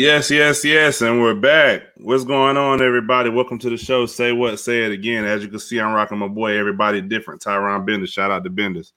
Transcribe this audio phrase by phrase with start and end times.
[0.00, 1.82] Yes, yes, yes, and we're back.
[1.98, 3.28] What's going on, everybody?
[3.28, 4.06] Welcome to the show.
[4.06, 4.58] Say what?
[4.58, 5.26] Say it again.
[5.26, 6.56] As you can see, I'm rocking my boy.
[6.56, 7.42] Everybody different.
[7.42, 8.08] Tyron Benders.
[8.08, 8.94] Shout out to Benders.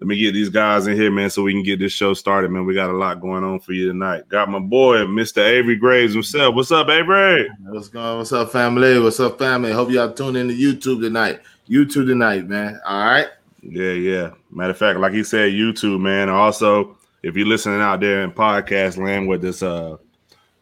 [0.00, 2.50] Let me get these guys in here, man, so we can get this show started,
[2.50, 2.64] man.
[2.64, 4.26] We got a lot going on for you tonight.
[4.30, 5.44] Got my boy, Mr.
[5.44, 6.54] Avery Graves himself.
[6.54, 7.50] What's up, Avery?
[7.64, 8.16] What's going on?
[8.16, 8.98] What's up, family?
[8.98, 9.72] What's up, family?
[9.72, 11.42] Hope y'all tune in to YouTube tonight.
[11.68, 12.80] YouTube tonight, man.
[12.86, 13.28] All right.
[13.60, 14.30] Yeah, yeah.
[14.50, 16.30] Matter of fact, like he said, YouTube, man.
[16.30, 19.98] Also, if you're listening out there in podcast land with this uh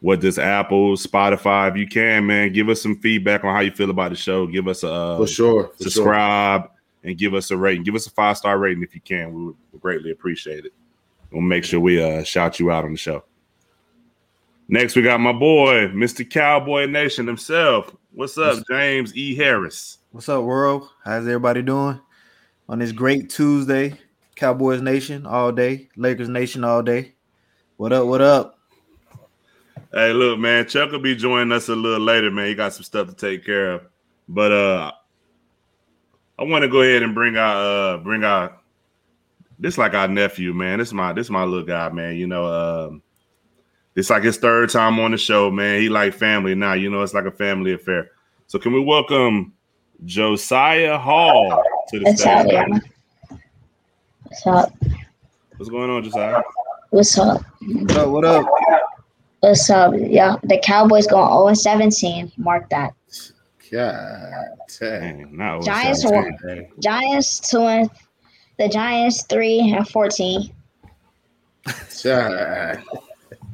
[0.01, 3.71] with this Apple, Spotify, if you can, man, give us some feedback on how you
[3.71, 4.45] feel about the show.
[4.45, 6.71] Give us a uh, for sure for subscribe sure.
[7.03, 7.83] and give us a rating.
[7.83, 9.33] Give us a five star rating if you can.
[9.33, 10.73] We would greatly appreciate it.
[11.31, 13.23] We'll make sure we uh shout you out on the show.
[14.67, 16.27] Next, we got my boy, Mr.
[16.27, 17.95] Cowboy Nation himself.
[18.13, 19.35] What's up, James E.
[19.35, 19.99] Harris?
[20.11, 20.89] What's up, world?
[21.03, 21.99] How's everybody doing
[22.67, 23.99] on this great Tuesday?
[24.35, 27.13] Cowboys Nation all day, Lakers Nation all day.
[27.77, 28.07] What up?
[28.07, 28.54] What up?
[29.97, 32.47] Hey, look, man, Chuck will be joining us a little later, man.
[32.47, 33.81] He got some stuff to take care of.
[34.27, 34.91] But uh
[36.37, 38.57] I want to go ahead and bring our uh bring our
[39.57, 40.79] this like our nephew, man.
[40.79, 42.17] This is my this is my little guy, man.
[42.17, 43.03] You know, um
[43.95, 45.79] it's like his third time on the show, man.
[45.79, 48.11] He like family now, you know, it's like a family affair.
[48.47, 49.53] So can we welcome
[50.03, 52.83] Josiah Hall to the stage?
[54.23, 54.73] What's up?
[55.55, 56.41] What's going on, Josiah?
[56.89, 57.41] What's up?
[57.61, 58.09] What up?
[58.09, 58.45] What up?
[59.45, 59.93] What's up?
[59.95, 62.31] Yeah, the Cowboys going 0 17.
[62.35, 62.95] Mark that.
[63.71, 64.47] God
[64.79, 65.37] dang.
[65.37, 66.35] Not oh Giants one.
[66.79, 67.87] Giants two and
[68.57, 70.51] the Giants three and fourteen.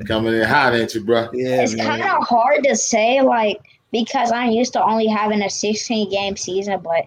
[0.08, 1.28] Coming in hot, ain't you, bro?
[1.34, 3.60] Yeah, it's kind of hard to say, like,
[3.92, 7.06] because I'm used to only having a 16 game season, but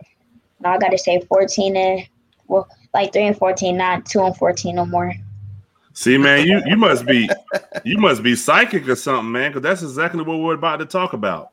[0.60, 2.06] now I got to say 14 and
[2.48, 5.14] well, like three and 14, not two and 14 no more.
[5.94, 7.28] See, man, you you must be
[7.84, 11.12] you must be psychic or something, man, because that's exactly what we're about to talk
[11.12, 11.50] about.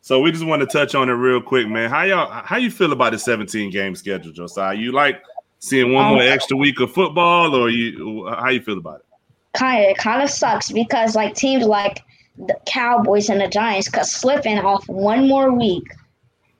[0.00, 1.90] So we just want to touch on it real quick, man.
[1.90, 4.74] How y'all how you feel about the 17 game schedule, Josiah?
[4.74, 5.22] You like
[5.58, 9.06] seeing one more um, extra week of football, or you how you feel about it?
[9.52, 12.02] Kind of, it kind of sucks because like teams like
[12.38, 15.84] the Cowboys and the Giants could slipping off one more week.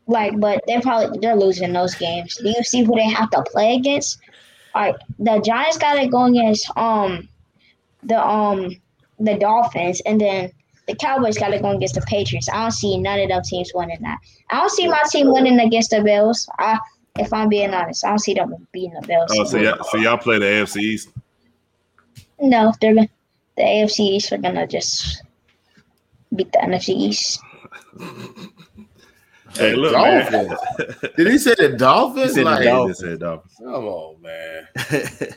[0.07, 2.37] Like, but they're probably they're losing those games.
[2.37, 4.19] Do you see who they have to play against?
[4.75, 7.29] All right, the Giants got to go against um
[8.03, 8.77] the um
[9.19, 10.51] the Dolphins, and then
[10.87, 12.49] the Cowboys got to go against the Patriots.
[12.49, 14.19] I don't see none of them teams winning that.
[14.51, 16.49] I don't see my team winning against the Bills.
[16.59, 16.79] I,
[17.19, 19.31] if I'm being honest, I don't see them beating the Bills.
[19.33, 21.11] Oh, so y'all, so y'all play the AFC East?
[22.41, 23.09] No, they're the
[23.59, 25.23] AFC East are gonna just
[26.35, 27.41] beat the NFC East.
[29.55, 30.59] Hey, look, Dolphins.
[31.17, 32.31] Did he say the Dolphins?
[32.31, 32.99] He said like, the Dolphins.
[32.99, 33.55] Said Dolphins.
[33.59, 34.69] Come on, man.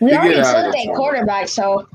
[0.00, 1.88] we already took that quarterback, so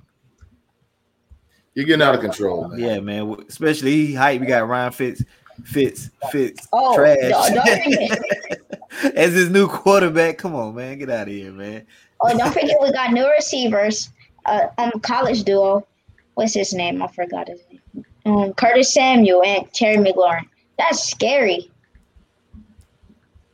[1.80, 2.68] you're getting out of control.
[2.68, 2.80] Man.
[2.80, 3.38] Yeah, man.
[3.48, 4.42] Especially he hype.
[4.42, 5.24] We got Ryan Fitz,
[5.64, 7.32] Fitz, Fitz, oh, trash.
[9.16, 10.38] As his new quarterback.
[10.38, 10.98] Come on, man.
[10.98, 11.86] Get out of here, man.
[12.20, 14.10] Oh, don't forget we got new receivers.
[14.46, 15.88] Uh, um, college duo.
[16.34, 17.02] What's his name?
[17.02, 18.06] I forgot his name.
[18.26, 20.49] Um, Curtis Samuel and Terry McLaurin.
[20.80, 21.70] That's scary.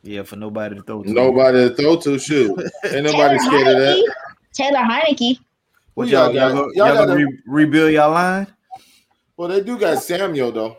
[0.02, 1.12] Yeah, for nobody to throw to.
[1.12, 2.18] Nobody to throw to.
[2.18, 4.14] Shoot, ain't nobody scared of that.
[4.52, 5.40] Taylor Heinicke.
[5.94, 8.46] What y'all, y'all, y'all, y'all, y'all gonna re- rebuild y'all line?
[9.36, 10.76] Well, they do got Samuel though.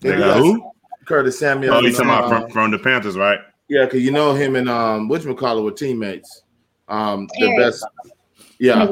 [0.00, 0.70] They, they got who?
[1.06, 1.74] Curtis Samuel.
[1.74, 3.38] Oh, you talking about from, from the Panthers, right?
[3.68, 6.42] Yeah, because you know him and um, which McCullough were teammates.
[6.88, 7.86] Um, the best.
[8.58, 8.84] Yeah,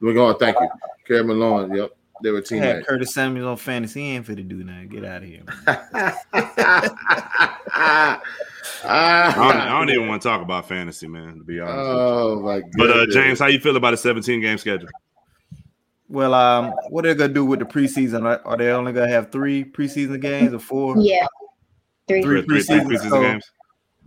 [0.00, 0.36] we're going.
[0.38, 0.68] Thank you,
[1.06, 1.74] Kerry Malone.
[1.74, 1.90] Yep.
[2.24, 2.76] They were teammates.
[2.76, 4.00] Had Curtis Samuel on fantasy.
[4.00, 4.88] He ain't fit to do nothing.
[4.88, 5.42] Get out of here.
[8.86, 11.36] I, don't, I, don't, even want to talk about fantasy, man.
[11.36, 11.76] To be honest.
[11.76, 12.70] Oh my god.
[12.78, 14.88] But uh, James, how you feel about a 17 game schedule?
[16.08, 18.24] Well, um, what are they gonna do with the preseason?
[18.24, 20.96] Are, are they only gonna have three preseason games or four?
[20.96, 21.26] Yeah,
[22.08, 23.44] three, three, three preseason, preseason so games.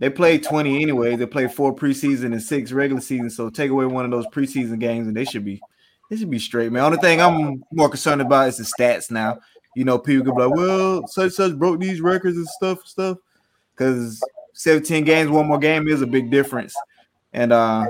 [0.00, 1.14] They play 20 anyway.
[1.14, 3.30] They play four preseason and six regular season.
[3.30, 5.60] So take away one of those preseason games, and they should be
[6.10, 6.84] it should be straight, man.
[6.84, 9.38] Only thing I'm more concerned about is the stats now.
[9.74, 13.18] You know, people could be like, well, such such broke these records and stuff, stuff.
[13.76, 14.20] Because
[14.54, 16.74] 17 games, one more game is a big difference.
[17.32, 17.86] And uh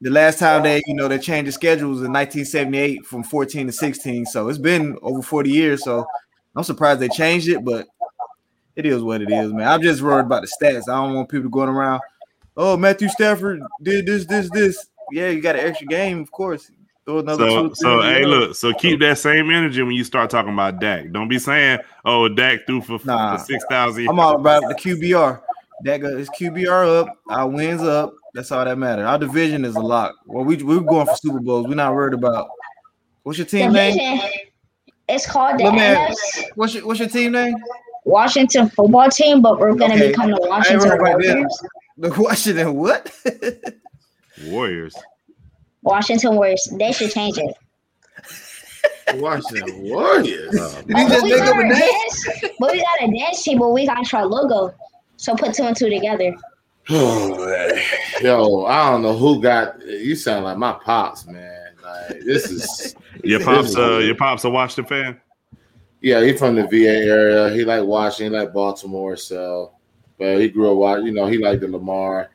[0.00, 3.72] the last time they, you know, they changed the schedules in 1978 from 14 to
[3.72, 4.26] 16.
[4.26, 5.82] So it's been over 40 years.
[5.82, 6.04] So
[6.54, 7.86] I'm surprised they changed it, but
[8.76, 9.66] it is what it is, man.
[9.66, 10.90] I'm just worried about the stats.
[10.90, 12.02] I don't want people going around.
[12.54, 14.88] Oh, Matthew Stafford did this, this, this.
[15.10, 16.70] Yeah, you got an extra game, of course.
[17.06, 20.30] Throw another so, two, so hey, look, so keep that same energy when you start
[20.30, 21.12] talking about Dak.
[21.12, 24.08] Don't be saying, "Oh, Dak threw for, nah, for six thousand.
[24.08, 25.40] I'm all about the QBR.
[25.84, 28.14] Dak uh, is QBR up, our wins up.
[28.32, 29.04] That's all that matters.
[29.04, 30.14] Our division is a lock.
[30.24, 31.66] Well, we we're going for Super Bowls.
[31.68, 32.48] We're not worried about.
[33.22, 33.98] What's your team division.
[33.98, 34.20] name?
[35.06, 36.14] It's called the man,
[36.54, 37.54] What's your What's your team name?
[38.04, 40.08] Washington football team, but we're gonna okay.
[40.08, 41.62] become the Washington Warriors.
[41.98, 43.12] The Washington what?
[44.46, 44.96] Warriors.
[45.84, 46.66] Washington Warriors.
[46.72, 47.54] They should change it.
[49.20, 50.56] Washington Warriors.
[50.58, 52.52] Oh, Did you just make up a dance?
[52.58, 54.74] But we got a dance team, but we got our logo.
[55.16, 56.34] So put two and two together.
[56.88, 60.16] Yo, I don't know who got you.
[60.16, 61.72] Sound like my pops, man.
[61.82, 62.94] Like this is
[63.24, 63.76] your pops.
[63.76, 65.20] Uh, your pops a Washington fan.
[66.00, 67.50] Yeah, he from the VA area.
[67.54, 69.16] He like Washington, he like Baltimore.
[69.16, 69.72] So,
[70.18, 71.04] but he grew up.
[71.04, 72.30] You know, he liked the Lamar.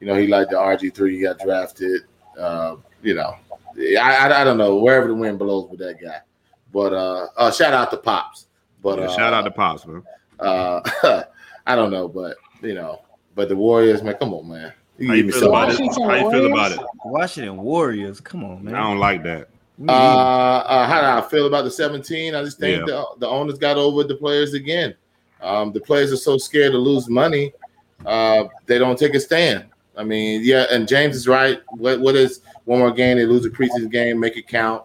[0.00, 1.16] You know, he liked the RG three.
[1.16, 2.02] He got drafted.
[2.38, 3.36] Uh, you know,
[3.78, 6.20] I, I, I don't know wherever the wind blows with that guy.
[6.72, 8.46] But uh, uh shout out to Pops.
[8.82, 10.02] But yeah, shout uh, out to Pops, man.
[10.38, 10.80] Uh,
[11.66, 13.02] I don't know, but you know,
[13.34, 14.72] but the Warriors, man, come on, man.
[14.98, 15.78] You How you feel about it?
[15.78, 16.80] How you feel about it?
[17.04, 18.74] Washington Warriors, come on, man.
[18.74, 19.48] I don't like that.
[19.86, 22.34] Uh, uh, how do I feel about the 17?
[22.34, 22.86] I just think yeah.
[22.86, 24.94] the, the owners got over the players again.
[25.42, 27.52] Um, the players are so scared to lose money,
[28.04, 29.66] uh, they don't take a stand.
[29.96, 31.60] I mean, yeah, and James is right.
[31.70, 33.16] What what is one more game?
[33.16, 34.84] They lose a preseason game, make it count.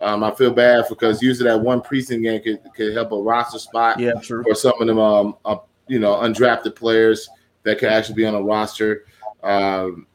[0.00, 3.58] Um, I feel bad because usually that one preseason game could, could help a roster
[3.58, 3.98] spot.
[3.98, 4.42] Yeah, true.
[4.42, 5.56] For some of them, um, uh,
[5.88, 7.28] you know, undrafted players
[7.62, 9.06] that could actually be on a roster.
[9.42, 10.06] Um,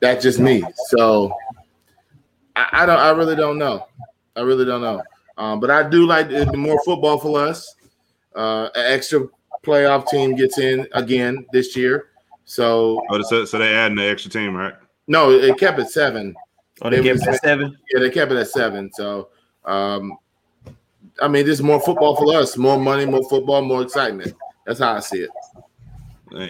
[0.00, 0.62] that's just me.
[0.88, 1.34] So
[2.56, 2.98] I, I, don't.
[2.98, 3.86] I really don't know.
[4.36, 5.02] I really don't know.
[5.36, 7.74] Um, but I do like the more football for us.
[8.34, 9.26] Uh, an extra
[9.64, 12.10] playoff team gets in again this year.
[12.48, 14.72] So, oh, so, so they adding the extra team, right?
[15.06, 16.34] No, it kept it seven.
[16.80, 17.76] Oh, they, kept it at seven.
[17.92, 18.90] Yeah, they kept it at seven.
[18.94, 19.28] So,
[19.66, 20.16] um,
[21.20, 22.56] I mean, this is more football for us.
[22.56, 24.32] More money, more football, more excitement.
[24.64, 25.30] That's how I see it.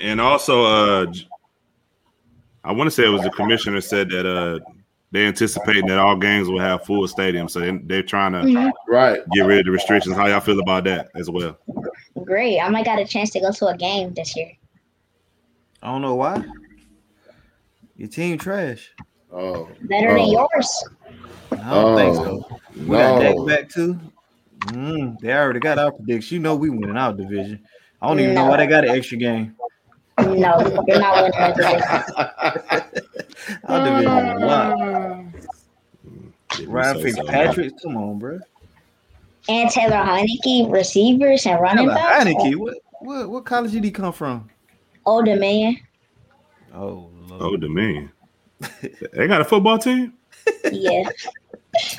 [0.00, 1.12] And also, uh,
[2.62, 4.60] I want to say it was the commissioner said that uh,
[5.10, 8.92] they're anticipating that all games will have full stadiums, so they, are trying to mm-hmm.
[8.92, 10.14] right get rid of the restrictions.
[10.14, 11.58] How y'all feel about that as well?
[12.22, 12.60] Great.
[12.60, 14.52] I might got a chance to go to a game this year.
[15.82, 16.44] I don't know why.
[17.96, 18.90] Your team trash.
[19.32, 20.16] Oh, better oh.
[20.16, 20.84] than yours.
[21.52, 21.96] I don't oh.
[21.96, 22.60] think so.
[22.76, 22.98] We no.
[22.98, 23.98] got Dak back too.
[24.66, 26.36] Mm, they already got our prediction.
[26.36, 27.60] You know we winning our division.
[28.00, 28.44] I don't even no.
[28.44, 29.56] know why they got an extra game.
[30.18, 31.80] No, you're not winning our division.
[33.64, 35.24] our division a lot.
[36.66, 38.40] Ryan Fitzpatrick, come on, bro.
[39.48, 42.24] And Taylor Heinicke, receivers and running Taylor backs.
[42.24, 44.50] Heinicke, what, what what college did he come from?
[45.08, 45.78] Old Dominion.
[46.74, 47.42] Oh, Lord.
[47.42, 48.12] Old Dominion.
[49.12, 50.12] they got a football team.
[50.70, 51.08] Yeah.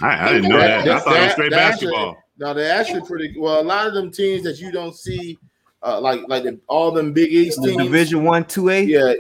[0.02, 0.88] I, I didn't know that.
[0.88, 2.12] I thought it was straight basketball.
[2.12, 3.62] Actually, no, they're actually pretty well.
[3.62, 5.40] A lot of them teams that you don't see,
[5.82, 8.82] uh, like like the, all them Big East teams, Division One, Two A.
[8.84, 9.14] Yeah,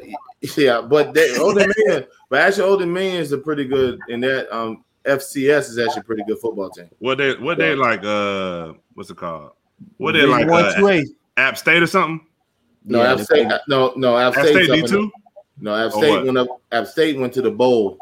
[0.57, 4.53] yeah, but they Old Dominion, but actually Old Dominion is a pretty good, in that
[4.55, 6.89] um FCS is actually a pretty good football team.
[6.99, 8.03] What they what they like?
[8.03, 9.51] Uh, what's it called?
[9.97, 10.47] What they like?
[10.47, 12.25] One, uh, two App State or something?
[12.85, 13.47] No, yeah, App State.
[13.67, 15.11] No, no, App, App State D two.
[15.59, 16.47] No, App State went up.
[16.71, 17.97] App State went to the bowl.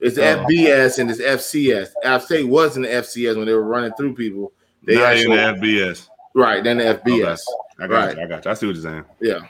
[0.00, 0.44] It's oh.
[0.44, 1.90] FBS and it's FCS.
[2.04, 4.52] App State was in the FCS when they were running through people.
[4.82, 6.08] They now actually, in the FBS.
[6.34, 7.38] Right, then the FBS.
[7.38, 7.84] Okay.
[7.84, 8.16] I got right.
[8.16, 8.22] you.
[8.22, 8.50] I got you.
[8.50, 9.04] I see what you're saying.
[9.20, 9.40] Yeah.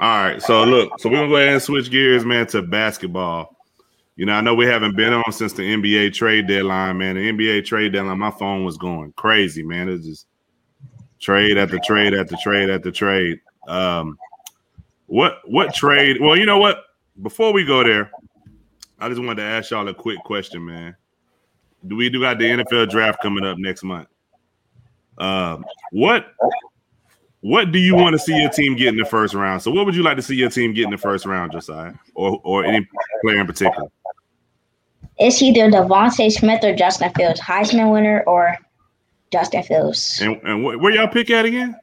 [0.00, 0.42] All right.
[0.42, 3.56] So look, so we're gonna go ahead and switch gears, man, to basketball.
[4.16, 7.16] You know, I know we haven't been on since the NBA trade deadline, man.
[7.16, 9.88] The NBA trade deadline, my phone was going crazy, man.
[9.88, 10.26] It's just
[11.18, 13.40] trade after trade after trade after trade.
[13.66, 14.18] Um,
[15.06, 16.18] what what trade?
[16.20, 16.84] Well, you know what?
[17.20, 18.10] Before we go there,
[18.98, 20.96] I just wanted to ask y'all a quick question, man.
[21.86, 24.08] Do we do got the NFL draft coming up next month?
[25.18, 26.32] Um, what
[27.40, 29.62] what do you want to see your team get in the first round?
[29.62, 31.92] So, what would you like to see your team get in the first round, Josiah,
[32.14, 32.86] or or any
[33.22, 33.88] player in particular?
[35.18, 38.56] It's either DeVonta Smith or Justin Fields, Heisman winner or
[39.30, 40.20] Justin Fields.
[40.22, 41.76] And, and where y'all pick at again?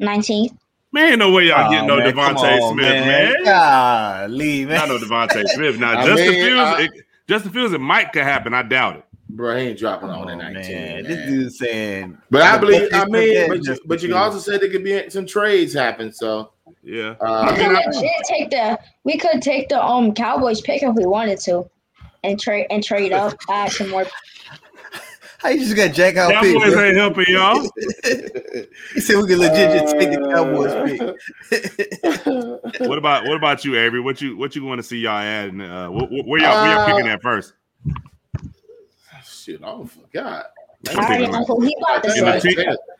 [0.00, 0.56] 19th.
[0.92, 3.06] Man, no way y'all oh, getting no DeVonta Smith, man.
[3.06, 3.44] man.
[3.44, 4.76] Golly, man.
[4.76, 5.78] Not no DeVonta Smith.
[5.78, 6.90] Now, Justin mean, Fields, I, it,
[7.28, 8.54] Justin Fields, it might could happen.
[8.54, 9.04] I doubt it.
[9.28, 10.74] Bro, he ain't dropping on oh, 19.
[10.74, 11.04] Man.
[11.04, 12.88] This dude's saying, but I believe.
[12.92, 16.12] I mean, but you, but you can also say there could be some trades happen.
[16.12, 16.50] So
[16.82, 20.94] yeah, uh, we could legit take the we could take the um Cowboys pick if
[20.96, 21.70] we wanted to,
[22.24, 24.06] and trade and trade up, add some more
[25.40, 27.62] how you just got Jack out Cowboys pick, ain't helping y'all.
[28.94, 30.74] he said we can legit just take the Cowboys
[31.50, 32.80] pick.
[32.88, 34.00] what about what about you, Avery?
[34.00, 35.58] What you what you want to see y'all add?
[35.58, 37.54] Uh, where y'all where y'all picking at first?
[39.24, 40.46] Shit, I forgot.
[40.90, 41.24] I,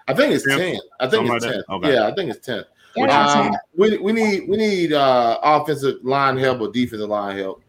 [0.08, 0.78] I think it's ten.
[0.98, 1.62] I think it's ten.
[1.68, 1.92] Okay.
[1.92, 2.64] Yeah, I think it's ten.
[3.10, 7.62] Um, we, we need we need uh, offensive line help or defensive line help.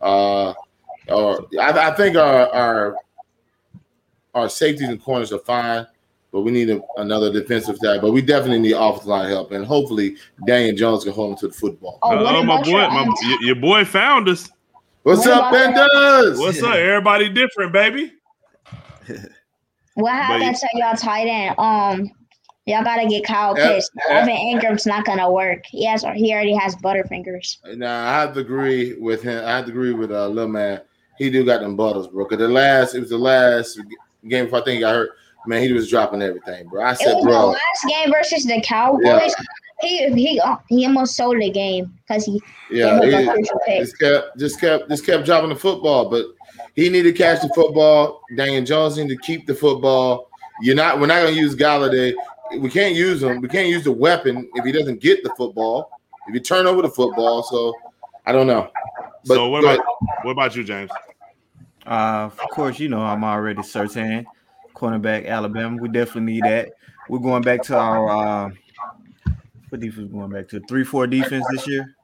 [0.00, 0.52] Uh,
[1.08, 2.96] or I, I think our, our
[4.34, 5.86] our safeties and corners are fine,
[6.32, 8.00] but we need a, another defensive side.
[8.00, 10.16] But we definitely need offensive line help, and hopefully
[10.46, 11.98] Daniel Jones can hold him to the football.
[12.02, 14.48] Oh, uh, my boy, my, your, your boy found us.
[15.02, 16.38] What's what up, Bendas?
[16.38, 16.74] What's up?
[16.74, 18.12] Everybody different, baby.
[19.94, 21.58] what happened to y'all tight end?
[21.58, 22.10] Um,
[22.66, 23.90] y'all gotta get Kyle Pitts.
[24.10, 25.64] Evan Engram's not gonna work.
[25.66, 27.56] He has, he already has butterfingers.
[27.76, 29.44] Nah, I have to agree with him.
[29.44, 30.82] I have to agree with uh, little man.
[31.16, 32.26] He do got them butters, bro.
[32.26, 33.80] Cause the last, it was the last
[34.26, 35.10] game before I think he got hurt.
[35.46, 36.84] Man, he was dropping everything, bro.
[36.84, 37.48] I said, bro.
[37.50, 39.04] last game versus the Cowboys.
[39.04, 39.30] Yeah.
[39.80, 44.88] He he he almost sold the game because he yeah he, just kept just kept
[44.88, 46.26] just kept dropping the football, but
[46.74, 48.22] he needed to catch the football.
[48.36, 50.28] Daniel Jones needed to keep the football.
[50.60, 50.98] You're not.
[50.98, 52.14] We're not going to use Golladay.
[52.58, 53.40] We can't use him.
[53.40, 55.90] We can't use the weapon if he doesn't get the football.
[56.26, 57.74] If you turn over the football, so
[58.26, 58.70] I don't know.
[59.26, 59.80] But, so what about
[60.22, 60.90] what about you, James?
[61.88, 64.26] Uh, of course, you know I'm already Surtain
[64.74, 65.78] cornerback Alabama.
[65.80, 66.68] We definitely need that.
[67.08, 68.50] We're going back to our uh,
[69.70, 71.94] what defense going back to three four defense this year.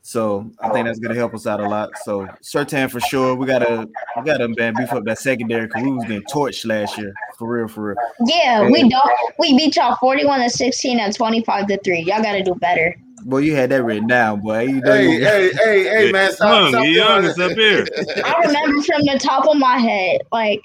[0.00, 1.90] So I think that's gonna help us out a lot.
[2.04, 3.34] So Surtain for sure.
[3.34, 6.96] We gotta we gotta man beef up that secondary because we was getting torched last
[6.96, 7.12] year.
[7.36, 7.96] For real, for real.
[8.24, 12.00] Yeah, and, we don't we beat y'all 41 to 16 and 25 to 3.
[12.00, 12.96] Y'all gotta do better.
[13.26, 14.66] Boy, you had that written down, boy.
[14.66, 15.24] You know hey, you...
[15.24, 16.32] hey, hey, hey, man.
[16.32, 17.84] Stop, young, young is up here.
[18.24, 20.62] I remember from the top of my head, like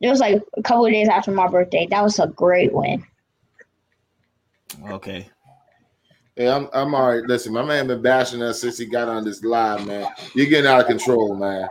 [0.00, 1.88] it was like a couple of days after my birthday.
[1.90, 3.04] That was a great win.
[4.88, 5.28] Okay.
[6.36, 7.24] Yeah, I'm I'm all right.
[7.24, 10.06] Listen, my man been bashing us since he got on this live, man.
[10.34, 11.68] You're getting out of control, man.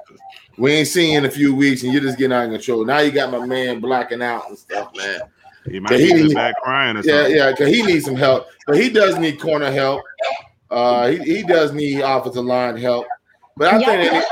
[0.58, 2.84] We ain't seen you in a few weeks, and you're just getting out of control.
[2.84, 5.22] Now you got my man blacking out and stuff, man.
[5.70, 7.36] He might be he, back crying or yeah, something.
[7.36, 8.48] Yeah, because he needs some help.
[8.66, 10.04] But he does need corner help.
[10.70, 13.06] Uh, he, he does need offensive line help.
[13.56, 14.24] But I think they,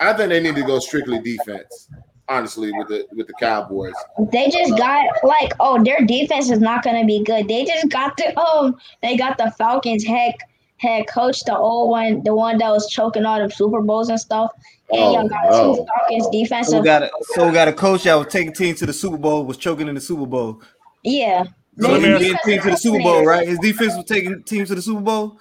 [0.00, 1.88] I think they need to go strictly defense
[2.28, 3.94] honestly with the with the Cowboys.
[4.30, 7.48] They just got like oh their defense is not gonna be good.
[7.48, 10.34] They just got the um they got the Falcons head
[10.82, 14.20] head coach, the old one, the one that was choking all the Super Bowls and
[14.20, 14.50] stuff.
[14.90, 15.76] And oh, y'all got oh.
[15.76, 16.72] two Falcons defensive.
[16.72, 18.92] So we got a, so we got a coach that was taking team to the
[18.92, 20.60] Super Bowl, was choking in the Super Bowl.
[21.02, 21.44] Yeah.
[21.78, 23.48] So he getting team to the Super Bowl, right?
[23.48, 25.40] His defense was taking teams to the Super Bowl.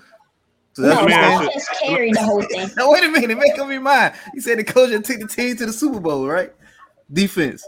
[0.73, 2.69] So that's no, what just carried the whole thing.
[2.77, 4.13] now wait a minute, make up your mind.
[4.33, 6.53] He said the coach that took the team to the Super Bowl, right?
[7.13, 7.67] defense.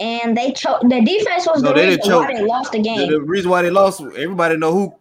[0.00, 0.88] And they choked.
[0.88, 2.28] The defense was no, the reason choke.
[2.28, 3.10] why they lost the game.
[3.10, 4.94] The, the, reason why they lost, everybody know who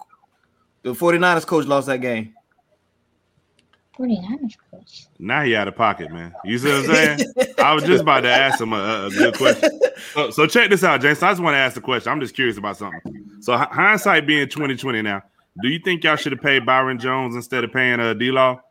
[0.87, 2.33] the 49ers coach lost that game.
[3.97, 5.07] 49ers coach.
[5.19, 6.33] Now he out of pocket, man.
[6.45, 7.33] You see what I'm saying?
[7.57, 9.79] I was just about to ask him a, a good question.
[10.13, 11.27] So, so, check this out, Jason.
[11.27, 12.11] I just want to ask the question.
[12.11, 13.01] I'm just curious about something.
[13.41, 15.23] So hindsight being 2020 now,
[15.61, 18.31] do you think y'all should have paid Byron Jones instead of paying a uh, D
[18.31, 18.61] Law?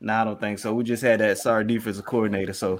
[0.00, 0.72] No, nah, I don't think so.
[0.72, 2.78] We just had that sorry defensive coordinator, so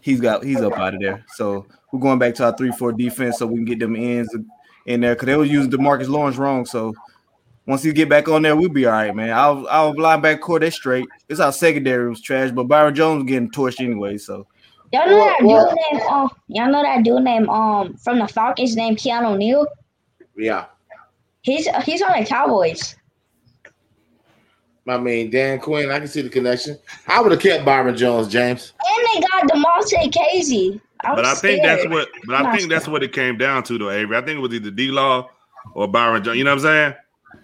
[0.00, 1.24] he's got he's up out of there.
[1.34, 4.34] So we're going back to our three four defense so we can get them ends
[4.86, 6.64] in there because they were using Demarcus Lawrence wrong.
[6.64, 6.94] So
[7.70, 9.30] once he get back on there, we'll be all right, man.
[9.30, 11.08] Our our linebacker corps they straight.
[11.28, 14.18] It's our secondary was trash, but Byron Jones getting torched anyway.
[14.18, 14.46] So
[14.92, 18.74] y'all know that dude named um y'all know that dude named um from the Falcons
[18.74, 19.66] named Keanu Neal.
[20.36, 20.66] Yeah,
[21.42, 22.96] he's he's on the Cowboys.
[24.88, 26.76] I mean, Dan Quinn, I can see the connection.
[27.06, 28.72] I would have kept Byron Jones, James.
[28.84, 30.80] And they got Damontae Kazee.
[31.04, 32.08] But I think that's what.
[32.26, 34.16] But I think that's what it came down to, though, Avery.
[34.16, 35.30] I think it was either D Law
[35.74, 36.36] or Byron Jones.
[36.36, 36.94] You know what I'm saying?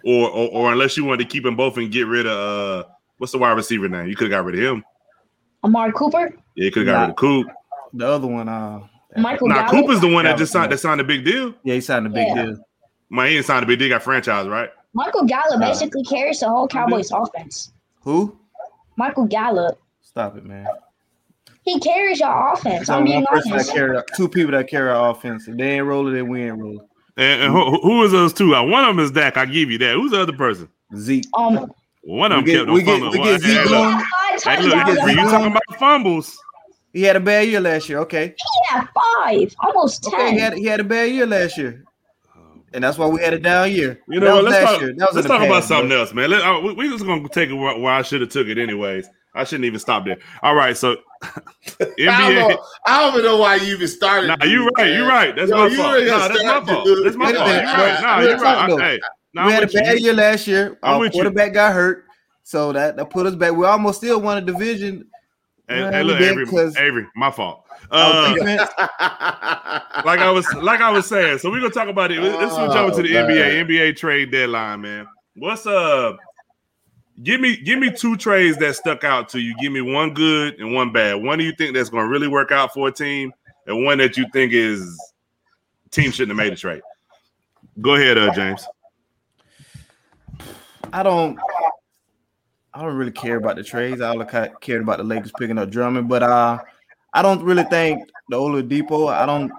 [0.03, 2.87] Or, or, or unless you wanted to keep them both and get rid of uh,
[3.17, 4.07] what's the wide receiver name?
[4.07, 4.83] You could have got rid of him.
[5.63, 6.33] Amari Cooper.
[6.55, 7.47] Yeah, you could have got rid of Coop.
[7.93, 8.81] The other one, uh,
[9.15, 9.47] Michael.
[9.47, 11.53] Nah, Cooper's the one that just signed that signed a big deal.
[11.63, 12.45] Yeah, he signed a big yeah.
[12.45, 12.57] deal.
[13.09, 13.89] Man, he didn't sign a big deal.
[13.89, 14.69] Got franchise, right?
[14.93, 17.71] Michael Gallup basically carries the whole Cowboys offense.
[18.01, 18.37] Who?
[18.95, 19.79] Michael Gallup.
[20.01, 20.67] Stop it, man.
[21.63, 22.89] He carries your offense.
[22.89, 23.71] I'm being honest.
[23.71, 25.47] Carry, two people that carry our offense.
[25.47, 26.87] If they ain't rolling, then we ain't rolling.
[27.17, 28.55] And, and who, who is those two?
[28.55, 29.37] Uh, one of them is Dak.
[29.37, 29.95] I give you that.
[29.95, 30.69] Who's the other person?
[30.95, 31.25] Zeke.
[31.33, 31.71] Um,
[32.03, 34.03] one of them kept we get, we get Zeke going.
[34.43, 36.37] Hey, look, you talking about fumbles?
[36.93, 37.99] He had a bad year last year.
[37.99, 38.27] Okay.
[38.37, 40.13] He had five, almost ten.
[40.13, 41.83] Okay, he had, he had a bad year last year
[42.73, 43.99] and that's why we had a down year.
[44.07, 46.29] You know, let's talk, let's talk about something else, man.
[46.29, 48.57] Let, uh, we, we just gonna take it where, where I should have took it
[48.57, 49.07] anyways.
[49.37, 50.17] I shouldn't even stop there.
[50.41, 52.07] All right, so NBA.
[52.09, 54.27] I don't, know, I don't even know why you even started.
[54.27, 54.93] Nah, you right.
[54.93, 55.35] You're right.
[55.35, 56.03] That's Yo, my fault.
[56.05, 56.87] Nah, that's my fault.
[57.03, 57.47] That's my fault.
[57.47, 58.01] You're right.
[58.01, 58.81] Nah, you're right.
[58.81, 58.99] Hey,
[59.33, 60.77] nah, we had a bad year last year.
[60.83, 62.05] I'm Our quarterback got hurt,
[62.43, 63.53] so that, that put us back.
[63.53, 65.07] We almost still won a division.
[65.67, 66.45] Hey, hey look, Avery,
[66.77, 67.65] Avery, my fault.
[67.91, 68.35] Uh,
[70.05, 71.39] like I was like I was saying.
[71.39, 72.19] So we're gonna talk about it.
[72.19, 75.07] Let's switch over to the oh, NBA NBA trade deadline, man.
[75.35, 76.13] What's uh
[77.23, 79.55] give me give me two trades that stuck out to you.
[79.59, 81.15] Give me one good and one bad.
[81.15, 83.33] One do you think that's gonna really work out for a team,
[83.65, 84.97] and one that you think is
[85.91, 86.81] team shouldn't have made a trade.
[87.81, 88.65] Go ahead, uh, James.
[90.93, 91.37] I don't.
[92.73, 94.01] I don't really care about the trades.
[94.01, 94.25] I only
[94.61, 96.59] cared about the Lakers picking up Drummond, but uh,
[97.13, 99.11] I don't really think the Oladipo.
[99.11, 99.51] I don't.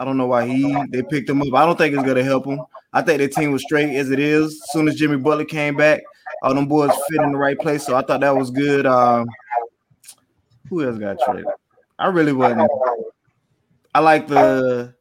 [0.00, 1.54] I don't know why he they picked him up.
[1.54, 2.60] I don't think it's gonna help him.
[2.92, 4.52] I think the team was straight as it is.
[4.52, 6.02] As soon as Jimmy Butler came back,
[6.42, 7.84] all them boys fit in the right place.
[7.84, 8.86] So I thought that was good.
[8.86, 9.28] Um,
[10.68, 11.46] who else got traded?
[11.98, 12.70] I really wasn't.
[13.94, 14.94] I like the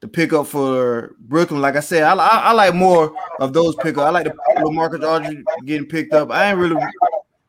[0.00, 1.60] the pickup for Brooklyn.
[1.60, 4.04] Like I said, I, I, I like more of those pickups.
[4.04, 6.30] I like the LaMarcus Aldridge getting picked up.
[6.30, 6.80] I ain't really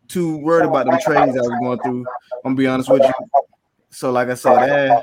[0.07, 2.05] too worried about them trades I was going through.
[2.45, 3.13] I'm gonna be honest with you.
[3.89, 5.01] So, like I said, eh,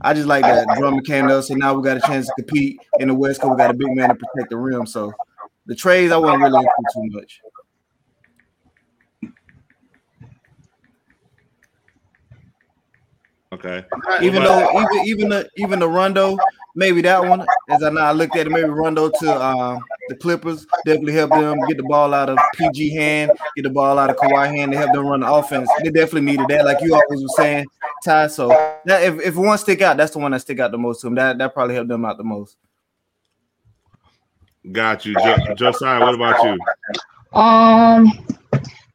[0.00, 2.32] I just like that Drummond came to us, so now we got a chance to
[2.34, 4.86] compete in the West because we got a big man to protect the rim.
[4.86, 5.12] So,
[5.66, 7.40] the trades I wasn't really into too much.
[13.52, 13.84] Okay.
[14.22, 16.38] Even though even even the even the Rondo,
[16.74, 19.78] maybe that one, as I now looked at it, maybe Rondo to uh,
[20.08, 23.98] the Clippers definitely help them get the ball out of PG hand, get the ball
[23.98, 25.68] out of Kawhi hand to help them run the offense.
[25.82, 27.66] They definitely needed that, like you always were saying,
[28.02, 28.28] Ty.
[28.28, 28.48] So
[28.86, 31.08] that if, if one stick out, that's the one that stick out the most to
[31.08, 31.14] them.
[31.16, 32.56] That that probably helped them out the most.
[34.70, 36.00] Got you, jo- Josiah.
[36.00, 36.58] What about you?
[37.38, 38.26] Um,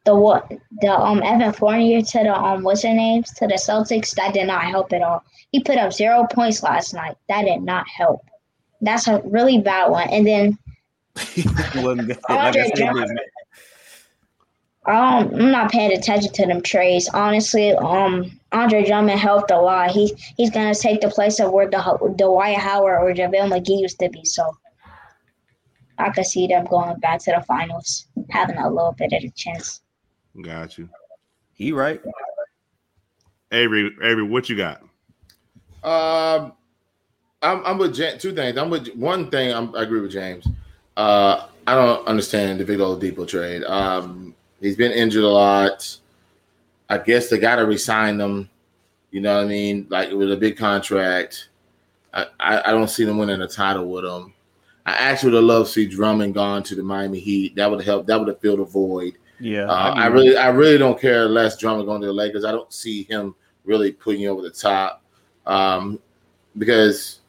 [0.08, 4.14] the what the um Evan Fournier to the um what's her names to the Celtics
[4.14, 5.22] that did not help at all.
[5.52, 7.16] He put up zero points last night.
[7.28, 8.22] That did not help.
[8.80, 10.08] That's a really bad one.
[10.08, 10.58] And then
[12.28, 13.20] Andre Drummond,
[14.86, 17.10] um, I'm not paying attention to them trades.
[17.12, 19.90] Honestly, um, Andre Drummond helped a lot.
[19.90, 23.98] He he's gonna take the place of where the Dwight Howard or JaVale McGee used
[23.98, 24.24] to be.
[24.24, 24.56] So
[25.98, 29.30] I could see them going back to the finals, having a little bit of a
[29.36, 29.82] chance.
[30.42, 30.88] Got you.
[31.54, 32.00] He right.
[33.50, 34.82] Avery, Avery, what you got?
[35.82, 36.52] Um,
[37.42, 38.56] I'm, I'm with James, two things.
[38.58, 39.52] I'm with one thing.
[39.52, 40.46] I'm, i agree with James.
[40.96, 43.64] Uh, I don't understand the Victor Oladipo trade.
[43.64, 45.96] Um, he's been injured a lot.
[46.88, 48.48] I guess they got to resign him.
[49.10, 49.86] You know what I mean?
[49.88, 51.48] Like it was a big contract.
[52.12, 54.34] I, I, I don't see them winning a title with him.
[54.86, 57.54] I actually would have loved to see Drummond gone to the Miami Heat.
[57.56, 58.06] That would have helped.
[58.06, 59.18] That would have filled a void.
[59.40, 62.44] Yeah, uh, I, I, really, I really don't care less Drummond going to the Lakers.
[62.44, 65.02] I don't see him really putting you over the top,
[65.46, 66.00] um,
[66.56, 67.20] because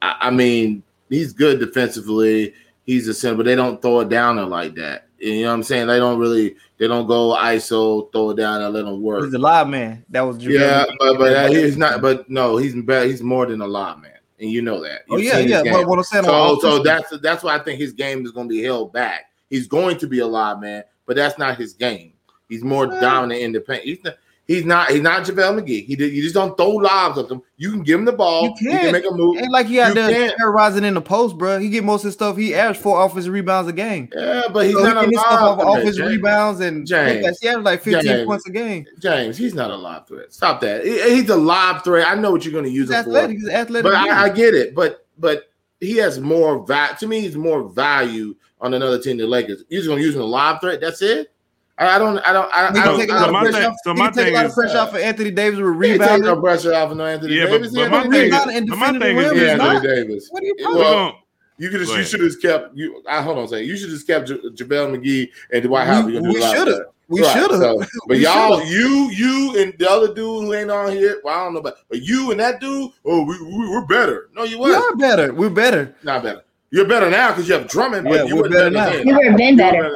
[0.00, 2.54] I, I, mean he's good defensively.
[2.84, 5.08] He's a center, but they don't throw it down there like that.
[5.18, 5.86] You know what I'm saying?
[5.86, 9.24] They don't really, they don't go ISO, throw it down and let him work.
[9.24, 10.04] He's a live man.
[10.10, 12.02] That was yeah, but but he's not.
[12.02, 13.06] But no, he's better.
[13.06, 15.02] He's more than a live man, and you know that.
[15.08, 15.62] You've oh yeah, yeah.
[15.72, 18.48] But what I'm saying, so, so that's that's why I think his game is going
[18.48, 19.30] to be held back.
[19.48, 22.12] He's going to be a live man, but that's not his game.
[22.48, 23.86] He's more dominant, independent.
[23.86, 24.14] He's not.
[24.46, 24.90] He's not.
[24.90, 25.86] He's not JaVale McGee.
[25.86, 26.12] He did.
[26.12, 27.40] You just don't throw lobs at him.
[27.56, 28.44] You can give him the ball.
[28.44, 29.38] You can, he can make a move.
[29.38, 31.58] Ain't like he out there terrorizing in the post, bro.
[31.58, 32.36] He get most of his stuff.
[32.36, 34.10] He averaged four offensive rebounds a game.
[34.14, 37.38] Yeah, but he's so not he a lob off offensive rebounds and James.
[37.40, 38.26] He averaged like fifteen James.
[38.26, 38.86] points a game.
[38.98, 40.30] James, he's not a lob threat.
[40.30, 40.84] Stop that.
[40.84, 42.06] He's a lob threat.
[42.06, 43.38] I know what you're going to use he's him athletic.
[43.38, 43.46] for.
[43.46, 43.84] He's athletic.
[43.84, 44.74] But I, I, get it.
[44.74, 45.44] But but
[45.80, 46.96] he has more value.
[46.98, 49.62] To me, he's more value on another team than Lakers.
[49.68, 50.80] He's going to use him a lob threat.
[50.80, 51.30] That's it.
[51.76, 52.18] I don't.
[52.20, 52.52] I don't.
[52.52, 52.98] I, I don't.
[52.98, 53.76] Take a lot of pressure off.
[53.82, 56.18] So my thing take a lot of pressure uh, off for Anthony Davis with rebounding.
[56.18, 57.74] Take no pressure off of no Anthony yeah, Davis.
[57.74, 60.28] But, but my thing is, but my thing is, yeah, Anthony Davis.
[60.30, 61.14] What are you talking well, about?
[61.58, 63.02] You could you should have kept you.
[63.08, 66.06] I hold on, say you should have kept J- JaVale McGee and Dwight Howard.
[66.06, 66.80] We, we should have.
[67.08, 67.60] We right, should have.
[67.60, 68.72] So, but y'all, should've.
[68.72, 71.20] you, you, and the other dude who ain't on here.
[71.24, 74.30] Well, I don't know, but, but you and that dude, oh, we, we are better.
[74.32, 74.78] No, you weren't.
[74.78, 75.34] We are better.
[75.34, 75.94] We're better.
[76.02, 76.44] Not better.
[76.74, 78.04] You're better now because you have Drummond.
[78.08, 79.20] Yeah, but you we're better, better now.
[79.20, 79.94] You've been better.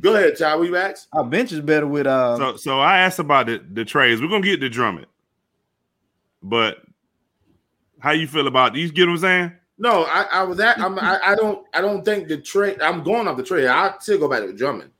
[0.00, 0.56] Go ahead, Ty.
[0.56, 1.06] We asked.
[1.12, 2.36] Our bench is better with uh.
[2.38, 4.20] So, so I asked about the, the trades.
[4.20, 5.06] We're gonna get the Drummond,
[6.42, 6.78] but
[8.00, 8.74] how you feel about?
[8.74, 8.90] these?
[8.90, 9.52] get what I'm saying?
[9.78, 10.80] No, I, I was at.
[10.80, 11.64] I'm, I, I don't.
[11.72, 12.82] I don't think the trade.
[12.82, 13.68] I'm going off the trade.
[13.68, 14.90] I still go back to Drummond.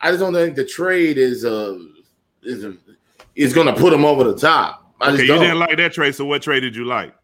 [0.00, 1.76] I just don't think the trade is uh
[2.44, 2.76] is a,
[3.34, 4.94] is going to put him over the top.
[5.00, 6.14] I okay, you didn't like that trade.
[6.14, 7.16] So what trade did you like?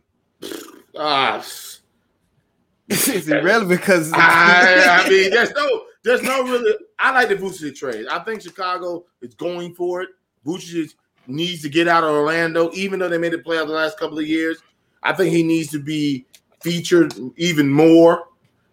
[0.96, 1.40] Ah,
[2.88, 6.74] it's irrelevant because I, I mean, there's no there's no really.
[6.98, 8.07] I like the Vucevic trade.
[8.09, 10.11] I think Chicago is going for it.
[10.46, 10.94] Vucevic
[11.27, 13.98] needs to get out of Orlando, even though they made it play out the last
[13.98, 14.59] couple of years.
[15.03, 16.24] I think he needs to be
[16.61, 18.24] featured even more.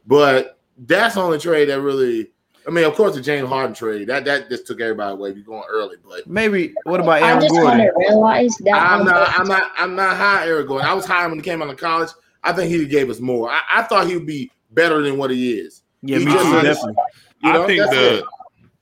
[0.08, 2.32] But that's the only trade that really.
[2.68, 5.32] I mean, of course, the James Harden trade that that just took everybody away.
[5.32, 7.80] You're going early, but maybe what about Aaron I just Gordon?
[7.80, 9.40] want to realize that I'm not.
[9.40, 9.72] I'm not.
[9.78, 10.88] I'm not high Aaron Gordon.
[10.88, 12.10] I was high when he came out of college.
[12.46, 13.50] I think he gave us more.
[13.52, 15.82] I, I thought he would be better than what he is.
[16.02, 16.96] Yeah, he me too, definitely.
[17.44, 18.26] You know, I think the it.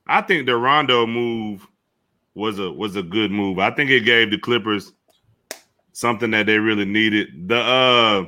[0.05, 1.65] I think the Rondo move
[2.35, 3.59] was a was a good move.
[3.59, 4.91] I think it gave the Clippers
[5.93, 7.47] something that they really needed.
[7.47, 8.25] The uh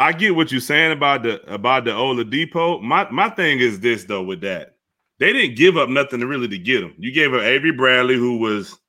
[0.00, 2.82] I get what you're saying about the about the Oladipo.
[2.82, 4.74] My my thing is this though with that.
[5.18, 6.94] They didn't give up nothing to really to get him.
[6.98, 8.79] You gave up Avery Bradley, who was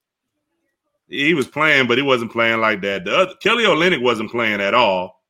[1.11, 3.05] he was playing, but he wasn't playing like that.
[3.05, 5.21] The other, Kelly Olynyk wasn't playing at all.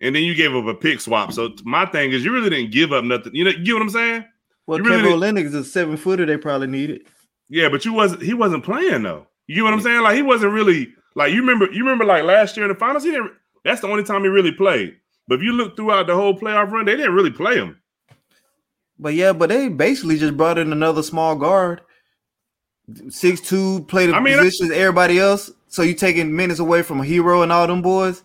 [0.00, 1.32] And then you gave up a pick swap.
[1.32, 3.34] So my thing is you really didn't give up nothing.
[3.34, 4.24] You know, you get what I'm saying?
[4.66, 6.26] Well, You Kevin really Olynyk is a seven footer.
[6.26, 7.06] They probably needed.
[7.48, 9.26] Yeah, but you wasn't he wasn't playing though.
[9.46, 10.02] You get what I'm saying?
[10.02, 13.04] Like he wasn't really like you remember you remember like last year in the finals,
[13.04, 13.32] he didn't
[13.64, 14.96] that's the only time he really played.
[15.28, 17.80] But if you look throughout the whole playoff run, they didn't really play him.
[18.98, 21.80] But yeah, but they basically just brought in another small guard,
[23.08, 25.50] six two, play the I mean, I- positions everybody else.
[25.68, 28.22] So you taking minutes away from a Herro and all them boys,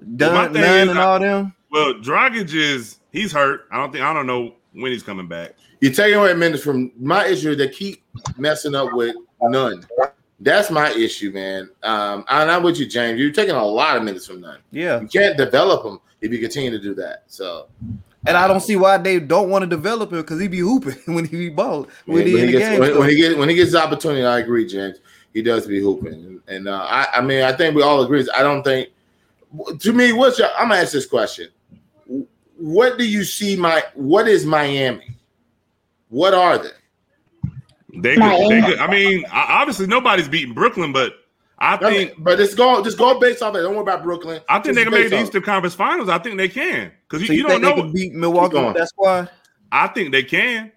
[0.00, 1.54] my Dunn, thing Nunn is, and I- all them.
[1.70, 3.66] Well, Dragic is he's hurt.
[3.70, 5.54] I don't think I don't know when he's coming back.
[5.80, 7.50] You're taking away minutes from my issue.
[7.50, 8.02] is They keep
[8.38, 9.84] messing up with Nunn.
[10.40, 11.68] That's my issue, man.
[11.82, 13.18] Um, I'm not with you, James.
[13.20, 14.58] You're taking a lot of minutes from Nunn.
[14.70, 17.24] Yeah, You can't develop them if you continue to do that.
[17.26, 17.66] So
[18.26, 20.96] and I don't see why they don't want to develop him because he be hooping
[21.14, 22.80] when he be ball when when, he when in he the gets, game.
[22.80, 24.98] when, so- when he gets when he gets the opportunity, I agree, James.
[25.32, 28.24] He does be hooping, and uh, I, I mean, I think we all agree.
[28.36, 28.90] I don't think.
[29.80, 30.48] To me, what's your?
[30.56, 31.48] I'm gonna ask this question.
[32.56, 33.56] What do you see?
[33.56, 35.16] My what is Miami?
[36.08, 36.70] What are they?
[37.96, 41.23] They could, they could I mean, obviously nobody's beating Brooklyn, but
[41.58, 43.62] I I think mean, but just go, just go based off that.
[43.62, 44.40] Don't worry about Brooklyn.
[44.48, 46.08] I think Just they can make the off- Eastern Conference Finals.
[46.08, 47.92] I think they can because you, so you, you, don't think they know.
[47.92, 49.28] beat Milwaukee That's why.
[49.70, 50.72] I think they can.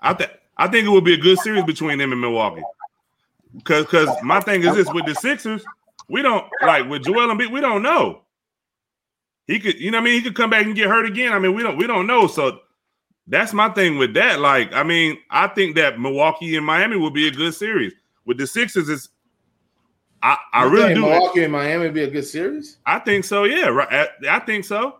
[0.00, 2.62] I think I think it would be a good series between them and Milwaukee.
[3.64, 5.64] Cause cause my thing is this with the Sixers,
[6.08, 8.22] we don't like with Joel Embiid, we don't know.
[9.46, 10.14] He could, you know what I mean?
[10.14, 11.32] He could come back and get hurt again.
[11.32, 12.26] I mean, we don't we don't know.
[12.26, 12.60] So
[13.26, 14.40] that's my thing with that.
[14.40, 17.92] Like, I mean, I think that Milwaukee and Miami will be a good series.
[18.26, 19.08] With the Sixers, it's
[20.22, 21.00] I, I You really think do.
[21.02, 22.78] Milwaukee and Miami would be a good series.
[22.86, 23.68] I think so, yeah.
[23.68, 23.88] Right.
[23.90, 24.98] I, I think so.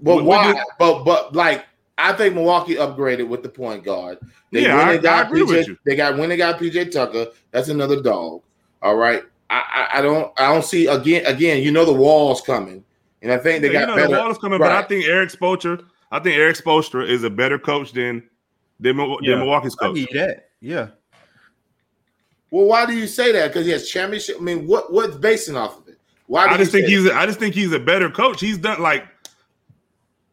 [0.00, 0.52] But What- what why?
[0.54, 1.64] do- but but like
[1.98, 4.18] I think Milwaukee upgraded with the point guard.
[4.52, 5.78] They Yeah, when I- they got I agree PJ, with you.
[5.86, 7.28] They got when they got PJ Tucker.
[7.52, 8.42] That's another dog.
[8.82, 9.22] All right.
[9.48, 11.62] I, I I don't I don't see again again.
[11.62, 12.84] You know the walls coming,
[13.22, 14.08] and I think they Yeah, got you know better.
[14.08, 17.30] the wall is coming, but I think Erik Spoelstra, I think Erik Spoelstra is a
[17.30, 18.28] better coach than
[18.80, 19.30] than, Mil- Yeah.
[19.30, 19.94] than Milwaukee's coach.
[19.94, 20.48] give you that.
[20.60, 20.88] Yeah.
[22.50, 23.48] Well, why do you say that?
[23.48, 24.36] Because he has championship.
[24.38, 25.98] I mean, what what's basing off of it?
[26.26, 26.46] Why?
[26.46, 27.12] Do I just you think he's that?
[27.12, 28.40] a, I just think he's a better coach.
[28.40, 29.06] He's done like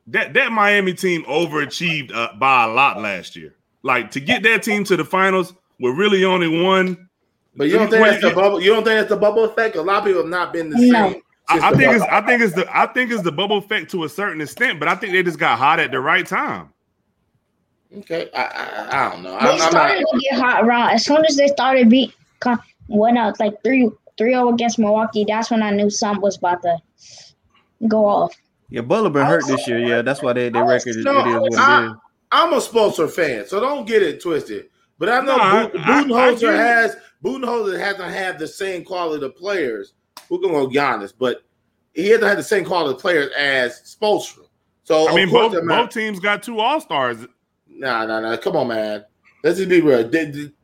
[0.08, 3.56] that that Miami team overachieved uh, by a lot last year.
[3.82, 7.10] Like to get that team to the finals with really only one.
[7.56, 8.62] But you don't think Well, that's the bubble?
[8.62, 9.76] You don't think that's the bubble effect?
[9.76, 11.14] A lot of people have not been the same.
[11.14, 11.24] since
[11.64, 12.04] I, I think it's.
[12.06, 14.88] I think it's the I think it's the bubble effect to a certain extent, but
[14.88, 16.73] I think they just got hot at the right time.
[18.00, 18.30] Okay.
[18.36, 19.32] I, I I don't know.
[19.32, 20.20] They I'm, I'm started not.
[20.20, 23.90] to get hot around as soon as they started beat con- went out like three
[24.18, 25.26] three zero against Milwaukee.
[25.28, 26.78] That's when I knew something was about to
[27.88, 28.34] go off.
[28.70, 29.80] Yeah, Butler been hurt this year.
[29.80, 31.92] Yeah, that's why they their record is, No, it is what I- is.
[32.32, 34.70] I'm a Spolster fan, so don't get it twisted.
[34.98, 38.84] But I know No, I- Bu- I- I Budenholzer has Budenholzer hasn't had the same
[38.84, 39.94] quality of players.
[40.30, 41.44] We're gonna go honest, but
[41.94, 44.46] he hasn't had the same quality of players as Spoelstra.
[44.84, 47.18] So I mean, both both teams got two All Stars.
[47.84, 48.38] Nah, nah, nah.
[48.38, 49.04] Come on, man.
[49.44, 50.00] Let's just be real.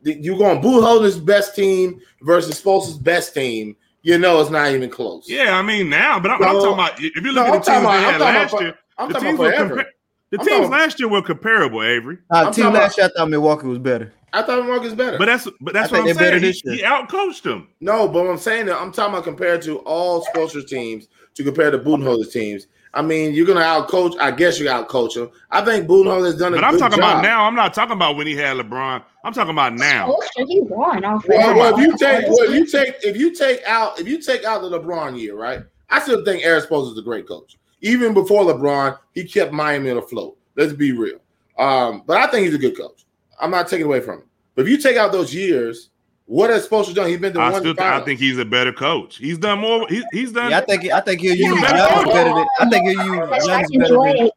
[0.04, 3.76] You're going Boo Budenholzer's best team versus Spolster's best team.
[4.04, 5.30] You know it's not even close.
[5.30, 7.72] Yeah, I mean now, but I'm, I'm talking about if you look I'm at the
[7.72, 8.76] talking teams about- they had last about- year.
[8.98, 9.76] I'm the talking teams about forever.
[9.76, 9.86] compa-
[10.32, 12.18] the I'm teams talking- last year were comparable, Avery.
[12.32, 14.14] Nah, I'm team last year, I thought Milwaukee was better.
[14.32, 15.18] I thought Marcus better.
[15.18, 16.42] But that's but that's I what I'm they're better saying.
[16.44, 17.68] this He, he outcoached them.
[17.82, 21.70] No, but I'm saying that I'm talking about compared to all Spolster teams to compare
[21.72, 22.68] to Budenholzer teams.
[22.94, 24.16] I mean, you're gonna outcoach.
[24.20, 25.30] I guess you outcoach him.
[25.52, 27.12] I think Budenholzer has done a But I'm talking job.
[27.12, 27.44] about now.
[27.46, 29.04] I'm not talking about when he had LeBron.
[29.24, 30.08] I'm talking about now.
[30.10, 31.28] Spoelstra, he won off.
[31.28, 34.20] Well, well, if you take, well, if you take, if you take out, if you
[34.22, 35.62] take out the LeBron year, right?
[35.90, 37.58] I still think Erik Spoelstra is a great coach.
[37.82, 40.38] Even before LeBron, he kept Miami afloat.
[40.56, 41.20] Let's be real.
[41.58, 43.06] Um, but I think he's a good coach.
[43.40, 44.26] I'm not taking away from him.
[44.56, 45.90] But if you take out those years,
[46.30, 47.10] what has Spoelstra done?
[47.10, 47.62] He's been to I one.
[47.62, 49.18] still think, I think he's a better coach.
[49.18, 49.88] He's done more.
[49.90, 50.52] He, he's done.
[50.52, 53.06] Yeah, I think I think he'll He's a use better better than I think he'll
[53.06, 54.34] use I better than it.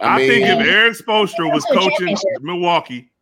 [0.00, 2.16] I, mean, think if Erik Spoelstra was coaching.
[2.40, 3.12] Milwaukee,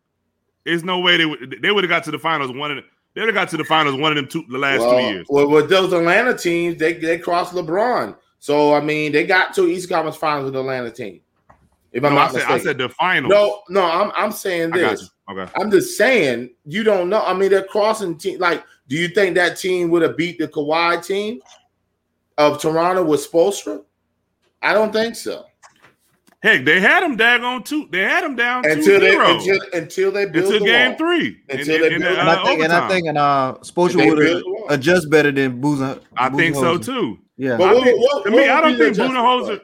[0.64, 2.50] there's no way they would they would have got to the finals.
[2.52, 4.56] One of the, they would have got to the finals one of them two the
[4.56, 5.26] last well, two years.
[5.28, 8.16] Well, with those Atlanta teams, they they crossed LeBron.
[8.38, 11.20] So I mean, they got to East Conference Finals with the Atlanta team.
[11.96, 12.54] If I'm No, I said mistaken.
[12.54, 13.30] I said the finals.
[13.32, 15.10] no, no, I'm I'm saying this.
[15.30, 15.50] Okay.
[15.58, 17.22] I'm just saying you don't know.
[17.22, 18.38] I mean, they're crossing team.
[18.38, 21.40] Like, do you think that team would have beat the Kawhi team
[22.38, 23.82] of Toronto with Spoelstra?
[24.62, 25.44] I don't think so.
[26.42, 27.88] Heck, they had him daggone two.
[27.90, 29.34] They had him down until they 2-0.
[29.38, 30.98] until, until they build until the game wall.
[30.98, 31.36] three.
[31.48, 33.68] Until in, they in, build- uh, And I think, and I think, and uh, They
[33.70, 35.98] Spoelstra would build adjust better than Boozer.
[36.16, 37.18] I think so too.
[37.38, 39.24] Yeah, But I what- think- what- to what me, I don't be the think adjustment
[39.24, 39.60] Budenholzer.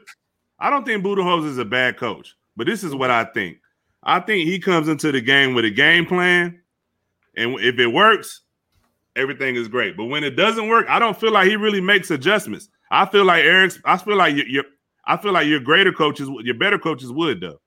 [0.59, 3.57] I don't think Budenholzer is a bad coach, but this is what I think.
[4.03, 6.59] I think he comes into the game with a game plan,
[7.35, 8.41] and if it works,
[9.15, 9.95] everything is great.
[9.97, 12.69] But when it doesn't work, I don't feel like he really makes adjustments.
[12.91, 13.79] I feel like Erik's.
[13.85, 14.63] I feel like your, your
[15.05, 17.59] I feel like your greater coaches, your better coaches would though.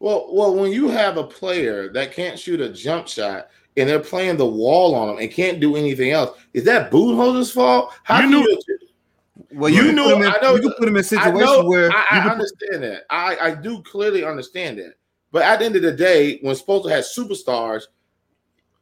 [0.00, 4.00] Well, well, when you have a player that can't shoot a jump shot and they're
[4.00, 7.92] playing the wall on him and can't do anything else, is that Budenholzer's fault?
[8.02, 8.78] How You knew- you,
[9.54, 11.02] well, you, You can knew- him in, I know- you can put him in I
[11.02, 13.02] situations know, where I, I you can- understand that.
[13.10, 14.94] I, I do clearly understand that.
[15.30, 17.84] But at the end of the day, when Spoelstra has superstars,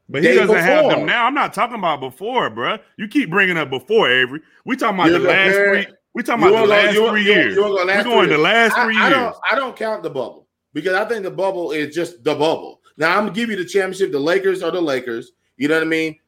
[0.08, 1.26] But he doesn't have them now.
[1.26, 2.80] I'm not talking about before, bruh.
[2.96, 4.40] You keep bringing up before, Avery.
[4.64, 5.94] We talking about You're the last comparing- three.
[6.12, 7.54] We talking you about the wanna go- last you- three you- years.
[7.54, 9.12] you wanna go last We're three going the last three I years.
[9.14, 12.80] don't I don't count the bubble because I think the bubble is just the bubble.
[12.96, 14.10] Now I'm gonna give you the championship.
[14.10, 15.30] The Lakers are the Lakers.
[15.56, 16.18] You know what I mean?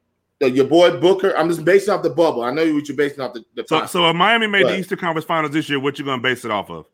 [0.42, 1.36] The- your boy Booker.
[1.36, 2.42] I'm just basing off the bubble.
[2.42, 3.44] I know you what you're basing off the.
[3.54, 4.78] the So, so if Miami made the.
[4.78, 6.86] Eastern Conference Finals this year, what you gonna base it off of?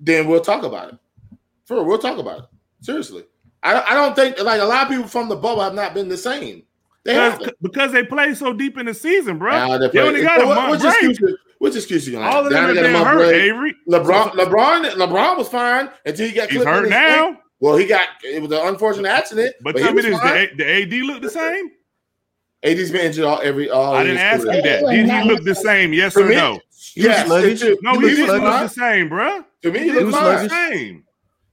[0.00, 0.98] then we'll talk about it.
[1.64, 2.44] For we'll talk about it.
[2.80, 3.24] Seriously,
[3.62, 6.08] I, I don't think like a lot of people from the bubble have not been
[6.08, 6.62] the same.
[7.04, 9.52] They have Because, because they play so deep in the season, bro.
[9.52, 11.10] Nah, they they only got a month which break.
[11.10, 11.38] excuse?
[11.58, 13.34] Which excuse you gonna All of them have been hurt, break.
[13.34, 13.74] Avery.
[13.88, 17.38] LeBron, LeBron, LeBron was fine until he got He's hurt now.
[17.60, 20.82] Well, he got it was an unfortunate accident, But, but, tell me this: the, the
[20.82, 21.72] AD look the same?
[22.64, 23.94] AD's been injured all every all.
[23.94, 24.62] I didn't ask you that.
[24.84, 25.92] Did he look the same?
[25.92, 26.60] Yes or me, no?
[26.94, 27.62] Yes, sluggish.
[27.62, 29.44] it- No, he me, didn't look the same, bro.
[29.62, 30.42] To me, he He looked was looked fine.
[30.44, 31.04] the same.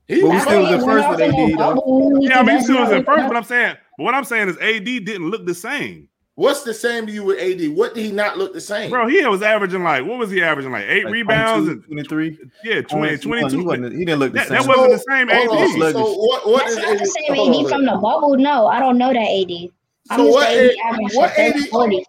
[0.08, 2.20] He But we was still was in first with AD, though.
[2.22, 4.50] Yeah, I mean, he still was in first, but I'm saying, but what I'm saying
[4.50, 7.70] is AD didn't look the same, What's the same to you with AD?
[7.78, 8.90] What did he not look the same?
[8.92, 9.08] bro.
[9.08, 12.38] He was averaging like what was he averaging like eight like rebounds 22, and 23.
[12.66, 13.64] yeah, 20, He 22.
[13.64, 14.58] wasn't- He didn't look the That, same.
[14.58, 15.82] that wasn't the same Hold on.
[15.82, 15.94] AD.
[15.94, 16.46] So what?
[16.48, 18.36] What That's is not the same AD from the bubble.
[18.38, 19.70] No, I don't know that AD.
[20.10, 22.06] I'm So just what AD AD what 30, 80 40.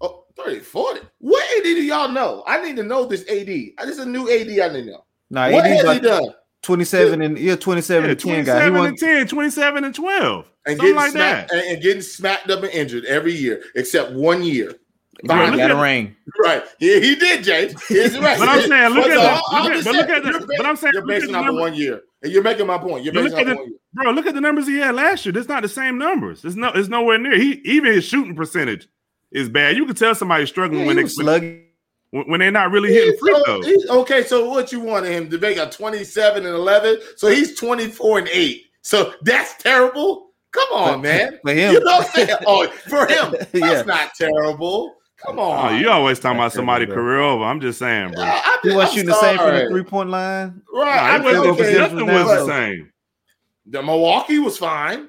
[0.00, 1.00] Oh, 30, 40.
[1.18, 2.42] What AD do y'all know?
[2.46, 3.46] I need to know this AD.
[3.46, 5.04] This is a new AD I need to know.
[5.30, 6.28] Nah, what AD has he like done?
[6.62, 8.64] 27 and yeah, 27 Yeah, and 10 guy.
[8.64, 10.50] He 27 wasn't and 10, 27 and 12.
[10.64, 11.58] And Something getting like smacked that.
[11.64, 14.74] and, and getting smacked up and injured every year, except one year.
[15.26, 15.50] Fine.
[15.50, 16.16] look got a ring.
[16.42, 16.62] Right.
[16.80, 17.74] Yeah, he did, James.
[17.86, 18.38] He's right.
[18.38, 20.22] But I'm saying, look But at no, the- I'm look at- just but look at
[20.22, 22.00] the- you're but I'm saying, you're look at basing the off number- one year.
[22.22, 23.04] And you're making my point.
[23.04, 23.78] You're You basing look off the- one year.
[23.94, 25.32] Bro, look at the numbers he had last year.
[25.32, 26.44] That's not the same numbers.
[26.44, 27.36] It's no, it's nowhere near.
[27.36, 28.88] He even his shooting percentage
[29.30, 29.76] is bad.
[29.76, 31.60] You can tell somebody's struggling Yeah, when they was sluggish.
[32.10, 33.66] when, when they're not really hitting free throws.
[33.66, 36.98] he's- okay, so what you wanted him to make a 27 and 11?
[37.16, 38.62] So he's 24 and 8.
[38.82, 40.30] So that's terrible.
[40.52, 41.38] Come on, For- man.
[41.44, 41.72] for him.
[41.74, 42.38] You know what I'm saying?
[42.46, 43.32] Oh, for him.
[43.52, 43.82] That's Yeah.
[43.82, 44.94] not terrible.
[45.24, 45.80] Come Oh, on.
[45.80, 47.44] you always talking about That's somebody's career over.
[47.44, 48.22] I'm just saying, bro.
[48.22, 50.60] I- I He just- wasn't I'm shooting the same from the three point line.
[50.74, 50.84] Right.
[50.84, 52.91] Nah, I it wasn't- think okay, nothing was the same.
[53.66, 55.08] The Milwaukee was fine.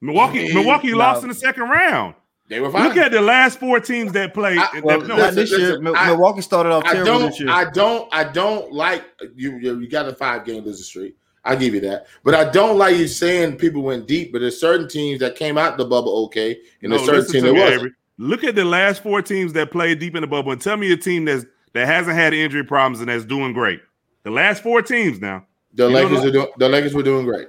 [0.00, 0.98] Milwaukee, I mean, Milwaukee nah.
[0.98, 2.14] lost in the second round.
[2.48, 2.88] They were fine.
[2.88, 4.58] Look at the last four teams that played.
[4.58, 5.78] I- that- Well, no, not this year.
[5.78, 7.48] listen, I- Milwaukee started off I terrible don't, this year.
[7.50, 9.56] I don't, I don't like you.
[9.58, 11.16] You you got a five game losing streak.
[11.46, 14.32] I give you that, but I don't like you saying people went deep.
[14.32, 17.32] But there's certain teams that came out the bubble okay, and no, there's certain listen
[17.32, 17.76] teams that me, wasn't.
[17.80, 17.92] Avery.
[18.16, 20.92] Look at the last four teams that played deep in the bubble and tell me
[20.92, 23.80] a team that's that hasn't had injury problems and that's doing great.
[24.22, 25.46] The last four teams now.
[25.74, 26.48] The You Lakers are doing.
[26.58, 27.48] The Lakers were doing great.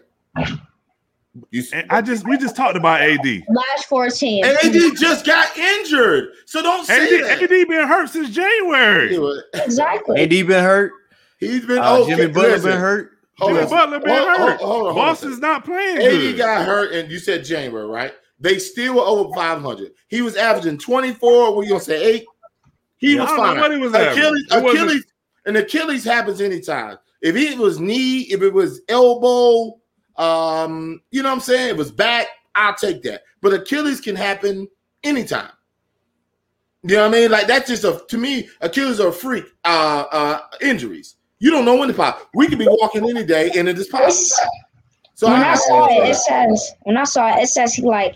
[1.52, 3.26] You, And I just we just talked about AD.
[3.50, 4.48] Last four teams.
[4.48, 7.44] AD just got injured, so don't say AD, that.
[7.44, 9.10] AD been hurt since January.
[9.10, 10.22] Anyway, Exactly.
[10.22, 10.94] AD been hurt.
[11.40, 12.16] He's been Uh, okay.
[12.16, 13.12] Jimmy Butler listen, been hurt.
[13.38, 13.70] hold Jimmy on.
[13.70, 14.60] Butler been Hold- hold- hurt.
[14.62, 14.96] hold on, hold on.
[14.96, 16.38] Boston's not playing AD good.
[16.38, 18.14] got hurt, and you said January, right?
[18.40, 19.92] They still were over 500.
[20.08, 21.54] He was averaging 24.
[21.54, 22.02] What you gonna say?
[22.14, 22.26] Eight.
[22.98, 23.60] He Yeah, was I fine.
[23.60, 24.82] what he was Achilles, averaging.
[24.84, 25.06] Achilles,
[25.46, 26.98] and Achilles happens anytime.
[27.22, 29.80] If it was knee, if it was elbow,
[30.18, 31.70] um, you know what I'm saying?
[31.70, 32.28] It was back.
[32.56, 33.24] I'll take that.
[33.42, 34.68] But Achilles can happen
[35.04, 35.52] anytime.
[36.84, 37.32] You know what I mean?
[37.32, 41.16] Like that's just a to me, Achilles are freak uh uh injuries.
[41.40, 42.30] You don't know when to pop.
[42.34, 44.02] We could be walking any day and it is pop.
[44.02, 44.40] It's-
[45.16, 47.82] So when I, I, saw it, it says when I saw it, it says he
[47.82, 48.16] like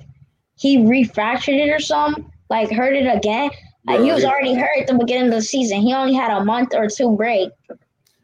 [0.55, 3.49] he refractured it or something, like hurt it again.
[3.85, 5.79] Like, he was already hurt at the beginning of the season.
[5.81, 7.49] He only had a month or two break.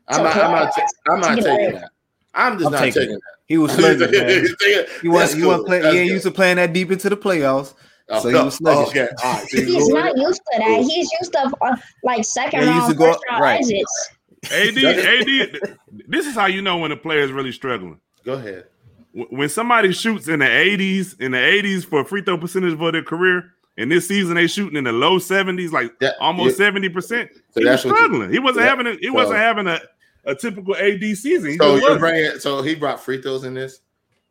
[0.10, 0.74] I'm not, I'm not,
[1.10, 1.90] I'm not taking that.
[2.36, 3.98] I'm just I'm not taking taking He was that.
[3.98, 4.86] sluggish, man.
[5.02, 5.40] He wasn't.
[5.42, 5.66] He wasn't cool.
[5.66, 5.84] playing.
[5.84, 7.74] That's He ain't used to playing that deep into the playoffs.
[8.10, 8.90] Oh, so he was sluggish.
[8.90, 9.48] Okay, all right.
[9.50, 10.78] So He's you- not used to that.
[10.82, 13.60] He's used to uh, like second Yeah, round, first round right.
[13.60, 14.10] exits.
[14.52, 15.78] AD, AD.
[16.08, 18.00] This is how you know when a player is really struggling.
[18.24, 18.66] Go ahead.
[19.14, 23.02] When somebody shoots in the 80s, in the 80s for free throw percentage for their
[23.02, 23.46] career,
[23.78, 26.70] and this season they shooting in the low 70s, like That- almost yeah.
[26.70, 26.92] 70%.
[27.02, 27.32] So he was
[27.66, 28.32] that's what you- struggling.
[28.32, 29.80] he wasn't yeah, having a he so- wasn't having a
[30.26, 31.52] a typical AD season.
[31.52, 32.40] He So you're bringing.
[32.40, 33.82] So he brought free throws in this.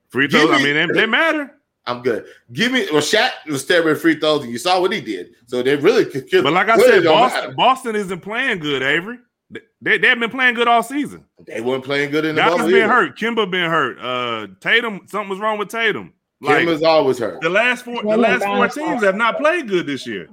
[0.09, 0.61] free Give throws.
[0.61, 1.53] I mean, they, they matter.
[1.87, 2.27] I'm good.
[2.53, 2.87] Give me.
[2.91, 5.35] Well, Shaq was staring at free throws, and you saw what he did.
[5.47, 6.27] So they really could.
[6.31, 7.55] But like I said, Boston.
[7.57, 8.83] Boston isn't playing good.
[8.83, 9.19] Avery,
[9.51, 11.27] they, they they have been playing good all season.
[11.47, 12.71] they weren't playing good in the Dallas bubble.
[12.73, 12.89] been either.
[12.93, 13.19] hurt.
[13.19, 13.99] Kemba been hurt.
[14.01, 16.15] Uh, Tatum, something was wrong with Tatum.
[16.43, 17.41] Kim Like is always hurt.
[17.43, 20.29] the last four, the last four teams have not played good this year.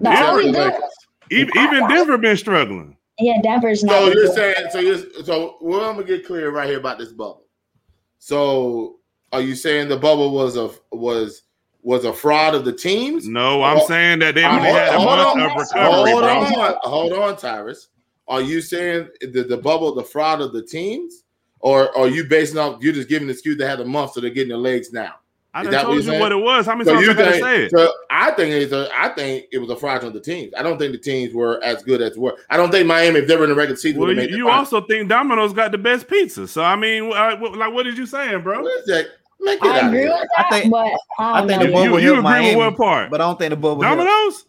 [0.00, 0.80] The Yeah, only Lakers.
[1.28, 2.96] good, Even, even Denver been struggling.
[3.18, 3.92] Yeah, Denver's not.
[3.98, 4.34] So you're good.
[4.34, 7.46] saying, so you're, so well, I'm gonna get clear right here about this bubble.
[8.18, 8.96] So
[9.32, 11.42] are you saying the bubble was a was
[11.82, 13.28] was a fraud of the teams?
[13.28, 15.40] No, I'm Hold- saying that they only hold- had a hold month on.
[15.42, 16.64] of Hold recovery, Hold bro.
[16.64, 17.88] on, hold on, Tyrus.
[18.26, 21.24] Are you saying the, the bubble, the fraud of the teams,
[21.60, 22.82] or are you basing off?
[22.82, 25.16] You're just giving the excuse they had a month, so they're getting their legs now.
[25.56, 26.20] I done that what told you're saying?
[26.20, 26.66] what it was.
[26.66, 27.44] How many So times you I gotta think?
[27.44, 27.70] say it?
[27.70, 30.52] So I think it's a, I think it was a fraud of the teams.
[30.58, 32.36] I don't think the teams were as good as were.
[32.50, 34.30] I don't think Miami, if they were in the regular season, Well, would you, have
[34.30, 34.72] made you finals.
[34.72, 36.48] also think Domino's got the best pizza.
[36.48, 38.62] So I mean, uh, like, what did you saying, bro?
[38.62, 39.06] What is that?
[39.40, 40.08] Make it I out of agree here.
[40.10, 41.66] with I think- but I I don't think know.
[41.66, 43.10] the You, bubble you helped agree Miami, with what part?
[43.10, 43.82] but I don't think the bubble.
[43.82, 43.98] helped.
[44.00, 44.46] Domino's.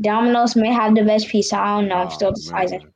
[0.00, 1.58] Domino's may have the best pizza.
[1.58, 1.96] I don't know.
[1.96, 2.34] I'm Oh, still man.
[2.34, 2.86] deciding.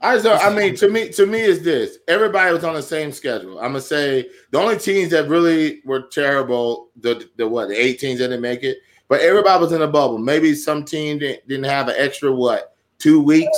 [0.00, 3.10] I just, I mean, to me, to me, is this everybody was on the same
[3.12, 3.58] schedule.
[3.58, 7.98] I'm gonna say the only teams that really were terrible, the the what, the eight
[8.00, 8.78] teams that didn't make it,
[9.08, 10.18] but everybody was in a bubble.
[10.18, 13.56] Maybe some team didn't, didn't have an extra what, two weeks.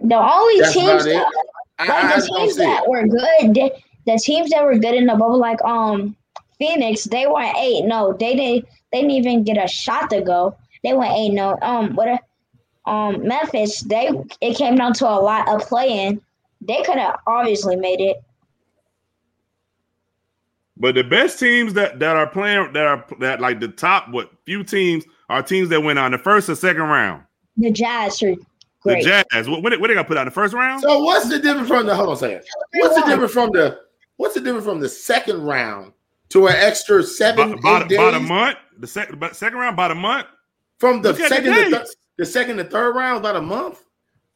[0.00, 1.14] The only That's teams it.
[1.14, 1.26] that,
[1.80, 2.88] I, like I the don't teams see that it.
[2.88, 3.72] were good, the,
[4.06, 6.14] the teams that were good in the bubble, like um
[6.58, 7.84] Phoenix, they went eight.
[7.84, 8.68] No, they didn't.
[8.92, 10.56] They didn't even get a shot to go.
[10.82, 11.30] They went eight.
[11.30, 12.20] No, um, what?
[12.88, 16.20] A- Um, Memphis, they it came down to a lot of playing.
[16.60, 18.22] They could have obviously made it.
[20.76, 24.30] But the best teams that that are playing that are that like the top what
[24.46, 27.22] few teams are teams that went on the first or second round.
[27.56, 28.34] The Jazz are
[28.80, 29.02] great.
[29.04, 29.48] The Jazz.
[29.48, 30.80] What, what, they- what they got put out in the first round?
[30.82, 31.94] So what's the difference from the?
[31.96, 32.42] Hold on a second.
[32.74, 33.80] What's the difference from the?
[34.16, 35.92] What's the difference from the second round
[36.30, 38.58] to an extra seven, About, about, eight days about a month.
[38.78, 40.26] The second second round about a month.
[40.78, 41.96] from the Look at the second to thir- dates.
[42.18, 43.18] The second to third round?
[43.18, 43.82] About a month.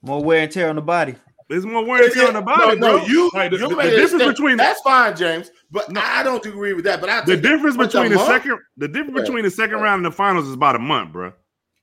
[0.02, 1.14] More wear and tear on the body.
[1.48, 2.96] There's more wear and tear on the body, no, bro.
[2.98, 5.50] no, you, Like, the, you the- the difference step- between that's fine, James.
[5.70, 6.00] But No.
[6.02, 7.00] I don't agree with that.
[7.00, 8.28] But I the difference between the month?
[8.28, 9.22] second the difference Yeah.
[9.24, 11.32] between the second round and the finals is about a month, bro.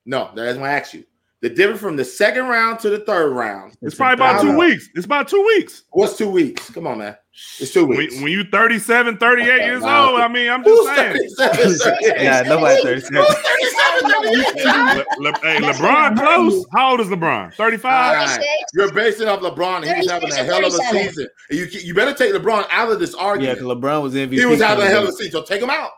[0.06, 1.04] No, that's why I asked you.
[1.42, 3.74] The difference from the second round to the third round.
[3.80, 4.88] It's probably about two don't- weeks.
[4.94, 5.84] It's about two weeks.
[5.92, 6.68] What's two weeks?
[6.70, 7.16] Come on, man.
[7.58, 8.14] It's two When, weeks.
[8.16, 10.10] when you 37, 38 years Nah.
[10.10, 11.30] old, I mean, I'm Who's just saying.
[11.38, 11.98] 37?
[12.24, 13.16] Yeah, nobody 37.
[13.16, 14.10] Who's 37?
[14.10, 15.06] 38?
[15.18, 16.66] Le, Le- hey, LeBron close.
[16.72, 17.54] How old is LeBron?
[17.54, 17.92] 35?
[18.18, 18.46] All right.
[18.74, 21.28] You're basing off LeBron, and he's having a hell of a season.
[21.50, 23.58] And You you better take LeBron out of this argument.
[23.58, 24.32] Yeah, because LeBron was MVP.
[24.32, 25.90] he was having a hell of a season, so take him out.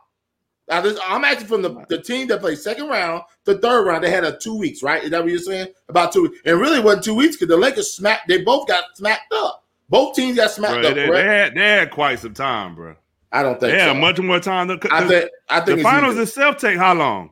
[0.69, 4.05] Now, this, I'm asking from the, the team that played second round to third round.
[4.05, 5.03] They had a two weeks, right?
[5.03, 5.69] Is that what you're saying?
[5.89, 6.39] About two weeks.
[6.45, 8.29] And really wasn't two weeks because the Lakers smacked.
[8.29, 9.62] They both got smacked up.
[9.93, 10.95] Both teams got smacked Bro, up.
[10.95, 12.97] they, they had, they had quite some time, bro.
[13.31, 14.01] I don't think They had so.
[14.01, 14.69] much more time.
[14.69, 16.23] To, I think I think the it's finals even.
[16.23, 17.31] itself take how long?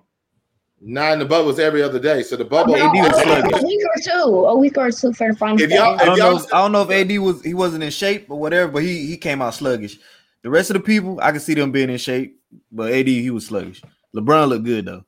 [0.82, 2.22] Nine the bubble was every other day.
[2.22, 2.76] So the bubble.
[2.76, 4.10] AD was a week or two,
[4.46, 5.62] a week or two for the finals.
[5.62, 6.46] If y'all- I don't y'all- know.
[6.52, 9.16] I don't know if AD was he wasn't in shape or whatever, but he he
[9.16, 9.98] came out sluggish.
[10.42, 12.38] The rest of the people, I can see them being in shape,
[12.70, 13.82] but AD he was sluggish.
[14.14, 15.04] LeBron looked good though.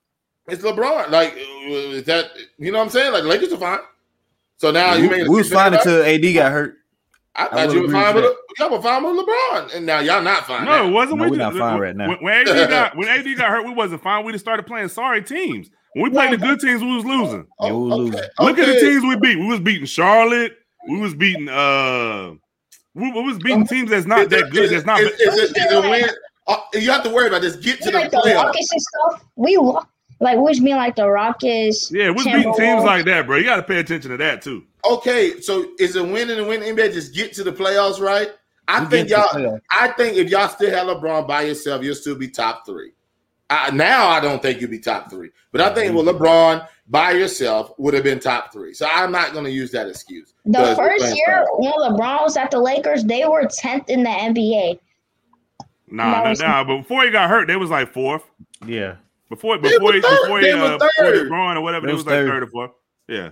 [0.48, 1.10] It's LeBron.
[1.10, 3.12] Like is that you know what I'm saying?
[3.12, 3.78] Like Lakers are fine.
[4.56, 6.76] So now you we, made we was fine until AD got hurt.
[7.34, 10.00] I I thought you were fine with with y'all were fine with LeBron, and now
[10.00, 10.64] y'all not fine.
[10.66, 11.18] No, it wasn't.
[11.18, 12.08] No, we we're just- not fine when- right now.
[12.08, 14.24] When, when AD got when AD got hurt, we wasn't fine.
[14.24, 15.70] We just started playing sorry teams.
[15.94, 17.46] When we played the good teams, we was losing.
[17.60, 18.20] Yeah, we were losing.
[18.40, 19.36] Look at the teams we beat.
[19.38, 20.56] We was beating Charlotte.
[20.88, 22.32] We was beating uh
[22.94, 24.70] we, we was beating teams that's not that good.
[24.70, 26.08] That's not Is, is, is, it- is it win?
[26.48, 27.56] Uh, you have to worry about this.
[27.56, 28.44] Get to the like the playoffs.
[28.46, 29.24] Rockets and stuff.
[29.36, 29.80] We lo-
[30.20, 31.90] like we was being like the Rockets.
[31.92, 33.36] yeah, we was beating teams like that, bro.
[33.38, 34.64] You gotta pay attention to that too.
[34.84, 36.92] Okay, so is it winning and winning NBA?
[36.92, 38.30] Just get to the playoffs, right?
[38.68, 39.58] I We think y'all.
[39.70, 42.92] I think if y'all still have LeBron by yourself, you'll still be top three.
[43.50, 47.10] Uh, now I don't think you'll be top three, but I think with LeBron by
[47.12, 48.72] yourself would have been top three.
[48.72, 50.32] So I'm not going to use that excuse.
[50.46, 54.78] The first year when LeBron was at the Lakers, they were tenth in the NBA.
[55.88, 56.64] Nah, No, nah, nah.
[56.64, 58.22] But before he got hurt, they was like fourth.
[58.66, 58.96] Yeah,
[59.28, 60.18] Before They before he third.
[60.22, 61.28] before he uh before he third.
[61.28, 62.28] growing or whatever, They it was was like third.
[62.30, 62.70] third or fourth.
[63.08, 63.30] Yeah.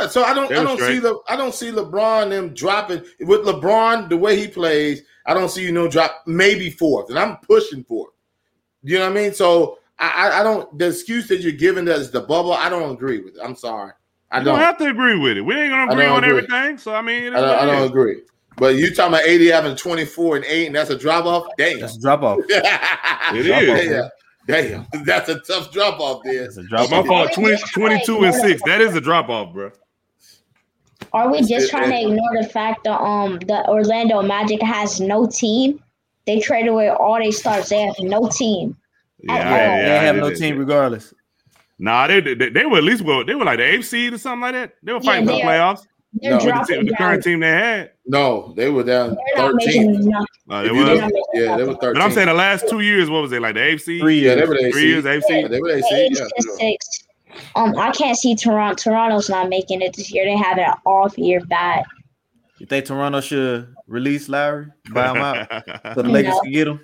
[0.00, 0.94] Yeah, so I don't, They I don't straight.
[0.94, 5.02] see the, I don't see LeBron them dropping with LeBron the way he plays.
[5.26, 8.12] I don't see you know drop maybe fourth, and I'm pushing fourth.
[8.82, 9.32] You know what I mean?
[9.32, 10.76] So I, I, I don't.
[10.78, 12.52] The excuse that you're giving that is the bubble.
[12.52, 13.40] I don't agree with it.
[13.42, 13.92] I'm sorry.
[14.30, 14.54] I You don't.
[14.56, 15.42] don't have to agree with it.
[15.42, 16.38] We ain't gonna agree don't on agree.
[16.38, 16.78] everything.
[16.78, 18.22] So I mean, I don't, I don't agree.
[18.56, 21.46] But you talking about AD having 24 and 8, and that's a drop off?
[21.56, 21.78] Dang.
[21.78, 22.38] that's a drop off.
[23.34, 23.88] It Drop off, is.
[23.88, 24.10] Damn.
[24.46, 24.86] Damn.
[25.04, 26.42] That's a tough drop off there.
[26.44, 27.32] That's a drop My fault.
[27.32, 28.62] 20, 22 and six.
[28.64, 29.70] That is a drop off, bro.
[31.12, 35.26] Are we just trying to ignore the fact that um the Orlando Magic has no
[35.26, 35.82] team?
[36.26, 37.68] They traded away all their stars.
[37.68, 38.76] They have no team.
[39.18, 40.34] Yeah, Yeah, they yeah, have no yeah.
[40.36, 41.12] team regardless.
[41.78, 44.18] Nah, they, they they were at least well, they were like the eighth seed or
[44.18, 44.74] something like that.
[44.82, 45.86] They were fighting Yeah, for the playoffs.
[46.14, 47.90] They're No, With the, dropping team, the current team they had.
[48.06, 49.94] No, they were down They're 13.
[50.02, 50.24] enough.
[50.50, 51.00] Uh, If it you was.
[51.00, 51.92] look- yeah, they were 13.
[51.94, 54.00] But I'm saying the last two years, what was it like the eighth seed?
[54.02, 54.40] Three yeah, years.
[54.40, 56.56] they were the Three years, eighth Yeah, they were the Eight yeah.
[56.58, 57.04] six.
[57.54, 58.74] Um, I can't see Toronto.
[58.74, 60.26] Toronto's not making it this year.
[60.26, 61.84] They have an off year bad.
[62.58, 65.48] You think Toronto should release Lowry, buy him out,
[65.94, 66.10] so the No.
[66.10, 66.80] Lakers can get him?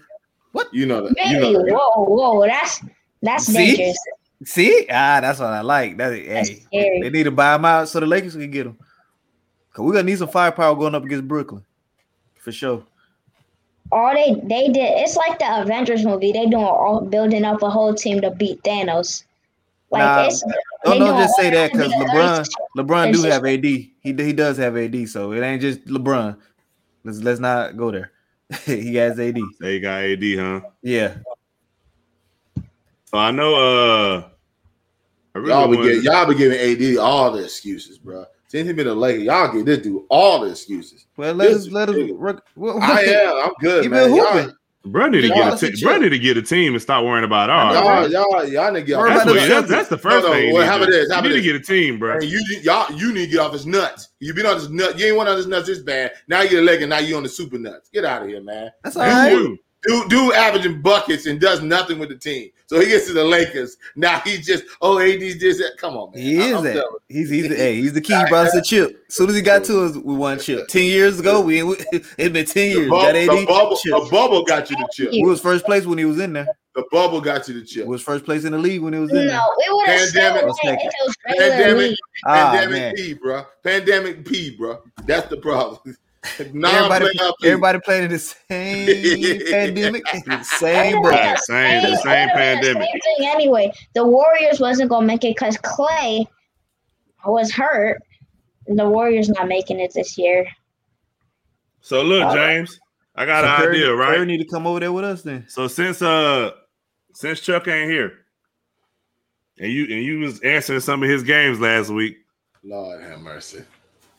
[0.53, 1.11] What you know that.
[1.31, 1.53] You Maybe.
[1.53, 1.73] know that.
[1.75, 2.81] Whoa, whoa, that's
[3.23, 3.53] that's See?
[3.77, 3.99] dangerous.
[4.45, 5.97] See, ah, that's what I like.
[5.99, 7.03] That That's hey, scary.
[7.03, 8.79] they need to buy him out so the Lakers can get him.
[9.79, 11.65] Cause we gonna need some firepower going up against Brooklyn,
[12.41, 12.83] for sure.
[13.93, 14.99] All they they did.
[14.99, 16.33] It's like the Avengers movie.
[16.33, 19.23] They doing all building up a whole team to beat Thanos.
[19.93, 20.43] Like Nah, it's
[20.85, 23.65] Don't they don't just say that because because LeBron LeBron do have AD.
[23.65, 26.37] He he does have AD, so it ain't just LeBron.
[27.05, 28.11] Let's let's not go there.
[28.65, 29.39] he has AD.
[29.61, 30.61] They got AD, huh?
[30.83, 31.19] Yeah,
[33.05, 33.55] So I know.
[33.55, 34.29] Uh,
[35.37, 38.27] I really Y'all be, wanted- get, y'all be giving AD all the excuses, bro.
[38.49, 41.07] Since he been a Laker, y'all get this dude all the excuses.
[41.17, 41.97] well let This us let us.
[41.97, 42.15] nigga.
[42.17, 43.37] rec- what- I am.
[43.45, 44.09] I'm good, He man.
[44.09, 44.55] been Y'all, hooping.
[44.87, 45.73] Bro need to Yeah, get a that's team.
[45.75, 47.75] a Bro need to get a team and stop worrying about ours.
[47.75, 49.69] y'all, y'all, y'all need to get Worry That's, about what, the that's, Celtics.
[49.69, 50.49] that's the first No, no, thing.
[50.49, 51.09] you well, need how to about this?
[51.11, 52.15] How You about need to get a team, bro.
[52.15, 54.09] And you y'all you need to get off his nuts.
[54.21, 54.99] You've been on his nut.
[54.99, 56.13] You ain't one on his nuts this bad.
[56.29, 57.91] Now you're a leg and now you on the super nuts.
[57.93, 58.71] Get out of here, man.
[58.83, 59.31] That's all You right.
[59.31, 59.59] do.
[59.87, 62.49] Dude, dude averaging buckets and does nothing with the team.
[62.69, 63.79] So he gets to the Lakers.
[63.97, 65.73] Now he's just oh AD's just that.
[65.79, 66.23] Come on, man.
[66.23, 66.85] He is that.
[67.09, 68.15] He's he's the, hey, he's the key.
[68.15, 69.05] He brought us a chip.
[69.09, 70.69] As soon as he got to us, we won chip.
[70.69, 71.63] Ten years ago, we
[71.93, 72.89] it's been ten years.
[72.89, 73.93] The, Got bubble, AD the bubble, chip.
[73.95, 75.13] the bubble got you the chip.
[75.13, 76.47] We was first place when he was in there.
[76.75, 77.87] The bubble got you the We chip.
[77.87, 79.27] was first place in the league when he was in there.
[79.29, 80.43] No, we would have still Pandemic.
[80.63, 81.99] won it was regular Pandemic, league.
[82.27, 82.97] Ah, pandemic.
[82.97, 83.45] P, bro.
[83.65, 84.79] Pandemic P, bro.
[85.07, 85.97] That's the problem.
[86.39, 91.11] Everybody, Non-playoff everybody playing in the same pandemic, the same bro.
[91.13, 92.89] Right, same- the same pandemic.
[92.89, 93.73] Same thing anyway.
[93.95, 96.27] The Warriors wasn't gonna make it because Clay
[97.25, 98.03] was hurt.
[98.67, 100.47] And the Warriors not making it this year.
[101.81, 102.79] So look, James,
[103.15, 104.17] I got an Curry- idea, right?
[104.17, 105.47] Curry need to come over there with us then.
[105.49, 106.51] So since uh
[107.15, 108.13] since Chuck ain't here,
[109.59, 112.19] and you and you was answering some of his games last week,
[112.63, 113.63] Lord have mercy.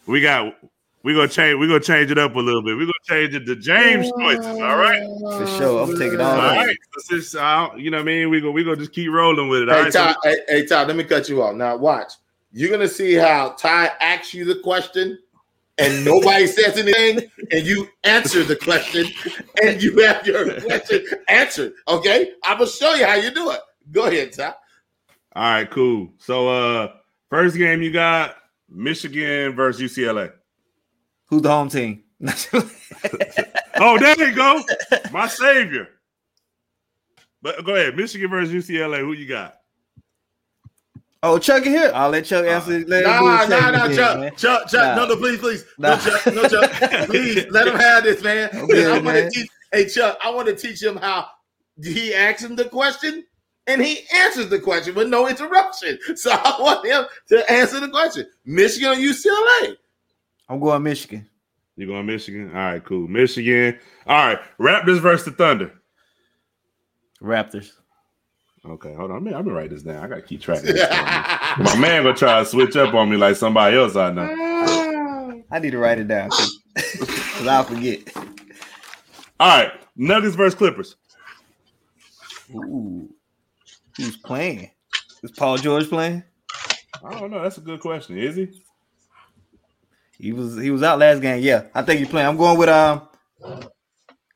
[0.08, 0.56] we got
[1.04, 2.76] we gonna change we gonna change it up a little bit.
[2.76, 4.46] We're gonna change it to James choices.
[4.46, 5.02] All right.
[5.38, 5.84] For sure.
[5.84, 6.66] I'm taking all All that.
[6.66, 6.78] right.
[6.98, 9.48] So since uh, you know what I mean, we go we gonna just keep rolling
[9.50, 9.70] with it.
[9.70, 9.94] All Hey, right.
[9.94, 11.56] So Ty, hey, hey, Ty, let me cut you off.
[11.56, 12.14] Now, watch.
[12.52, 15.20] You're going to see how Ty asks you the question
[15.78, 19.06] and nobody says anything, and you answer the question
[19.62, 21.74] and you have your question answered.
[21.88, 22.32] Okay?
[22.44, 23.60] I'm going to show you how you do it.
[23.92, 24.48] Go ahead, Ty.
[25.36, 26.10] all right, cool.
[26.18, 26.94] So uh
[27.30, 28.36] first game you got
[28.68, 30.32] Michigan versus UCLA.
[31.30, 32.04] Who's the home team?
[33.82, 34.62] Oh, there you go.
[35.12, 35.88] My savior.
[37.42, 39.00] But go ahead, Michigan versus UCLA.
[39.00, 39.56] Who you got?
[41.24, 41.92] oh, Chuck in here.
[41.94, 42.80] I'll let Chuck uh, answer.
[42.86, 44.36] Let him Nah, nah, segment nah, then, Chuck, man.
[44.36, 44.98] Chuck, Chuck.
[44.98, 45.06] Nah.
[45.06, 45.66] No, no, please, please.
[45.78, 45.96] Nah.
[45.96, 46.72] No, Chuck, no, Chuck.
[47.08, 48.50] please, let him have this, man.
[48.54, 49.24] Okay, I want man.
[49.24, 51.28] to teach, hey, Chuck, I want to teach him how
[51.82, 53.24] he asks him the question
[53.68, 55.98] and he answers the question with no interruption.
[56.16, 58.26] So I want him to answer the question.
[58.44, 59.78] Michigan or UCLA?
[60.50, 61.30] I'm going Michigan.
[61.76, 62.50] You going Michigan?
[62.50, 63.08] All right, cool.
[63.08, 63.80] Michigan.
[64.08, 65.72] All right, Raptors versus the Thunder.
[67.22, 67.72] Raptors.
[68.66, 69.18] Okay, hold on.
[69.28, 70.04] I'm gonna write this down.
[70.04, 70.90] I gotta keep track of this.
[70.90, 75.44] My man gonna try to switch up on me like somebody else I know.
[75.52, 78.00] I need to write it down because I'll forget.
[79.40, 80.98] All right, Nuggets versus Clippers.
[82.54, 83.10] Ooh,
[83.96, 84.70] who's playing?
[85.24, 86.24] Is Paul George playing?
[87.06, 87.42] I don't know.
[87.42, 88.18] That's a good question.
[88.18, 88.50] Is he?
[90.20, 91.42] He was he was out last game.
[91.42, 92.28] Yeah, I think he's playing.
[92.28, 93.08] I'm going with um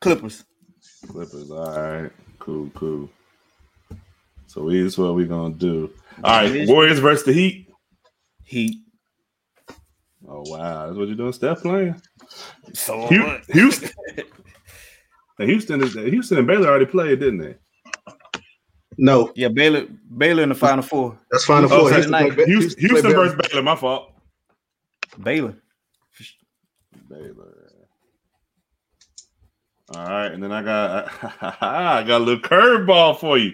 [0.02, 0.46] Clippers.
[1.08, 1.52] Clippers.
[1.52, 2.12] All right.
[2.40, 3.10] Cool, cool.
[4.48, 5.92] So here's what we're gonna do.
[6.24, 7.68] All right, Warriors versus the Heat.
[8.46, 8.78] Heat.
[10.28, 11.34] Oh wow, that's what you're doing.
[11.34, 12.02] Steph playing.
[12.74, 13.46] So Hu- what?
[13.52, 13.90] Houston.
[15.38, 17.56] Hey, Houston is Houston and Baylor already played, didn't they?
[19.00, 21.20] No, Yeah, Baylor Baylor in the final four.
[21.32, 22.04] that's Final Oh, Four.
[22.04, 23.64] sorry, Houston Houston, Houston versus Baylor.
[23.64, 24.12] My fault.
[25.22, 25.56] Baylor.
[27.14, 27.70] Baylor.
[29.96, 31.12] All right, and then I got
[31.62, 33.54] I got a little curveball for you.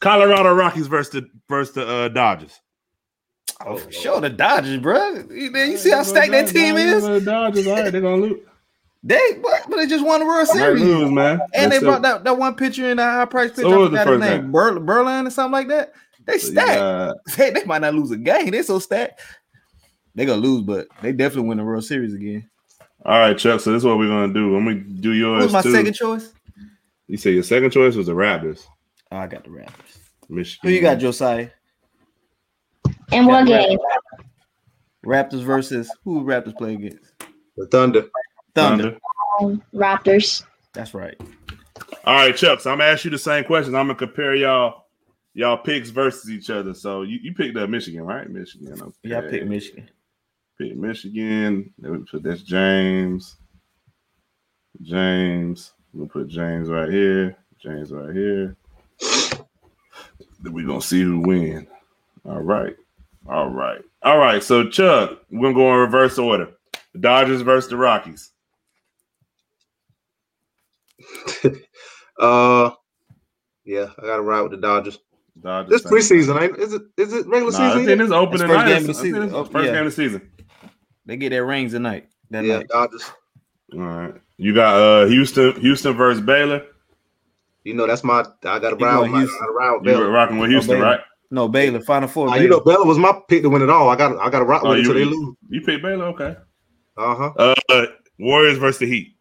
[0.00, 2.60] Colorado Rockies versus the versus the uh, Dodgers.
[3.64, 5.24] Oh, for sure, the Dodgers, bro.
[5.30, 7.02] You, you see how stacked that team is?
[7.02, 8.40] The Dodgers, all right, they're gonna lose.
[9.02, 11.40] They, but, but they just won the World Series, lose, man.
[11.54, 13.62] and they brought that, that one pitcher in the high price pitcher.
[13.62, 14.50] So what I was the his first name?
[14.52, 15.92] Berlin or something like that.
[16.24, 16.78] They so stacked.
[16.78, 18.50] got- They, they might not lose a game.
[18.50, 19.20] They so stacked.
[20.16, 22.48] They gonna lose, but they definitely win the World Series again.
[23.04, 23.60] All right, Chuck.
[23.60, 24.56] So this is what we're gonna do.
[24.56, 25.44] I'm gonna do yours.
[25.44, 25.72] Who's my too.
[25.72, 26.32] second choice?
[27.06, 28.64] You say your second choice was the Raptors,
[29.12, 29.98] Oh, I got the Raptors.
[30.28, 30.68] Michigan.
[30.68, 31.50] Who you got, Josiah?
[33.12, 33.78] And what game?
[35.04, 37.12] Raptors versus who Raptors play against?
[37.56, 38.06] The Thunder.
[38.54, 38.82] Thunder.
[38.82, 38.98] Thunder.
[39.40, 40.42] Um, Raptors.
[40.72, 41.14] That's right.
[42.04, 42.60] All right, Chuck.
[42.60, 43.76] So I'm gonna ask you the same question.
[43.76, 44.86] I'm gonna compare y'all
[45.34, 46.74] y'all picks versus each other.
[46.74, 48.28] So you, you picked up Michigan, right?
[48.28, 48.72] Michigan.
[48.72, 48.92] Okay.
[49.04, 49.88] Yeah, I picked Michigan.
[50.58, 51.72] Pick Michigan.
[51.78, 53.36] Then we put this James.
[54.82, 55.72] James.
[55.92, 57.36] We'll put James right here.
[57.60, 58.56] James right here.
[60.40, 61.66] Then we're gonna see who win.
[62.24, 62.74] All right.
[63.28, 63.80] All right.
[64.02, 64.42] All right.
[64.42, 66.50] So Chuck, we're gonna go in reverse order.
[66.92, 68.30] The Dodgers versus the Rockies.
[72.18, 72.70] Uh,
[73.66, 74.98] yeah, I got to ride with the Dodgers.
[75.38, 75.82] Dodgers.
[75.82, 76.80] This preseason, ain't is it?
[76.96, 77.84] Is it regular Nah, I season?
[77.84, 78.68] think it's opening It's first night.
[78.68, 79.34] game of the season.
[79.34, 79.72] Oh, First yeah.
[79.72, 80.30] game of the season.
[81.06, 82.08] They get their rings tonight.
[82.30, 82.68] That yeah, night.
[82.68, 83.10] Dodgers.
[83.72, 84.14] All right.
[84.36, 86.62] You got uh Houston, Houston versus Baylor.
[87.64, 88.20] You know that's my.
[88.44, 88.94] I got to You ride.
[88.96, 89.38] going with my- Houston.
[89.40, 90.84] got to ride with You were rocking with Houston, Baylor.
[90.84, 91.00] right?
[91.30, 91.80] No, Baylor.
[91.80, 92.28] Final four.
[92.28, 92.42] Uh, Baylor.
[92.44, 93.88] you know, Baylor was my pick to win it all.
[93.88, 94.16] I got.
[94.18, 95.36] I got to ride Oh, with it you- until they lose.
[95.48, 96.36] You picked Baylor, okay.
[96.96, 97.54] Uh huh.
[97.68, 97.86] Uh
[98.18, 99.16] Warriors versus the Heat.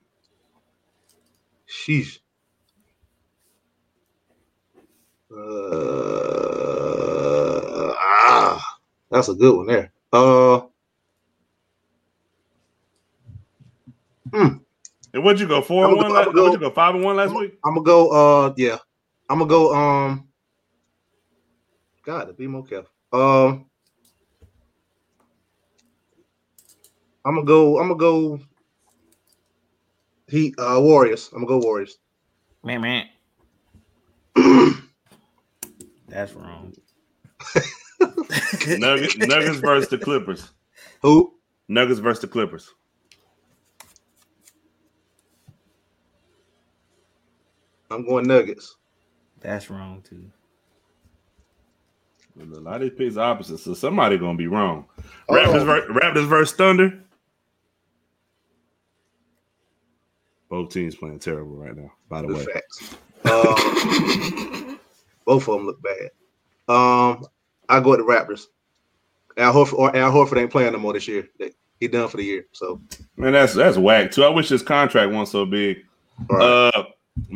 [1.68, 2.20] Sheesh.
[6.66, 8.78] Uh, ah,
[9.12, 9.92] that's a good one there.
[10.14, 10.62] Uh,
[14.34, 15.62] And what'd you go?
[15.62, 16.70] Four and one go- last I'm what'd go- you go?
[16.72, 17.58] Five and one last week?
[17.64, 18.10] I'm gonna go.
[18.10, 18.78] Uh, yeah,
[19.30, 19.74] I'm gonna go.
[19.74, 20.28] Um,
[22.04, 22.92] God, to be more careful.
[23.14, 23.66] Um,
[27.24, 27.80] I'm gonna go.
[27.80, 28.40] I'm gonna go.
[30.28, 30.56] Heat.
[30.58, 31.30] Uh, Warriors.
[31.34, 31.98] I'm gonna go Warriors.
[32.64, 33.08] Man, man.
[36.08, 36.74] That's wrong.
[38.68, 40.52] Nuggets, Nuggets versus the Clippers.
[41.02, 41.34] Who?
[41.68, 42.74] Nuggets versus the Clippers.
[47.92, 48.76] I'm going Nuggets.
[49.42, 50.32] That's wrong too.
[52.40, 54.86] A lot of these picks are opposite, so somebody gonna be wrong.
[55.30, 55.34] Oh.
[55.34, 57.00] Raptors, Raptors versus Thunder.
[60.50, 61.92] Both teams playing terrible right now.
[62.10, 62.96] By the Good way, facts.
[63.26, 64.80] Um,
[65.26, 66.12] both of them look bad.
[66.68, 67.26] Um,
[67.70, 68.46] I go with the Raptors.
[69.38, 71.28] Al Horford or Al Horford ain't playing no more this year.
[71.80, 72.46] He done for the year.
[72.52, 72.82] So
[73.18, 74.24] man, that's that's whack too.
[74.24, 75.78] I wish his contract wasn't so big.
[76.30, 76.72] all right.
[76.76, 76.84] Uh,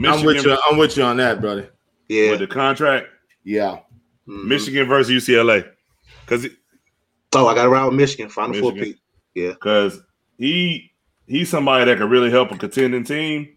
[0.06, 0.58] I'm with you.
[0.70, 1.70] I'm with you on that, brother.
[2.08, 2.32] yeah.
[2.32, 3.08] with the contract.
[3.44, 3.80] Yeah.
[4.28, 4.46] Mhm.
[4.46, 5.66] Michigan versus UCLA,
[6.26, 6.48] because
[7.34, 8.30] Oh, I got to ride with Michigan.
[8.30, 9.00] Final four Michigan.
[9.36, 9.54] pick.
[9.54, 10.02] because
[10.38, 10.92] he
[11.28, 13.50] he's somebody that could really help a contending team.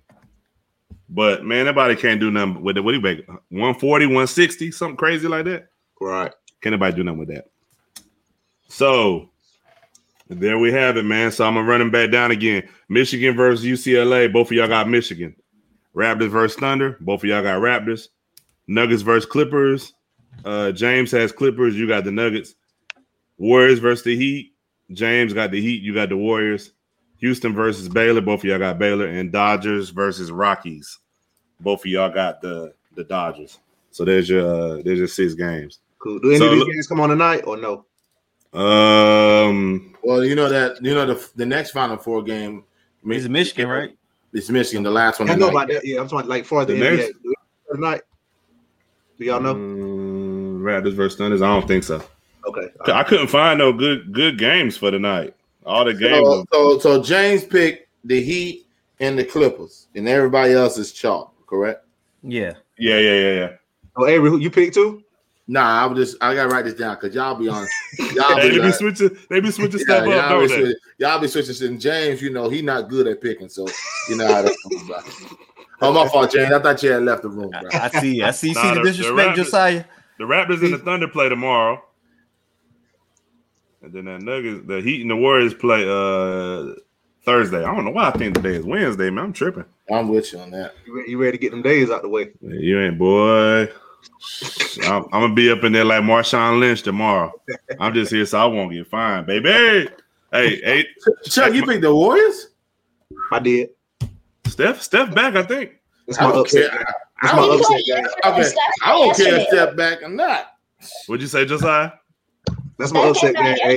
[1.08, 2.80] But man, nobody can't do nothing with it.
[2.80, 3.26] What do you make?
[3.50, 5.68] 140, 160, something crazy like that.
[6.00, 6.32] Right.
[6.62, 7.50] Can't nobody do nothing with that.
[8.68, 9.30] So
[10.28, 11.30] there we have it, man.
[11.32, 12.68] So I'm gonna run him back down again.
[12.88, 14.32] Michigan versus UCLA.
[14.32, 15.34] Both of y'all got Michigan.
[15.94, 16.96] Raptors versus Thunder.
[17.00, 18.08] Both of y'all got Raptors.
[18.66, 19.92] Nuggets versus Clippers.
[20.44, 21.76] Uh, James has Clippers.
[21.76, 22.54] You got the Nuggets.
[23.38, 24.52] Warriors versus the Heat.
[24.92, 25.82] James got the Heat.
[25.82, 26.72] You got the Warriors.
[27.18, 28.20] Houston versus Baylor.
[28.20, 29.06] Both of y'all got Baylor.
[29.06, 30.98] And Dodgers versus Rockies.
[31.60, 33.58] Both of y'all got the the Dodgers.
[33.90, 35.80] So there's your uh, there's your six games.
[35.98, 36.18] Cool.
[36.18, 37.84] Do any So of these games come on tonight or no?
[38.58, 42.64] Um, Well, you know that you know the the next Final Four game.
[43.04, 43.96] It's Michigan, right?
[44.32, 44.82] It's Michigan.
[44.82, 45.28] The last one.
[45.30, 45.84] I know about that.
[45.84, 46.96] Yeah, I'm talking like for the, The NBA.
[46.96, 47.34] next- Do
[47.74, 48.02] tonight.
[49.18, 49.54] Do y'all know?
[49.54, 51.42] Mm, Raptors versus Thunders.
[51.42, 52.02] I don't think so.
[52.46, 52.68] Okay.
[52.86, 55.34] I couldn't find no good good games for tonight.
[55.64, 56.26] All the games.
[56.26, 58.66] So, so, so James picked the Heat
[59.00, 61.32] and the Clippers, and everybody else is chalk.
[61.46, 61.84] Correct?
[62.22, 62.54] Yeah.
[62.78, 63.48] yeah, yeah, yeah, yeah.
[63.96, 65.04] Oh, Avery, who you picked too?
[65.52, 67.66] Nah, I was just I gotta write this down because y'all be on.
[68.14, 69.10] Y'all be, they be switching.
[69.28, 70.54] They be switching yeah, stuff up, y'all, don't be they?
[70.54, 71.66] switching, y'all be switching.
[71.68, 73.68] And James, you know, he not good at picking, so
[74.08, 75.04] you know how that comes about.
[75.82, 76.50] Oh, my fault, James.
[76.50, 77.68] I thought you had left the room, bro.
[77.70, 78.22] I I see.
[78.22, 78.48] I see.
[78.48, 79.84] You Nah, see the the- the disrespect, Raptors- Josiah.
[80.18, 81.82] The Raptors and the Thunder play tomorrow,
[83.82, 86.74] and then that Nuggets, the Heat and the Warriors play uh
[87.26, 87.62] Thursday.
[87.62, 89.24] I don't know why I think today is Wednesday, man.
[89.26, 89.66] I'm tripping.
[89.92, 90.74] I'm with you on that.
[90.86, 92.30] You ready to get them days out the way?
[92.40, 93.68] You ain't boy.
[94.84, 97.32] I'm, I'm gonna be up in there like Marshawn Lynch tomorrow.
[97.78, 99.48] I'm just here so I won't get fined, baby.
[100.32, 100.86] Hey, hey,
[101.24, 102.48] Chuck, you picked the Warriors?
[103.30, 103.70] I did.
[104.46, 105.72] Steph, Steph back, I think.
[106.06, 106.70] It's I my don't upset.
[106.70, 106.78] care.
[106.78, 106.86] game.
[107.22, 108.06] I my don't, upset game.
[108.24, 108.50] okay.
[108.82, 109.46] I don't care if Yesterday.
[109.50, 110.46] step back or not.
[111.06, 111.92] What'd you say, Josiah?
[112.78, 113.44] That's my upset game.
[113.44, 113.76] Hey,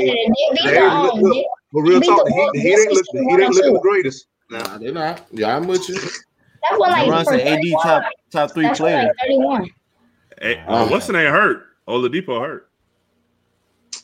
[0.63, 1.33] They beat look, look.
[1.33, 3.53] they- but real talk, the the Heat, Wolves the Heat ain't look, the Heat ain't
[3.53, 4.27] looking the greatest.
[4.49, 5.21] Nah, they're not.
[5.31, 5.95] Yeah, I'm with you.
[5.95, 6.13] That's
[6.77, 9.03] what like LeBron for said AD top top three That's player.
[9.03, 9.69] like 31.
[10.41, 10.87] Hey, uh, Oh.
[10.91, 11.63] what's the name hurt?
[11.87, 12.69] Oladipo hurt.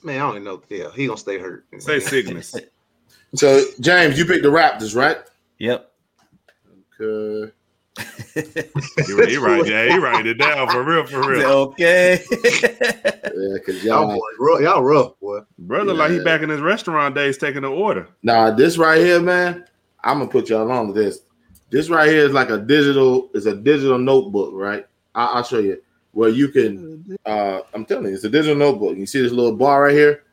[0.04, 0.62] man, I don't even know.
[0.70, 1.66] Yeah, he gonna stay hurt.
[1.80, 2.56] Say sickness.
[3.34, 5.16] So James, you picked the Raptors, right?
[5.60, 5.90] Yep.
[7.00, 7.52] Okay.
[8.36, 11.42] He right, he right, yeah, he write it down for real, for real.
[11.52, 12.22] okay.
[12.32, 14.16] Yeah, because Y'all, y'all.
[14.16, 15.40] boy, rough, y'all rough, boy.
[15.60, 18.08] Brother, like he back in his restaurant days taking the order.
[18.24, 19.66] Nah, this right here, man.
[20.04, 21.20] I'm gonna put y'all on to this.
[21.70, 23.30] This right here is like a digital.
[23.34, 24.86] It's a digital notebook, right?
[25.16, 25.82] I, I'll show you
[26.12, 27.18] where you can.
[27.26, 28.98] Uh, I'm telling you, it's a digital notebook.
[28.98, 30.24] You see this little bar right here,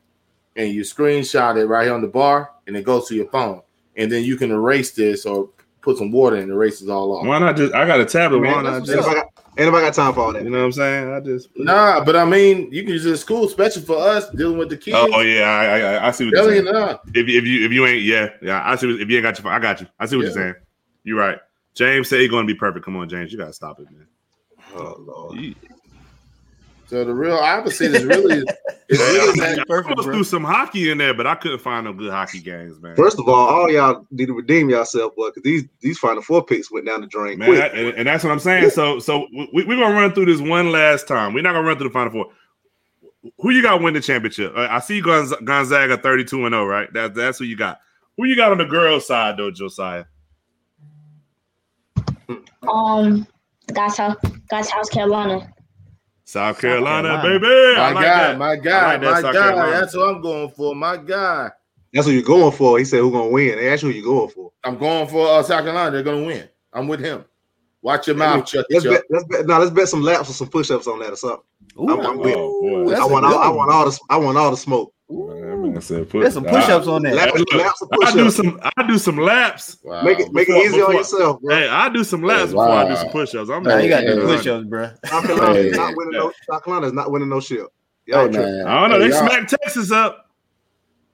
[0.57, 3.63] and you screenshot it right here on the bar, and it goes to your phone,
[3.97, 5.51] and then you can erase this or
[5.81, 7.27] put some water and erase it all off.
[7.27, 7.75] Why not just?
[7.75, 8.39] I got a tablet.
[8.41, 9.09] Why Man, not that's just?
[9.09, 10.43] Anybody got, anybody got time for all that?
[10.45, 11.13] You know what I'm saying?
[11.13, 11.49] I just.
[11.57, 14.71] Nah, but I mean, you can use it in school, especially for us dealing with
[14.71, 14.97] the kids.
[14.97, 16.65] Oh, oh, yeah, I, I I see what you're saying.
[16.65, 17.01] now.
[17.15, 19.23] If, you- if you if you ain't yeah yeah I see what, if you ain't
[19.25, 19.87] got your phone, I got you.
[19.99, 20.55] I see what you're saying.
[21.05, 21.39] You're right.
[21.75, 22.85] James said he's gonna be perfect.
[22.85, 24.07] Come on, James, you gotta stop it, man.
[24.75, 25.39] Oh lord.
[25.41, 25.55] You-
[26.87, 28.43] So the real opposite is really,
[28.89, 30.15] it's really I, I perfect, almost bro.
[30.15, 32.97] threw some hockey in there, but I couldn't find no good hockey games, man.
[32.97, 36.43] First of all, all y'all need to redeem yourself, boy, because these these final four
[36.45, 37.59] picks went down the drain Man, quick.
[37.61, 38.71] that- and, and that's what I'm saying.
[38.71, 41.35] So, so we, we're gonna run through this one last time.
[41.35, 42.27] We're not gonna run through the final four.
[43.41, 44.55] Who you got win the championship?
[44.57, 46.89] Uh, I see Gonz- Gonzaga 32 and 0, right?
[46.95, 47.81] That's that's who you got.
[48.17, 50.05] Who you got on the girls' side though, Josiah?
[52.67, 53.27] Um,
[53.73, 54.17] got South,
[54.49, 55.53] got South Carolina.
[56.25, 57.41] South Carolina, Carolina.
[57.41, 57.81] baby.
[57.81, 58.39] I my like guy, that.
[58.39, 59.41] my God, like that my South guy.
[59.43, 59.71] Carolina.
[59.81, 60.75] That's what I'm going for.
[60.75, 61.51] My God.
[61.95, 62.79] That's what you're going for.
[62.79, 64.53] He said, "Who gonna win?" They asked you who you going for.
[64.65, 65.91] I'm going for uh, South Carolina.
[65.91, 66.47] They're gonna win.
[66.73, 67.25] I'm with him.
[67.81, 68.67] Watch your mouth, Chuck.
[68.69, 69.05] Let's bet.
[69.09, 69.47] Let's bet.
[69.47, 71.41] No, let's bet some laps or some push-ups on that or something.
[71.79, 72.91] Ooh, I'm- I'm with- Oh, boy.
[72.91, 73.25] That's I a want.
[73.25, 73.99] All, I want all the.
[74.11, 74.93] I want all the smoke.
[75.09, 77.15] Man, man said put- There's some push-ups on that.
[77.15, 78.61] Laps, Look, laps or I do some.
[78.77, 79.79] I do some laps.
[79.83, 80.03] Wow.
[80.03, 81.55] Make it make Before- it easy on yourself, bro.
[81.55, 83.51] Hey, I do some laps Hey, before I do some push-ups.
[83.51, 84.91] I'm Nah, not you got Hey, the push-ups, bro.
[85.07, 85.67] South Carolina Hey.
[85.69, 86.33] is not winning no.
[86.51, 87.61] South Carolina not winning no shit.
[87.61, 87.67] Hey,
[88.13, 88.41] Y'all tripping.
[88.41, 88.67] man.
[88.67, 89.01] I don't know.
[89.01, 90.25] Hey, They y'all- smacked Texas up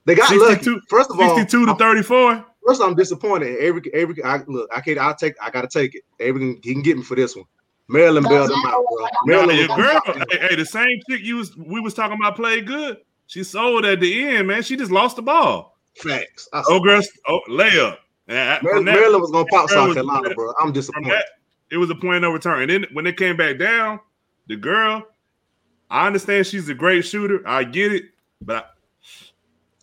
[0.06, 0.80] They got 62 lucky.
[0.88, 2.44] First of all, 62 to 34.
[2.66, 3.58] First, I'm disappointed.
[3.58, 4.98] Every every I look, I can't.
[4.98, 5.34] I'll take.
[5.42, 6.02] I gotta take it.
[6.20, 7.44] Every he can get me for this one.
[7.88, 9.06] Maryland bailed them out, bro.
[9.26, 12.66] Maryland your girl, hey, hey, the same chick you was we was talking about played
[12.66, 12.96] good.
[13.26, 14.62] She sold at the end, man.
[14.62, 15.78] She just lost the ball.
[15.96, 16.48] Facts.
[16.52, 17.98] Oh, girl, oh, layup.
[18.28, 20.52] And Maryland, that- Maryland was gonna pop South was- Carolina, bro.
[20.60, 21.10] I'm disappointed.
[21.12, 21.26] that,
[21.70, 22.62] it was a point of no return.
[22.62, 24.00] And then when they came back down,
[24.46, 25.06] the girl,
[25.90, 27.46] I understand she's a great shooter.
[27.46, 28.04] I get it,
[28.40, 28.70] but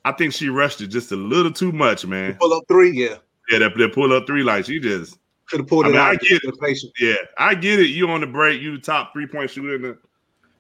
[0.04, 2.36] I, I think she rushed it just a little too much, man.
[2.36, 3.18] Pull up three, yeah.
[3.50, 5.18] Yeah, that, that pull up three, like she just
[5.48, 6.12] Should have pulled I it mean, out.
[6.12, 6.94] I get it.
[7.00, 7.88] Yeah, I get it.
[7.90, 9.98] You on the break, you the top three point shooter in the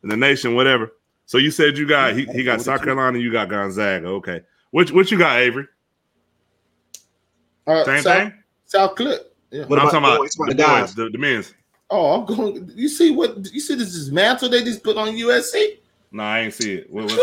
[0.03, 0.91] in the nation, whatever.
[1.31, 4.05] So you said you got he, he got South Carolina, you got Gonzaga.
[4.05, 4.41] Okay.
[4.71, 5.65] Which what you got, Avery?
[7.65, 8.33] Uh, Same South, thing?
[8.65, 9.33] South Clip.
[9.49, 9.63] Yeah.
[9.63, 10.31] What I'm talking about boys?
[10.33, 10.81] The, about the guys?
[10.87, 11.53] boys, the, the men's.
[11.89, 12.69] Oh, I'm going.
[12.75, 13.49] You see what?
[13.53, 15.77] You see this dismantle they just put on USC?
[16.11, 16.91] No, I ain't see it.
[16.91, 17.21] What, what's up?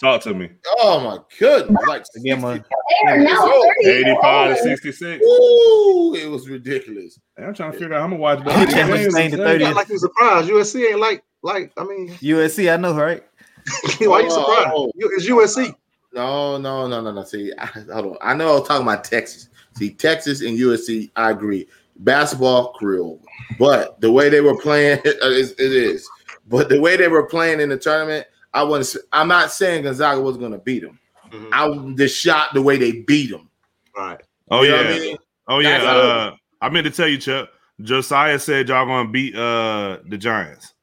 [0.00, 0.50] talk to me.
[0.80, 1.78] Oh my goodness!
[1.86, 2.68] Like Again, my- 60
[3.04, 5.24] They are now Oh, 30 85 to 66.
[5.24, 7.20] Ooh, it was ridiculous.
[7.38, 9.04] I'm trying to figure out how I'm gonna watch He both changed games.
[9.04, 9.64] his name to It's 30.
[9.66, 10.48] Not like you surprised.
[10.50, 11.70] USC ain't like like.
[11.76, 13.22] I mean, USC, I know, right?
[14.00, 14.70] why you surprised?
[14.72, 14.90] Oh.
[14.96, 15.74] It's USC.
[16.12, 17.24] No, no, no, no, no.
[17.24, 18.16] See, I, hold on.
[18.22, 19.48] I know I was talking about Texas.
[19.76, 21.66] See, Texas and USC, I agree.
[21.96, 23.22] Basketball, career over.
[23.58, 25.52] But the way they were playing, it is.
[25.52, 26.08] It is.
[26.48, 29.04] But the way they were playing in the tournament, I wasn't.
[29.12, 30.98] I'm not saying Gonzaga was going to beat them.
[31.30, 31.48] Mhm.
[31.52, 33.50] I just shot the way they beat them.
[33.96, 34.20] Right.
[34.50, 34.88] Oh You know yeah.
[34.88, 35.16] I mean?
[35.48, 35.82] Oh yeah.
[35.82, 37.48] Uh, I meant to tell you, Chuck.
[37.82, 40.74] Josiah said y'all gonna beat uh the Giants.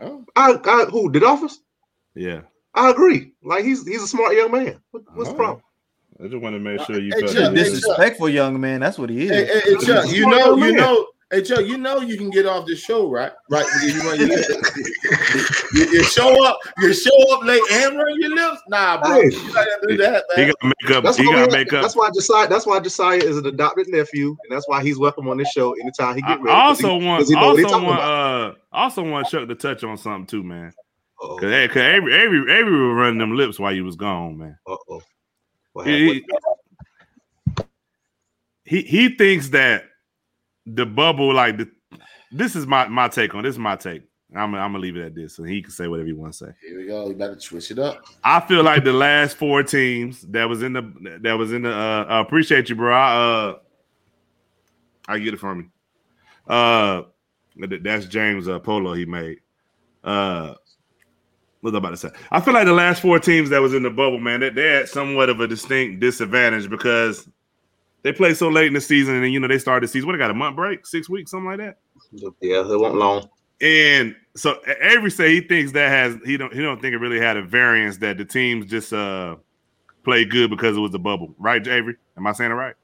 [0.00, 1.60] Oh, I, I who did office?
[2.14, 2.42] Yeah.
[2.74, 3.32] I agree.
[3.42, 4.80] Like he's he's a smart young man.
[4.90, 5.62] What, what's the problem?
[6.22, 7.56] I just want to make sure you Hey, felt Chuck, it.
[7.56, 8.80] hey, Disrespectful young man.
[8.80, 9.30] That's what he is.
[9.30, 12.46] Hey, hey, hey, Chuck, you know, you know, hey, Joe, you know, you can get
[12.46, 13.32] off the show, right?
[13.50, 13.66] Right?
[13.82, 14.48] You, run your lips.
[15.74, 18.60] you, you show up, you show up late and run your lips.
[18.68, 19.24] Nah, bro, Hey.
[19.32, 20.52] you gotta do that, He man.
[20.60, 21.04] gotta make up.
[21.04, 21.82] That's He why, gotta make up.
[21.82, 22.48] that's why Josiah.
[22.48, 25.72] That's why Josiah is an adopted nephew, and that's why he's welcome on this show
[25.74, 26.50] anytime he I get ready.
[26.56, 29.54] I 'cause also he, want, 'cause he know also want, uh, also want Chuck to
[29.54, 30.72] touch on something too, man.
[31.22, 31.38] Uh-oh.
[31.38, 34.58] Cause, hey, cause Avery, Avery, Avery was running them lips while you was gone, man.
[34.66, 35.00] Uh-oh.
[35.84, 36.24] He,
[38.64, 39.84] he he thinks that
[40.66, 41.70] the bubble, like the,
[42.32, 44.02] this is my my take on this is my take.
[44.34, 46.46] I'm I'm gonna leave it at this, so he can say whatever he wants to
[46.46, 46.52] say.
[46.66, 47.08] Here we go.
[47.08, 48.04] You better twist it up.
[48.24, 51.72] I feel like the last four teams that was in the that was in the
[51.72, 52.92] uh, I appreciate you, bro.
[52.92, 53.58] I, uh,
[55.08, 55.70] I get it from
[56.48, 56.52] you.
[56.52, 57.02] Uh,
[57.80, 59.38] that's James uh, Polo he made.
[60.02, 60.54] Uh,
[61.60, 62.10] what was I about to say?
[62.30, 64.82] I feel like the last four teams that was in the bubble, man, that they're
[64.82, 67.28] at somewhat of a distinct disadvantage because
[68.06, 70.06] they play so late in the season, and you know they started the season.
[70.06, 71.78] What they got a month break, six weeks, something like that.
[72.40, 73.28] Yeah, it won't long.
[73.60, 77.18] And so Avery say he thinks that has he don't he don't think it really
[77.18, 79.34] had a variance that the teams just uh
[80.04, 81.96] played good because it was a bubble, right, Avery?
[82.16, 82.76] Am I saying it right?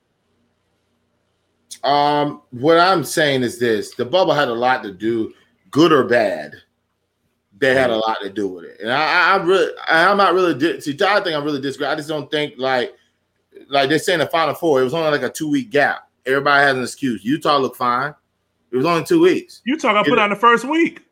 [1.84, 5.32] Um, what I'm saying is this: the bubble had a lot to do,
[5.70, 6.54] good or bad.
[7.58, 10.34] They had a lot to do with it, and I, I I really, I'm not
[10.34, 10.80] really.
[10.80, 11.86] See, I think I'm really disagree.
[11.86, 12.96] I just don't think like,
[13.68, 14.80] like they're saying the Final Four.
[14.80, 16.08] It was only like a two week gap.
[16.26, 17.24] Everybody has an excuse.
[17.24, 18.14] Utah looked fine.
[18.70, 19.60] It was only two weeks.
[19.64, 21.02] Utah got put out in the first week.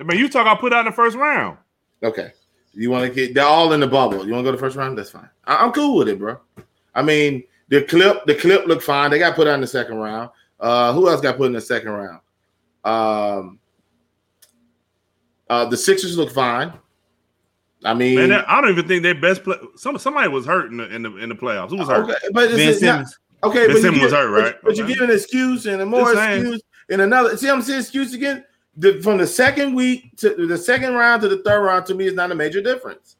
[0.00, 1.58] I mean, Utah got put out in the first round.
[2.02, 2.32] Okay.
[2.74, 4.26] You want to get they're all in the bubble.
[4.26, 4.96] You want to go to the first round?
[4.96, 5.28] That's fine.
[5.44, 6.38] I, am cool with it, bro.
[6.94, 9.10] I mean, the clip, the clip looked fine.
[9.10, 10.30] They got put out in the second round.
[10.60, 12.20] Uh, who else got put in the second round?
[12.84, 13.58] Um,
[15.48, 16.72] uh, the Sixers look fine.
[17.84, 19.56] I mean, Man, I don't even think their best play.
[19.76, 21.70] Some somebody was hurt in the in the, in the playoffs.
[21.70, 22.04] Who was hurt?
[22.04, 23.18] Okay, but ben Simmons.
[23.42, 24.54] Not, okay, ben but Simmons was hurt, right?
[24.54, 24.80] But, but okay.
[24.80, 27.36] you give an excuse and a more excuse and another.
[27.36, 28.44] See, I'm saying excuse again.
[28.78, 32.06] The, from the second week to the second round to the third round, to me,
[32.06, 33.16] is not a major difference.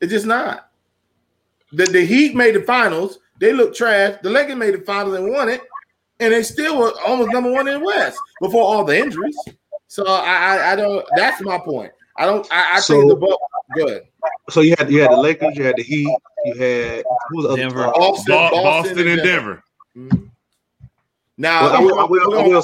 [0.00, 0.70] It's just not.
[1.72, 3.20] The, the Heat made the finals.
[3.38, 4.18] They look trash.
[4.22, 5.62] The Lakers made the finals and won it,
[6.20, 9.36] and they still were almost number one in the West before all the injuries.
[9.88, 11.06] So I, I, I don't.
[11.16, 11.92] That's my point.
[12.16, 12.46] I don't.
[12.52, 13.38] I, I so, think the ball
[13.74, 14.02] good.
[14.50, 16.08] So you had you had the Lakers, you had the Heat,
[16.44, 19.24] you had who was Denver, Boston, Boston, Boston, and Denver.
[19.24, 19.64] Denver.
[19.96, 20.26] Mm-hmm.
[21.36, 22.62] Now well, I, will, I, will, I, will,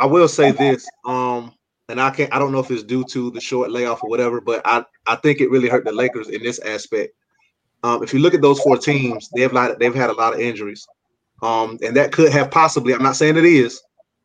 [0.00, 0.88] I will say this.
[1.04, 1.52] Um,
[1.90, 2.32] and I can't.
[2.32, 5.16] I don't know if it's due to the short layoff or whatever, but I I
[5.16, 7.14] think it really hurt the Lakers in this aspect.
[7.82, 10.40] Um, if you look at those four teams, they've like they've had a lot of
[10.40, 10.86] injuries,
[11.42, 12.94] um, and that could have possibly.
[12.94, 13.82] I'm not saying it is.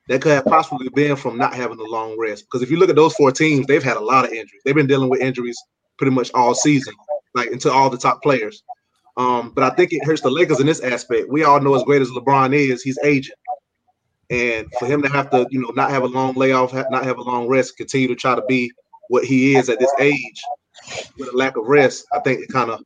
[0.08, 2.46] That could have possibly been from not having a long rest.
[2.46, 4.62] Because if you look at those four teams, they've had a lot of injuries.
[4.64, 5.58] They've been dealing with injuries
[5.98, 6.94] pretty much all season,
[7.34, 8.64] like into all the top players.
[9.18, 11.30] Um, but I think it hurts the Lakers in this aspect.
[11.30, 13.36] We all know as great as LeBron is, he's aging.
[14.30, 17.18] And for him to have to, you know, not have a long layoff, not have
[17.18, 18.72] a long rest, continue to try to be
[19.10, 20.42] what he is at this age
[21.18, 22.82] with a lack of rest, I think it kind of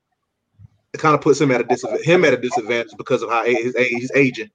[0.93, 3.45] it kind of puts him at a disadvantage, him at a disadvantage because of how
[3.45, 4.49] his age, he's aging.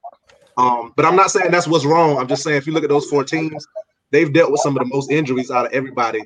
[0.57, 2.17] Um, but I'm not saying that's what's wrong.
[2.17, 3.65] I'm just saying if you look at those four teams,
[4.11, 6.21] they've dealt with some of the most injuries out of everybody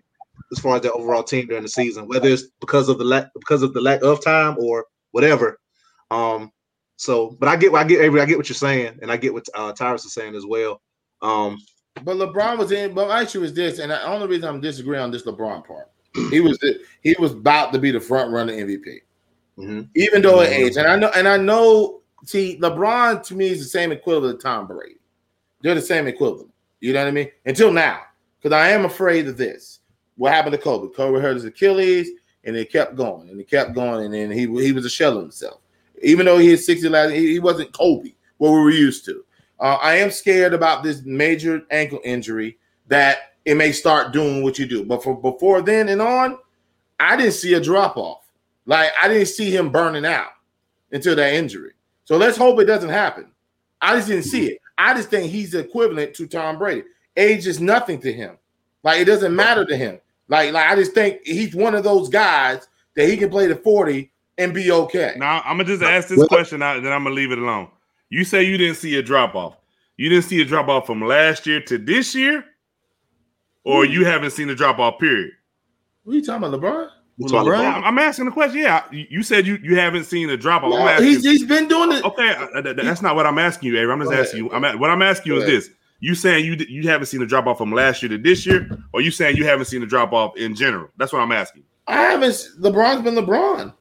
[0.51, 3.27] as far as their overall team during the season, whether it's because of the lack
[3.33, 5.59] because of the lack of time or whatever.
[6.11, 6.51] Um,
[6.95, 9.33] so, but I get, I get, Avery, I get what you're saying, and I get
[9.33, 10.81] what uh, Tyrus is saying as well.
[11.21, 11.57] Um,
[12.03, 12.93] but LeBron was in.
[12.93, 15.89] But my issue is this, and the only reason I'm disagreeing on this LeBron part,
[16.29, 16.57] he was
[17.01, 18.99] he was about to be the front runner MVP,
[19.57, 19.81] mm-hmm.
[19.95, 20.51] even though mm-hmm.
[20.51, 20.77] age.
[20.77, 21.98] And I know, and I know.
[22.25, 24.97] See, LeBron to me is the same equivalent of Tom Brady.
[25.61, 26.51] They're the same equivalent.
[26.79, 27.31] You know what I mean?
[27.45, 28.01] Until now,
[28.39, 29.79] because I am afraid of this.
[30.15, 30.93] What happened to Kobe?
[30.93, 32.09] Kobe hurt his Achilles,
[32.43, 35.17] and it kept going, and it kept going, and then he he was a shell
[35.17, 35.61] of himself.
[36.01, 39.23] Even though he is 60 last, he wasn't Kobe, what we were used to.
[39.59, 42.57] Uh, I am scared about this major ankle injury
[42.87, 44.85] that it may start doing what you do.
[44.85, 46.37] But for before then and on,
[46.99, 48.29] I didn't see a drop off.
[48.65, 50.29] Like I didn't see him burning out
[50.91, 51.73] until that injury.
[52.09, 53.27] So let's hope it doesn't happen.
[53.79, 54.61] I just didn't see it.
[54.79, 56.81] I just think he's equivalent to Tom Brady.
[57.15, 58.39] Age is nothing to him.
[58.81, 59.99] Like it doesn't matter to him.
[60.27, 63.57] Like, like I just think he's one of those guys that he can play the
[63.57, 65.17] 40 and be okay.
[65.17, 67.69] Now I'm gonna just ask this question out, and then I'm gonna leave it alone.
[68.09, 69.57] You say you didn't see a drop off.
[69.95, 72.43] You didn't see a drop off from last year to this year,
[73.63, 73.91] or hmm.
[73.91, 74.97] you haven't seen a drop off.
[74.97, 75.29] Period.
[76.05, 76.89] What are you talking about, LeBron?
[77.19, 77.81] Well, LeBron?
[77.83, 78.59] I'm asking the question.
[78.59, 80.71] Yeah, you said you, you haven't seen a drop off.
[80.71, 82.03] No, he's, he's been doing it.
[82.05, 83.91] Okay, uh, that's not what I'm asking you, Avery.
[83.91, 84.51] I'm just asking you.
[84.51, 87.25] I'm at, what I'm asking you is this: You saying you you haven't seen a
[87.25, 89.85] drop off from last year to this year, or you saying you haven't seen a
[89.85, 90.87] drop off in general?
[90.95, 91.63] That's what I'm asking.
[91.87, 92.33] I haven't.
[92.59, 93.73] LeBron's been LeBron.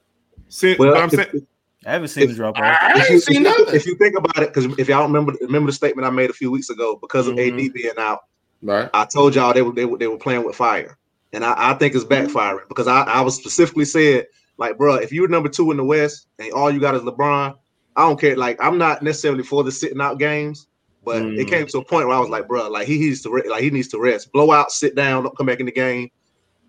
[0.49, 1.47] See, well, I'm saying.
[1.87, 2.65] I haven't seen if, the drop off.
[2.65, 3.73] I ain't if seen nothing.
[3.73, 6.33] If you think about it, because if y'all remember remember the statement I made a
[6.33, 7.67] few weeks ago, because of mm-hmm.
[7.67, 8.25] AD being out,
[8.63, 8.91] right?
[8.93, 10.99] I told y'all they were they were, they were playing with fire,
[11.33, 14.27] and I, I think it's backfiring because I, I was specifically said
[14.57, 17.55] like, bro, if you're number two in the West and all you got is LeBron,
[17.97, 18.37] I don't care.
[18.37, 20.67] Like, I'm not necessarily for the sitting out games,
[21.05, 21.39] but mm.
[21.39, 23.49] it came to a point where I was like, bro, like he needs to re-
[23.49, 26.11] like he needs to rest, blow out, sit down, don't come back in the game,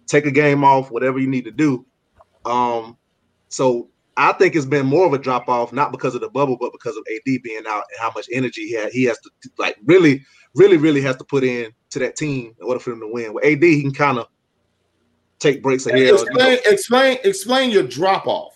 [0.07, 1.85] take a game off, whatever you need to do.
[2.45, 2.97] Um,
[3.49, 6.57] so I think it's been more of a drop off, not because of the bubble,
[6.59, 8.91] but because of AD being out and how much energy he had.
[8.91, 10.23] He has to like really,
[10.55, 13.33] really, really has to put in to that team in order for them to win.
[13.33, 14.27] With AD, he can kind of
[15.39, 16.13] take breaks ahead.
[16.13, 18.53] Explain, explain, explain your drop off.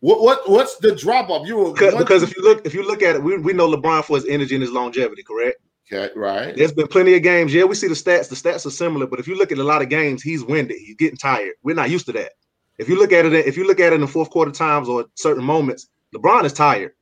[0.00, 1.46] What what what's the drop off?
[1.46, 3.70] You were because, because if you look if you look at it, we, we know
[3.70, 5.58] LeBron for his energy and his longevity, correct?
[5.92, 6.56] Okay, right.
[6.56, 7.52] There's been plenty of games.
[7.52, 8.28] Yeah, we see the stats.
[8.28, 10.78] The stats are similar, but if you look at a lot of games, he's winded.
[10.78, 11.52] He's getting tired.
[11.62, 12.32] We're not used to that.
[12.78, 14.88] If you look at it, if you look at it in the fourth quarter times
[14.88, 16.92] or certain moments, LeBron is tired.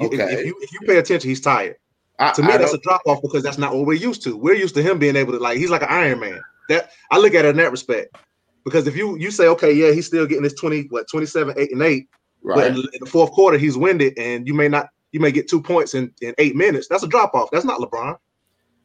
[0.00, 0.16] Okay.
[0.16, 1.76] If, if you if you pay attention, he's tired.
[2.18, 4.36] I, to me, I that's a drop off because that's not what we're used to.
[4.36, 6.40] We're used to him being able to like he's like an Iron Man.
[6.68, 8.16] That I look at it in that respect.
[8.64, 11.72] Because if you you say, okay, yeah, he's still getting his 20, what 27, 8,
[11.72, 12.08] and 8.
[12.42, 12.56] Right.
[12.56, 15.48] But in, in the fourth quarter, he's winded, and you may not, you may get
[15.48, 16.88] two points in, in eight minutes.
[16.88, 17.50] That's a drop off.
[17.52, 18.16] That's not LeBron.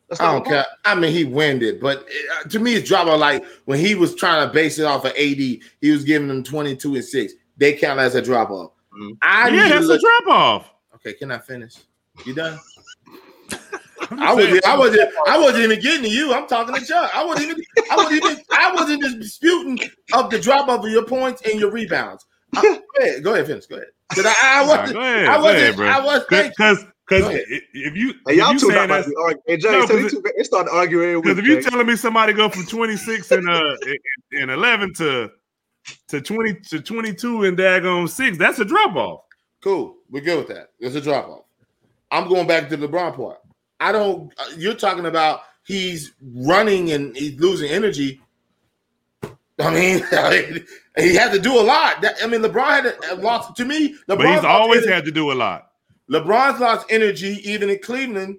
[0.10, 0.50] That's not I don't LeBron.
[0.50, 0.66] care.
[0.86, 3.20] I mean, he winded, but it, uh, to me, it's drop off.
[3.20, 6.44] Like when he was trying to base it off of AD, he was giving them
[6.44, 7.34] 22 and 6.
[7.58, 8.72] They count as a drop off.
[8.94, 9.12] Mm-hmm.
[9.22, 10.72] I yeah, that's look- a drop off.
[10.96, 11.76] Okay, can I finish?
[12.26, 12.60] You done?
[14.12, 16.34] I was I wasn't I wasn't even getting to you.
[16.34, 17.12] I'm talking to Chuck.
[17.14, 19.80] I wasn't even I wasn't even I wasn't disputing
[20.14, 22.26] of the drop off of your points and your rebounds.
[22.56, 23.66] I, go ahead, go ahead, Vince.
[23.66, 23.88] Go ahead.
[24.10, 27.42] Because I, I wasn't, go ahead, I wasn't, ahead, I was because because
[27.74, 30.72] if you hey, y'all two not about to Hey, Jay, no, it, two, they started
[30.72, 31.22] arguing.
[31.22, 33.76] Because if you telling me somebody go from 26 and uh
[34.34, 35.32] and 11 to
[36.10, 39.22] to 20 to 22 and daggone six, that's a drop off.
[39.64, 40.70] Cool, we're good with that.
[40.80, 41.44] It's a drop off.
[42.12, 43.40] I'm going back to the LeBron part.
[43.80, 44.34] I don't.
[44.38, 48.22] Uh, you're talking about he's running and he's losing energy.
[49.60, 50.04] I mean,
[50.98, 52.04] he had to do a lot.
[52.22, 53.96] I mean, LeBron had lost to me.
[54.08, 54.94] LeBron but he's always energy.
[54.94, 55.72] had to do a lot.
[56.10, 58.38] LeBron's lost energy even in Cleveland.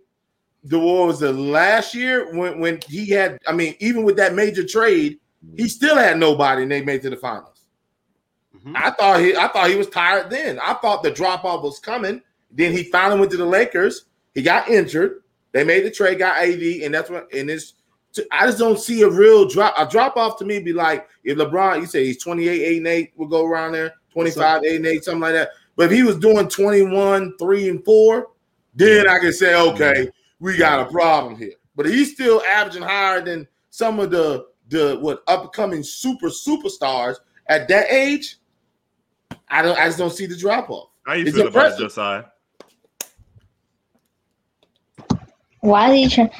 [0.64, 3.38] The war was the last year when when he had.
[3.46, 5.18] I mean, even with that major trade,
[5.56, 7.66] he still had nobody, and they made to the finals.
[8.56, 8.76] Mm-hmm.
[8.76, 10.58] I thought he, I thought he was tired then.
[10.60, 12.22] I thought the drop off was coming.
[12.50, 14.06] Then he finally went to the Lakers.
[14.34, 15.22] He got injured.
[15.58, 17.34] They made the trade, got AD, and that's what.
[17.34, 17.74] And it's.
[18.30, 19.74] I just don't see a real drop.
[19.76, 22.86] A drop off to me be like if LeBron, you say he's 28, 8, and
[22.86, 25.50] 8, will go around there, 25, 8, and 8, something like that.
[25.74, 28.28] But if he was doing 21, 3, and 4,
[28.76, 31.54] then I can say, okay, we got a problem here.
[31.74, 37.16] But he's still averaging higher than some of the the what upcoming super superstars
[37.48, 38.36] at that age.
[39.48, 40.90] I don't I just don't see the drop off.
[41.04, 41.78] How you it's feel impressive.
[41.78, 42.24] about Josiah?
[45.60, 46.30] Why are you trying?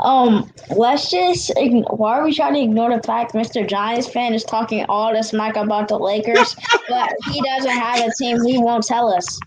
[0.00, 1.52] Um, let's just.
[1.90, 3.66] Why are we trying to ignore the fact Mr.
[3.66, 6.56] Giants fan is talking all this smack about the Lakers,
[6.88, 8.44] but he doesn't have a team?
[8.44, 9.38] He won't tell us.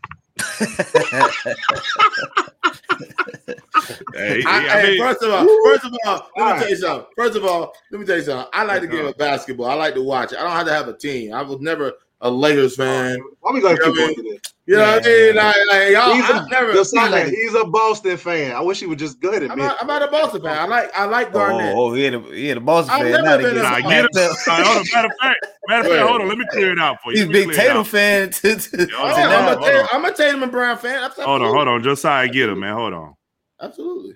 [4.13, 7.07] hey, I, I mean, first of all, first of all, let me tell you something.
[7.15, 8.47] First of all, let me tell you something.
[8.53, 9.67] I like the game of basketball.
[9.67, 10.39] I like to watch it.
[10.39, 11.34] I don't have to have a team.
[11.34, 13.20] I was never a Lakers oh, fan.
[13.41, 14.41] Why we gonna keep going this?
[14.65, 15.36] You know what I mean?
[15.36, 16.74] Like, like y'all, he's a, never,
[17.09, 18.53] like, he's a Boston fan.
[18.53, 20.57] I wish he would just go ahead and I'm, not, I'm not a Boston fan.
[20.57, 21.76] I like I like oh, Garnett.
[21.76, 23.24] Oh, oh he had a he had a Boston I've fan.
[23.24, 24.30] Never been nah, get him.
[24.45, 26.28] hold on, matter of fact, matter of fact, hold on.
[26.28, 27.20] Let me clear it out for you.
[27.20, 28.32] He's a big Tatum fan.
[28.38, 31.01] To, to, oh, I'm, a Tatum, I'm a Tatum and Brown fan.
[31.01, 31.32] Absolutely.
[31.32, 31.84] Hold on, hold on.
[31.84, 32.74] Josiah, get him, man.
[32.74, 33.15] Hold on.
[33.61, 34.15] Absolutely.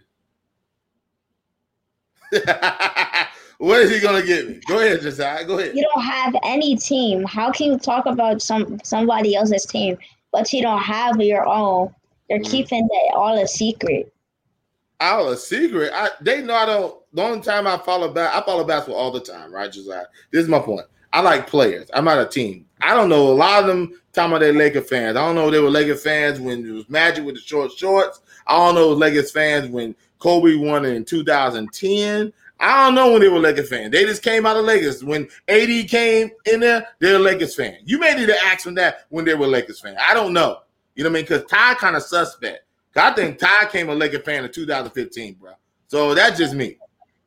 [3.61, 4.59] What is he gonna get me?
[4.65, 5.45] Go ahead, Josiah.
[5.45, 5.75] Go ahead.
[5.75, 7.23] You don't have any team.
[7.25, 9.99] How can you talk about some somebody else's team,
[10.31, 11.93] but you don't have your own?
[12.27, 14.11] You're mm keeping that all a secret.
[14.99, 15.91] All a secret.
[15.93, 16.95] I they know I don't.
[17.13, 20.05] The only time I follow back, I follow basketball all the time, right, Josiah?
[20.31, 20.87] This is my point.
[21.13, 21.87] I like players.
[21.93, 22.65] I'm not a team.
[22.81, 25.17] I don't know a lot of them talking about they Laker fans.
[25.17, 27.71] I don't know if they were Laker fans when it was Magic with the short
[27.73, 28.21] shorts.
[28.47, 32.33] I don't know Lakers fans when Kobe won in 2010.
[32.61, 33.91] I don't know when they were Lakers fans.
[33.91, 35.03] They just came out of Lakers.
[35.03, 37.77] When AD came in there, they're Lakers fan.
[37.85, 39.97] You may need to ask them that when they were Lakers fan.
[39.99, 40.59] I don't know.
[40.93, 41.23] You know what I mean?
[41.23, 42.65] Because Ty kind of suspect.
[42.95, 45.53] I think Ty came a Lakers fan in 2015, bro.
[45.87, 46.77] So that's just me.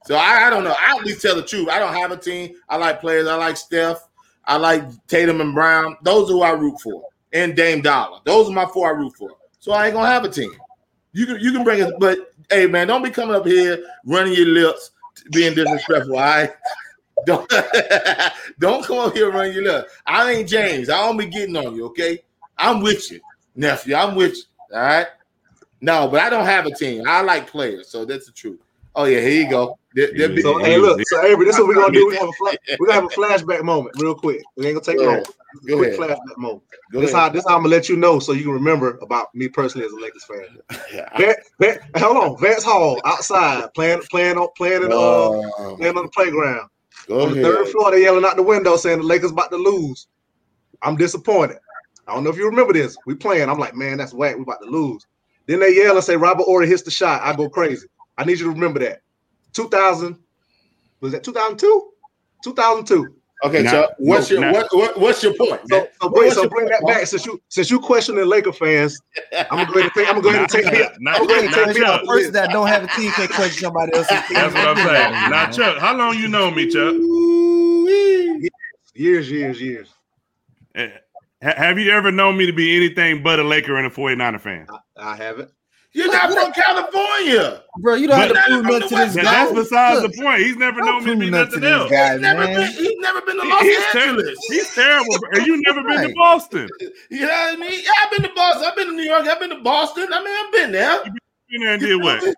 [0.07, 0.75] So I, I don't know.
[0.79, 1.69] I at least tell the truth.
[1.69, 2.55] I don't have a team.
[2.69, 3.27] I like players.
[3.27, 4.07] I like Steph.
[4.45, 5.97] I like Tatum and Brown.
[6.03, 7.03] Those are who I root for.
[7.33, 8.21] And Dame Dollar.
[8.25, 9.31] Those are my four I root for.
[9.59, 10.53] So I ain't gonna have a team.
[11.13, 14.35] You can you can bring it, but hey man, don't be coming up here running
[14.35, 14.91] your lips
[15.31, 16.19] being disrespectful.
[16.19, 16.51] I
[17.27, 17.49] don't
[18.59, 19.85] don't come up here running your love.
[20.07, 20.91] I ain't James.
[20.91, 21.87] I don't be getting on you.
[21.87, 22.23] Okay,
[22.59, 23.21] I'm with you,
[23.55, 23.95] nephew.
[23.95, 24.77] I'm with you.
[24.77, 25.07] All right.
[25.81, 27.05] No, but I don't have a team.
[27.07, 28.61] I like players, so that's the truth.
[28.97, 29.79] Oh yeah, here you go.
[29.95, 32.07] There, there so hey, look, so Avery, this is what we're gonna do.
[32.07, 33.09] We're gonna, flash, we're gonna have a
[33.45, 34.43] flashback moment real quick.
[34.57, 35.23] We ain't gonna take long.
[35.67, 36.19] Go quick ahead.
[36.19, 36.63] flashback moment.
[36.93, 37.23] Go this ahead.
[37.23, 39.87] how this how I'm gonna let you know so you can remember about me personally
[39.87, 40.81] as a Lakers fan.
[40.93, 41.09] Yeah.
[41.19, 46.05] Van, Van, hold on, Vance Hall outside playing playing on playing in, uh, playing on
[46.05, 46.69] the playground.
[47.07, 47.45] Go on ahead.
[47.45, 50.09] the third floor, they yelling out the window saying the Lakers about to lose.
[50.83, 51.59] I'm disappointed.
[52.07, 52.97] I don't know if you remember this.
[53.07, 53.49] We playing.
[53.49, 54.37] I'm like, man, that's whack.
[54.37, 55.07] We about to lose.
[55.47, 57.23] Then they yell and say Robert Horry hits the shot.
[57.23, 57.87] I go crazy.
[58.17, 59.03] I need you to remember that.
[59.53, 60.19] 2000
[61.01, 61.91] was that 2002?
[62.45, 63.15] 2002.
[63.45, 65.61] Okay, now, so what's no, your now, what, what, what's your point?
[65.69, 68.99] So, so, bring, so bring that back since you since you questioning Laker fans.
[69.51, 70.83] I'm going to take I'm going to take me.
[71.07, 72.07] I'm going to take me off.
[72.07, 74.35] Person that don't have a team can question somebody else's team.
[74.35, 75.31] That's what I'm saying.
[75.31, 76.95] Now, Chuck, how long you know me, Chuck?
[78.95, 79.93] Years, years, years.
[80.75, 80.89] Eh,
[81.43, 84.67] have you ever known me to be anything but a Laker and a 49er fan?
[84.71, 85.51] I, I haven't.
[85.97, 87.95] You're not from California, bro.
[87.95, 89.31] You don't have to prove nothing to this That- guy.
[89.33, 90.41] that's besides Look, the point.
[90.43, 91.91] He's never known me to be nothing to nothing else.
[91.91, 92.73] guy, He's never been.
[92.73, 95.31] He's never been to Los He's, ter- he's terrible, bro.
[95.35, 96.69] and you never been to Boston.
[97.11, 97.81] You know what I mean?
[97.85, 98.65] Yeah, I've been to Boston.
[98.65, 99.27] I've been to New York.
[99.29, 100.09] I've been to Boston.
[100.13, 101.05] I mean, I've been there.
[101.07, 101.13] You
[101.51, 102.23] been there and did what?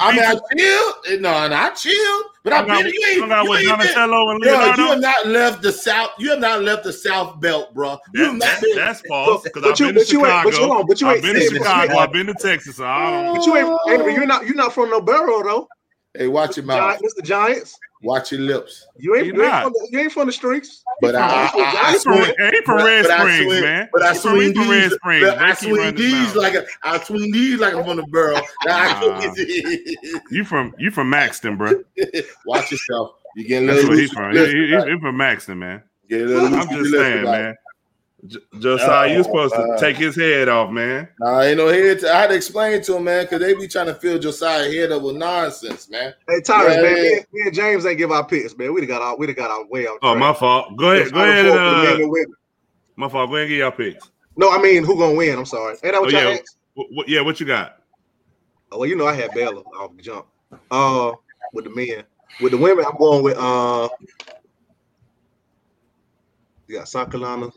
[0.00, 1.20] I mean, I chilled.
[1.20, 2.24] No, and I chilled.
[2.44, 2.84] But I've Hung out been.
[2.86, 5.26] with- You ain't, hung out you with ain't been- Donatello and Bro, you have not
[5.26, 6.10] left the South.
[6.18, 7.96] You have not left the South Belt, bro.
[8.12, 8.76] You have That- not that- been.
[8.76, 9.42] that's false.
[9.44, 10.66] Because I've you- been to but but Chicago.
[10.66, 11.96] hold on, but you I've ain't been to said- but you Chicago.
[11.98, 12.80] I've been to Texas.
[12.80, 13.34] I don't.
[13.36, 15.68] But you ain't Andrew, you're not you're not from no borough though.
[16.16, 17.00] Hey, watch your mouth.
[17.00, 17.24] Mr.
[17.24, 17.78] Giants.
[18.04, 18.86] Watch your lips.
[18.96, 20.82] You ain't, You're ain't, from the, you ain't from the streets.
[21.00, 21.48] But I, I, I,
[21.88, 22.34] I He's from, swing.
[22.52, 23.88] he from but- Red but I Springs, swing- man.
[23.92, 25.28] But I swing these, Red Springs.
[25.28, 28.40] I swing these like a, I swing these like I'm from the borough.
[28.66, 29.34] Now Nah.
[30.30, 31.82] You from you from Maxton, bro.
[32.46, 33.16] Watch yourself.
[33.36, 34.32] You getting a That's little where he's from.
[34.32, 35.82] with He, he, lips, he from Maxton, man.
[36.08, 37.54] Get a little I'm just saying, like- man.
[38.26, 41.08] J- Josiah, you supposed to Uh, take his head off, man.
[41.20, 42.00] Nah, ain't no head.
[42.00, 44.70] To, I had to explain to him, man, because they be trying to fill Josiah
[44.72, 46.14] head up with nonsense, man.
[46.28, 47.02] Hey Tyrus, Yeah, man, yeah.
[47.02, 48.72] me, and- me and James ain't give our picks, man.
[48.72, 49.98] We'd have got our we'd have got our way out.
[50.02, 50.76] Oh, my fault.
[50.76, 51.12] Go ahead.
[51.12, 51.46] Go ahead.
[51.46, 52.26] And, uh,
[52.96, 53.28] my fault.
[53.30, 54.10] Go ahead and get your picks.
[54.36, 55.38] No, I mean who gonna win?
[55.38, 55.72] I'm sorry.
[55.84, 56.38] Ain't that what Oh, y'all yeah.
[56.38, 56.56] asked?
[56.74, 57.76] What, what, yeah, what you got?
[58.72, 60.26] Oh, well, you know I had Baylor off the jump.
[60.70, 61.12] Uh,
[61.52, 62.04] with the men,
[62.40, 63.88] with the women, I'm going with uh,
[66.66, 67.48] you got South Carolina,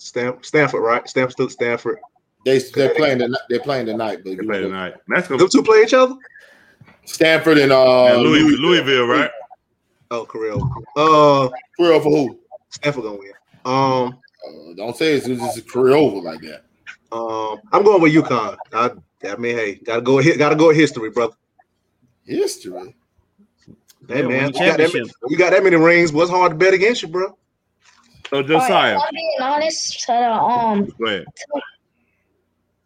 [0.00, 1.06] Stan, Stanford, right?
[1.06, 1.98] Stanford, still Stanford.
[2.46, 4.94] They they're playing the they're playing tonight, but They you play tonight.
[5.08, 6.14] That's gonna Them two play each other.
[7.04, 8.60] Stanford and uh yeah, Louis, Louisville.
[8.60, 9.30] Louisville, right?
[10.10, 10.72] Oh, Corral.
[10.96, 11.48] Uh,
[11.78, 12.40] Career for who?
[12.70, 13.32] Stanford gonna win.
[13.66, 16.64] Um, Uh, don't say it's just a career over like that.
[17.12, 18.56] um, I'm going with UConn.
[18.72, 18.90] I,
[19.28, 21.34] I mean, hey, gotta go, hit, gotta go with history, brother.
[22.24, 22.96] History.
[24.08, 26.10] Hey, Yeah, man, win you got, that many, you got that many rings.
[26.10, 27.36] What's hard to bet against you, bro?
[28.30, 31.24] So Alright, Josiah, I'm being honest to the um go ahead.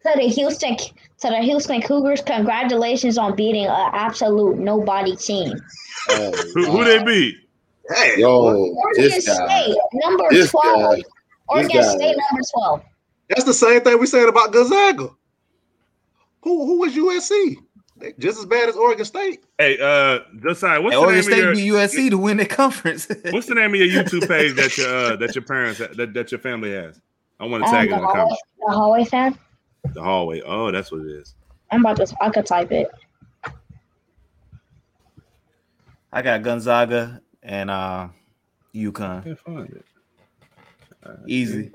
[0.01, 2.21] to the Houston to the Houston Cougars.
[2.21, 5.53] Congratulations on beating an absolute nobody team.
[6.09, 7.35] Oh, Who, who they beat?
[7.89, 9.45] Hey, Yo, Oregon this guy.
[9.63, 10.95] State number This twelve.
[10.97, 11.03] guy.
[11.47, 11.95] Oregon guy.
[11.95, 12.81] State number twelve.
[13.29, 15.09] that's the same thing we said about Gonzaga.
[16.41, 17.57] Who who was USC?
[17.97, 19.45] They just as bad as Oregon State.
[19.57, 22.37] Hey, uh, Josiah, what's Hey, the Oregon name State of your beat USC to win
[22.37, 23.07] the conference.
[23.31, 26.31] What's the name of your YouTube page that your uh, that your parents that, that
[26.31, 26.99] your family has?
[27.39, 28.41] I want to tag it Um, in the the hallway, comments.
[28.65, 29.39] the hallway fan.
[29.93, 30.41] The hallway.
[30.45, 31.35] Oh, that's what it is.
[31.71, 32.15] I'm about to.
[32.21, 32.89] I could type it.
[36.11, 38.07] I got Gonzaga and uh
[38.73, 39.37] UConn.
[39.39, 39.85] Find it.
[41.27, 41.71] Easy.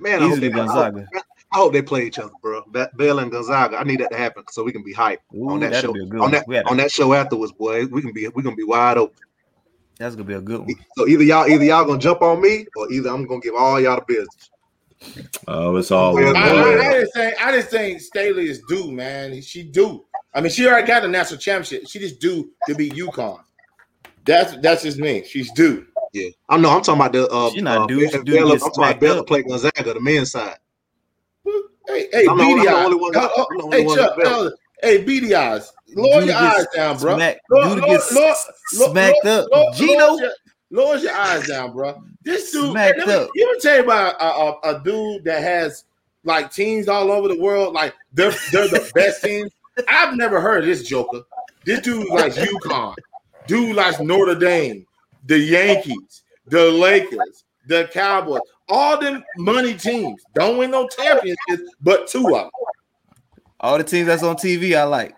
[0.00, 1.08] Man, I hope, Easily I, hope, Gonzaga.
[1.52, 2.62] I hope they play each other, bro.
[2.72, 3.78] That Baylor and Gonzaga.
[3.78, 5.92] I need that to happen so we can be hyped Ooh, on that show.
[5.92, 7.86] be a good On that We had on that show afterwards, boy.
[7.86, 9.16] We can be we gonna be wide open.
[9.98, 10.74] That's gonna be a good one.
[10.96, 13.80] So either y'all either y'all gonna jump on me or either I'm gonna give all
[13.80, 14.50] y'all the business.
[15.46, 16.14] Oh, it's all.
[16.14, 16.50] Well, I.
[16.50, 19.40] I, I just think I just think Staley is due, man.
[19.40, 20.04] She due.
[20.34, 21.88] I mean, she already got a national championship.
[21.88, 23.40] She just due to beat UConn.
[24.26, 25.24] That's that's just me.
[25.24, 25.86] She's due.
[26.12, 26.70] Yeah, I know.
[26.70, 28.46] I'm talking about the uh, She not uh, due, she due to Baylor.
[28.46, 29.26] get I'm talking about smacked Baylor up.
[29.26, 30.56] play Gonzaga, the men's side.
[31.88, 32.84] Hey, hey, I'm I'm beady the eyes.
[32.86, 34.16] only one Oh, oh, Hey, one Chuck.
[34.16, 35.72] that Hey, beady eyes.
[35.94, 37.16] Lower your eyes down, bro.
[37.16, 39.48] Smack, Lower- dude lower- gets lower- lower- smacked lower- up.
[39.50, 40.30] lower- Gino Lower your,
[40.70, 42.00] lower your eyes down, bro.
[42.22, 42.70] This dude.
[42.72, 43.20] Smacked let me, up.
[43.34, 45.84] Let me tell you about a, a, a dude that has
[46.24, 47.72] like teams all over the world.
[47.74, 49.50] Like they're they're the best teams.
[49.88, 51.22] I've never heard of this Joker.
[51.64, 52.94] This dude likes UConn.
[53.46, 54.86] Dude likes Notre Dame,
[55.26, 58.40] the Yankees, the Lakers, the Cowboys.
[58.68, 62.50] All them money teams don't win no championships, but two of them.
[63.60, 65.14] All the teams that's on TV, I like.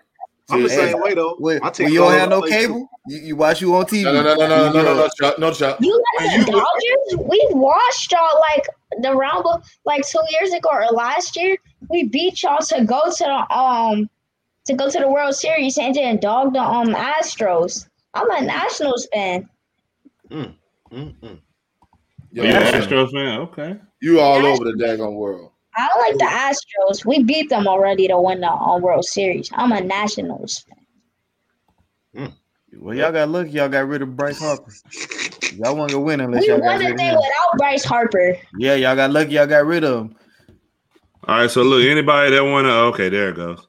[0.49, 1.35] I'm the Hey, same way though.
[1.37, 3.85] When, when you don't have no over the place, cable, you, you watch you on
[3.85, 4.03] TV.
[4.03, 5.77] No, no, no, no, no, no, no, no, Chuck, no, Chuck.
[5.81, 7.27] You And like you- the Dodgers?
[7.29, 8.67] We watched y'all like
[9.01, 9.45] the round
[9.85, 11.57] like two years ago or last year.
[11.89, 14.09] We beat y'all to go to the um
[14.65, 17.87] to go to the World Series and then dog the um Astros.
[18.13, 19.49] I'm a Nationals fan.
[20.29, 21.39] Mm-mm.
[22.31, 23.39] Yo, Yeah, man, Astros fan.
[23.41, 23.75] Okay.
[24.01, 25.51] you all over the daggone world.
[25.75, 27.05] I don't like the Astros.
[27.05, 29.49] We beat them already to win the um, World Series.
[29.53, 30.65] I'm a Nationals
[32.13, 32.33] fan.
[32.73, 33.51] Well, y'all got lucky.
[33.51, 34.71] Y'all got rid of Bryce Harper.
[35.57, 37.15] Y'all want to win unless We y'all got won rid the of thing him.
[37.15, 38.37] without Bryce Harper.
[38.57, 39.31] Yeah, y'all got lucky.
[39.33, 40.15] Y'all got rid of him.
[41.27, 41.51] All right.
[41.51, 43.67] So look, anybody that want to, okay, there it goes.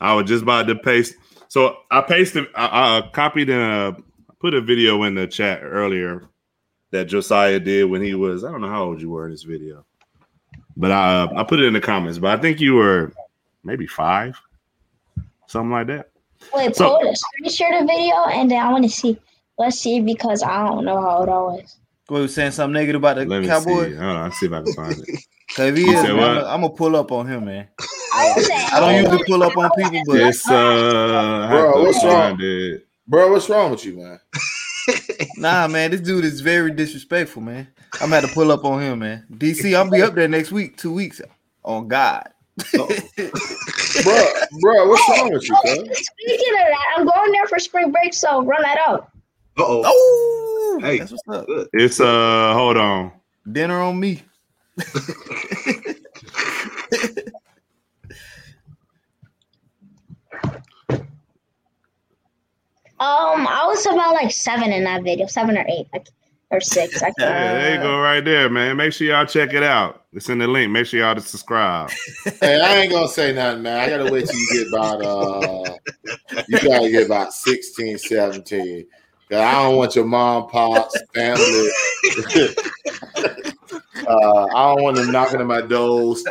[0.00, 1.14] I was just about to paste.
[1.48, 3.60] So I pasted, I, I copied and
[3.96, 4.00] uh,
[4.40, 6.28] put a video in the chat earlier
[6.94, 9.42] that Josiah did when he was, I don't know how old you were in this
[9.42, 9.84] video,
[10.76, 12.18] but I, uh, I put it in the comments.
[12.18, 13.12] But I think you were
[13.64, 14.40] maybe five,
[15.48, 16.10] something like that.
[16.54, 19.18] Wait, So- pull the screenshot the video and then I want to see.
[19.58, 21.76] Let's see because I don't know how old I was.
[22.08, 23.92] What was saying something negative about the Let me Cowboys?
[23.92, 23.96] see.
[23.96, 25.08] Hold on, I'll see if I can find it.
[25.56, 27.68] Cause if he You is, said I'm gonna pull up on him, man.
[28.14, 32.36] I don't usually pull up on people, but It's uh, Bro, what's wrong?
[32.36, 32.82] Dude.
[33.06, 34.18] Bro, what's wrong with you, man?
[35.36, 37.68] Nah, man, this dude is very disrespectful, man.
[37.94, 39.26] I'm gonna have to pull up on him, man.
[39.32, 41.20] DC, I'll be up there next week, two weeks.
[41.64, 42.28] On God.
[42.76, 42.86] Bro,
[44.60, 46.06] bro, what's wrong with you, cuz?
[46.06, 49.10] Speaking of that, I'm going there for spring break, so run that up.
[49.56, 49.82] Uh oh.
[49.86, 50.98] Oh, Hey.
[50.98, 51.46] that's what's up.
[51.72, 53.12] It's uh, hold on.
[53.50, 54.22] Dinner on me.
[63.00, 66.06] Um, I was about like seven in that video, seven or eight, like,
[66.50, 67.02] or six.
[67.02, 67.60] I Yeah, can't.
[67.60, 68.76] there you go, right there, man.
[68.76, 70.04] Make sure y'all check it out.
[70.12, 70.70] It's in the link.
[70.70, 71.90] Make sure y'all to subscribe.
[72.40, 73.78] Hey, I ain't gonna say nothing, man.
[73.78, 75.74] I gotta wait till you get about uh
[76.48, 78.86] you gotta get about 16, 17.
[79.30, 81.68] Cause I don't want your mom, pops, family.
[84.06, 86.22] uh, I don't want them knocking at my doors,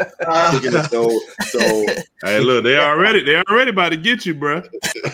[0.52, 1.22] kicking the door.
[1.50, 1.86] So
[2.24, 4.62] Hey, look, they already they already about to get you, bro.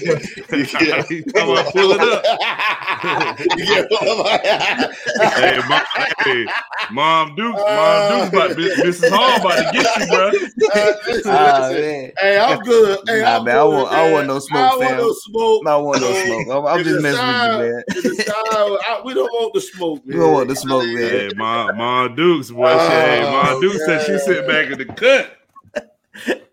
[0.02, 1.04] yeah.
[1.36, 3.38] Come on, pull it up.
[3.56, 3.84] Yeah.
[5.36, 5.82] Hey, mom,
[6.24, 6.46] hey,
[6.92, 9.10] mom Dukes, mom Dukes, about, Mrs.
[9.10, 10.28] Hall about to get you, bro.
[10.28, 12.12] Uh, listen, Ah, listen.
[12.20, 13.00] Hey, I'm good.
[13.08, 14.98] Hey, Nah, I'm man, I good, want- I want no smoke, I want fam.
[14.98, 15.68] no smoke.
[15.68, 16.48] I want no smoke.
[16.52, 17.84] I'm, I'm just messing sign- with you, man.
[17.96, 20.02] if the sign- I- we don't want the smoke.
[20.06, 21.10] We don't want the smoke, man.
[21.10, 22.72] Hey, mom, mom Dukes, boy.
[22.72, 24.20] she, hey, mom Oh, Dukes said she man.
[24.20, 25.36] sit back in the cut.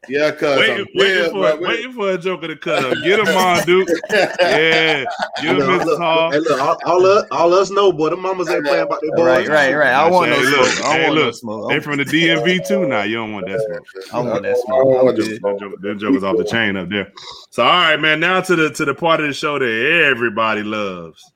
[0.09, 1.69] Yeah, cuz Waiting, I'm waiting, dead, for, bro.
[1.69, 3.03] waiting for a joker to cut up.
[3.05, 3.93] Get him, mom Dukes.
[4.41, 5.05] Yeah,
[5.41, 5.85] get him, Look, Mrs.
[5.87, 6.31] look, Hall.
[6.31, 8.11] Hey, look, all, all, us, all us know, boy.
[8.11, 9.49] The mamas ain't playing about their boys.
[9.49, 9.93] Right, right, right.
[9.93, 10.59] I want no Hey, smoke.
[10.59, 11.71] look, I hey, want no look, smoke.
[11.71, 13.03] They from the DMV too now.
[13.03, 13.87] You don't want that smoke.
[14.13, 14.79] I want that I smoke.
[14.79, 15.39] don't I'm want the good.
[15.39, 15.59] smoke.
[15.59, 17.13] Them joke- them jokers off the chain up there.
[17.51, 18.21] So all right, man.
[18.21, 21.33] Now to the to the part of the show that everybody loves.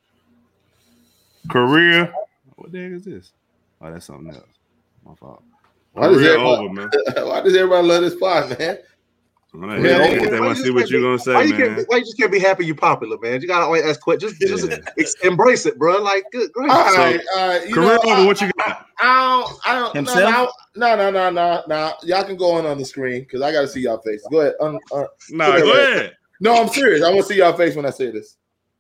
[1.51, 2.12] Career.
[2.57, 3.32] What the heck is this?
[3.81, 4.45] Oh, that's something else.
[5.05, 5.43] My fault.
[5.93, 6.91] Why does Career everybody- over, man.
[7.28, 8.78] Why does everybody love this spot, man?
[9.53, 11.74] I'm gonna Man, Man, they want to see what you're gonna say, why you man.
[11.74, 13.41] Can't, why you just can't be happy you popular, man?
[13.43, 14.39] You gotta always ask questions.
[14.39, 14.76] Just, just Yeah.
[14.97, 16.01] ex- embrace it, bro.
[16.01, 16.70] Like, good, great.
[16.70, 17.68] All right, all right.
[17.68, 18.14] You Career know, over.
[18.22, 18.87] I, What you got?
[19.01, 20.53] I don't, I don't, Himself?
[20.76, 21.93] no, no, no, no, no, no.
[22.05, 24.24] Y'all can go on on the screen because I got to see y'all face.
[24.31, 24.55] Go ahead.
[24.61, 26.12] Un, un, Nah, go ahead.
[26.39, 27.03] no, I'm serious.
[27.03, 28.37] I want to see y'all face when I say this.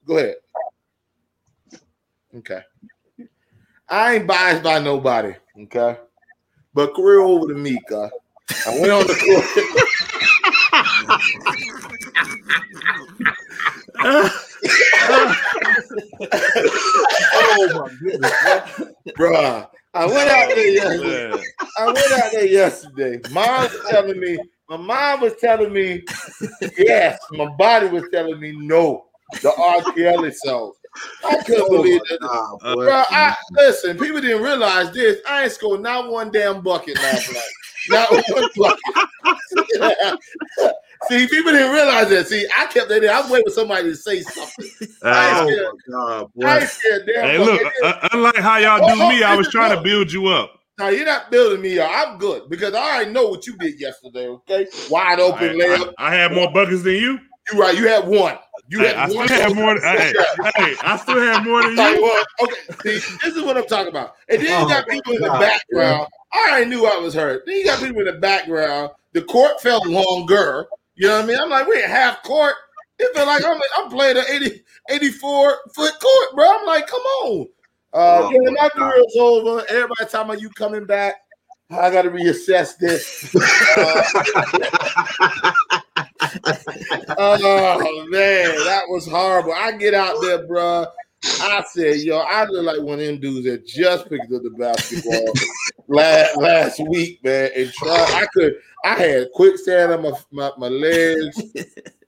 [0.06, 0.36] Go ahead.
[2.36, 2.60] Okay.
[3.90, 5.34] I ain't biased by nobody.
[5.62, 5.96] Okay.
[6.72, 8.10] But career over to me, cuz.
[8.66, 9.44] I went on the court.
[17.34, 18.32] oh my goodness.
[19.18, 19.68] Bruh.
[19.92, 21.30] I went out there oh, yesterday.
[21.30, 21.44] Man.
[21.78, 23.20] I went out there yesterday.
[23.32, 24.38] Mom was telling me,
[24.68, 26.04] my mom was telling me,
[26.78, 27.18] yes.
[27.32, 29.06] My body was telling me no.
[29.42, 29.82] The R.
[29.94, 30.74] Kelly song.
[31.24, 32.20] I couldn't believe it.
[32.20, 32.84] Nah, boy.
[32.84, 35.18] Bro, I listen, people didn't realize this.
[35.28, 37.42] I ain't scored not one damn bucket last night.
[37.88, 40.18] Not one bucket.
[41.08, 42.26] See, people didn't realize that.
[42.26, 43.08] See, I kept that in.
[43.08, 44.68] I was waiting for somebody to say something.
[45.02, 46.46] I oh my god, boy.
[46.46, 47.60] I scared damn hey, look.
[47.82, 50.60] Uh, unlike how y'all do me, I was trying to build you up.
[50.78, 51.90] Now you're not building me up.
[51.92, 54.28] I'm good because I already know what you did yesterday.
[54.28, 55.94] Okay, wide open I, layup.
[55.98, 57.18] I, I had more buckets than you.
[57.50, 57.76] You right.
[57.76, 58.38] You had one.
[58.70, 59.26] You Hey, had I one.
[59.26, 59.80] still have more.
[59.80, 60.14] Hey,
[60.56, 62.02] hey, I still have more than you you.
[62.02, 64.14] what, okay, see, this is what I'm talking about.
[64.28, 66.06] And then you Oh, got people in the God, background.
[66.32, 67.42] I already knew I was hurt.
[67.46, 68.90] Then you got people in the background.
[69.12, 70.66] The court felt longer.
[70.94, 71.38] You know what I mean?
[71.40, 72.54] I'm like, we're at half court.
[73.00, 76.58] It felt like I'm, I'm playing an 80, 84 foot court, bro.
[76.60, 77.48] I'm like, come on.
[77.92, 78.92] Uh, Oh, yeah, my my God.
[78.92, 79.64] career's over.
[79.68, 81.16] Everybody talking about you coming back.
[81.72, 83.34] I got to reassess this.
[87.18, 89.52] oh man, that was horrible.
[89.52, 90.86] I get out there, bro.
[91.24, 94.50] I said, yo, I look like one of them dudes that just picked up the
[94.50, 95.32] basketball
[95.88, 97.50] last last week, man.
[97.54, 101.42] And try, I could, I had quicksand on my, my my legs,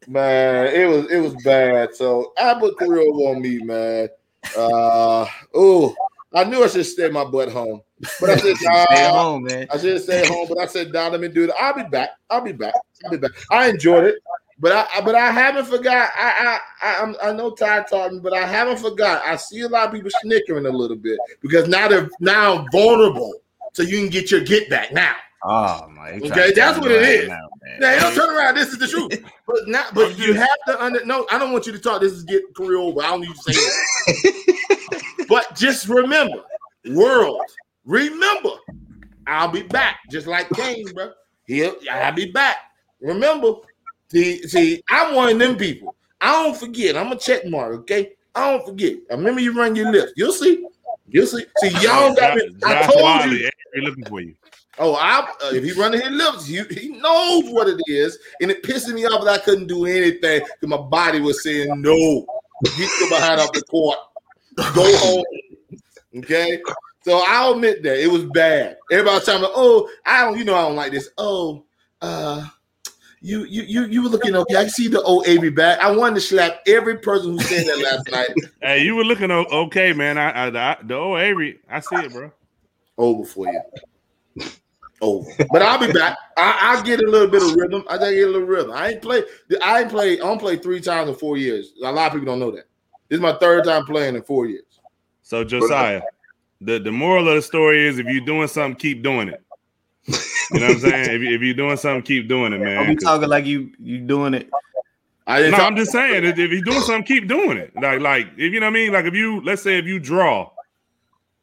[0.07, 0.67] man.
[0.75, 1.95] It was it was bad.
[1.95, 4.09] So I put career over on me, man.
[4.57, 5.95] Uh, oh,
[6.35, 7.83] I knew I should stay my butt home,
[8.21, 9.67] but I said, Stay nah, home, man.
[9.71, 11.51] I should stay home, but I said, "Nah, let me do it.
[11.59, 12.11] I'll be back.
[12.31, 12.75] I'll be back.
[13.05, 14.17] I'll be back." I enjoyed it,
[14.59, 16.11] but I, I but I haven't forgot.
[16.17, 19.23] I I I, I'm, I know Ty taught me, but I haven't forgot.
[19.25, 23.33] I see a lot of people snickering a little bit because now they're now vulnerable,
[23.73, 25.15] so you can get your get back now.
[25.45, 26.13] Oh my.
[26.13, 27.29] Okay, that's what it is.
[27.29, 27.81] now, man.
[27.81, 28.55] Now, don't turn around.
[28.55, 29.25] This is the truth.
[29.45, 31.05] But now, but you have to under.
[31.05, 32.01] No, I don't want you to talk.
[32.01, 33.03] This is get career over.
[33.03, 34.99] I don't need to say.
[35.33, 36.43] but just remember,
[36.91, 37.41] world.
[37.87, 38.51] Remember,
[39.27, 40.01] I'll be back.
[40.11, 41.13] Just like Kane, bro.
[41.47, 41.75] He'll.
[41.91, 42.57] I'll be back.
[43.01, 43.55] Remember,
[44.11, 45.97] see, see, I'm one of them people.
[46.21, 46.99] I don't forget.
[46.99, 47.73] I'm a check mark.
[47.77, 48.99] Okay, I don't forget.
[49.11, 50.13] I remember you run your lips.
[50.17, 50.67] You'll see.
[51.09, 52.55] You'll see, see, y'all got me.
[52.63, 53.49] I told you.
[53.77, 54.35] looking for you.
[54.79, 58.51] Oh, I, uh, if he running his lips, he, he knows what it is, and
[58.51, 62.27] it pisses me off that I couldn't do anything because my body was saying no.
[62.77, 63.99] Get your behind off the court.
[64.57, 65.25] Go home.
[66.17, 66.61] Okay.
[67.05, 68.77] So I'll admit that it was bad.
[68.91, 71.65] Everybody talking me, "Oh, I don't, you know, I don't like this." Oh,
[72.01, 72.47] uh,
[73.21, 74.57] you you you you were looking okay.
[74.57, 75.81] I see the old Avery back.
[75.81, 78.51] I wanted to slap every person who said that last night.
[78.63, 80.19] Hey, you were looking okay, man.
[80.19, 82.31] I, I, I the old Avery, I see it, bro.
[82.99, 84.49] Over for you.
[85.01, 85.29] Over.
[85.51, 86.17] But I'll be back.
[86.37, 87.85] I, will get a little bit of rhythm.
[87.91, 88.71] I get a little rhythm.
[88.71, 89.25] I ain't play.
[89.63, 90.15] I ain't play.
[90.15, 91.73] I don't play three times in four years.
[91.83, 92.67] A lot of people don't know that.
[93.13, 94.81] This is my third time playing in four years.
[95.21, 96.01] So Josiah,
[96.63, 99.43] the the moral of the story is if you're doing something, keep doing it.
[100.51, 101.11] You know what I'm saying?
[101.17, 102.79] if, you, if you're doing something, keep doing it, man.
[102.79, 104.49] Are we talking like you you doing it?
[105.27, 107.75] I no, I'm just saying if, if you're doing something, keep doing it.
[107.77, 108.93] Like like if you know what I mean.
[108.95, 110.51] Like if you let's say if you draw,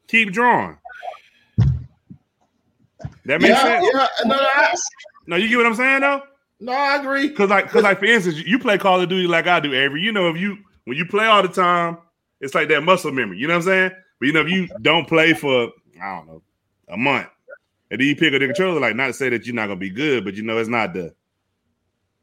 [0.08, 0.76] keep drawing.
[3.26, 3.90] That makes yeah, sense.
[3.94, 4.74] Yeah, no, no, I,
[5.28, 6.22] no, you get what I'm saying though.
[6.58, 7.30] No, I agree.
[7.30, 10.02] Cause like, cause like for instance, you play Call of Duty like I do, Avery.
[10.02, 10.58] You know, if you
[10.90, 11.98] when you play all the time,
[12.40, 13.38] it's like that muscle memory.
[13.38, 13.90] You know what I'm saying?
[14.18, 15.70] But you know, if you don't play for
[16.02, 16.42] I don't know
[16.88, 17.28] a month,
[17.92, 19.78] and then you pick up the controller, like not to say that you're not gonna
[19.78, 21.14] be good, but you know it's not the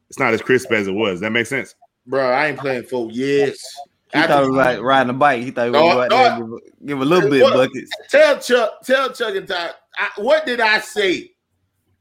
[0.09, 1.21] it's not as crisp as it was.
[1.21, 1.75] That makes sense,
[2.05, 2.29] bro.
[2.29, 3.63] I ain't playing for years.
[4.13, 5.43] He thought it was like riding a bike.
[5.43, 7.89] He thought he was no, no, give, give, a little bit what, buckets.
[8.09, 11.31] Tell Chuck, tell Chuck and Ty, I, what did I say,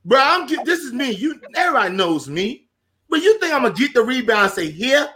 [0.05, 0.18] bro?
[0.20, 1.12] I'm this is me.
[1.12, 2.66] You everybody knows me,
[3.09, 4.47] but you think I'm gonna get the rebound?
[4.47, 5.09] And say here,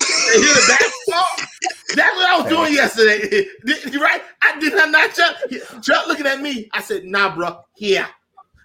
[0.00, 1.48] and hear the basketball.
[1.94, 3.46] That's what I was doing yesterday.
[3.92, 4.22] You right?
[4.42, 5.36] I did not not Chuck.
[5.82, 6.68] Chuck looking at me.
[6.72, 8.06] I said, nah, bro, here.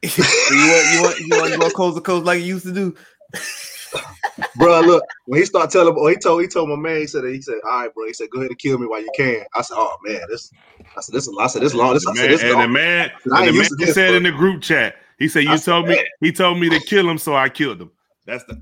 [0.03, 2.73] you want you want you want you want coast to coast like you used to
[2.73, 2.93] do.
[4.57, 7.23] bro, look, when he started telling, oh, he told he told my man, he said,
[7.25, 9.43] he said, all right, bro, he said, go ahead and kill me while you can.
[9.55, 10.51] I said, oh man, this,
[10.97, 13.47] I said, this, I said, this long, this, I said, this and the man, and
[13.47, 14.17] the man this, said bro.
[14.17, 16.79] in the group chat, he said, you I told said, me, he told me to
[16.81, 17.91] kill him, so I killed him.
[18.25, 18.61] That's the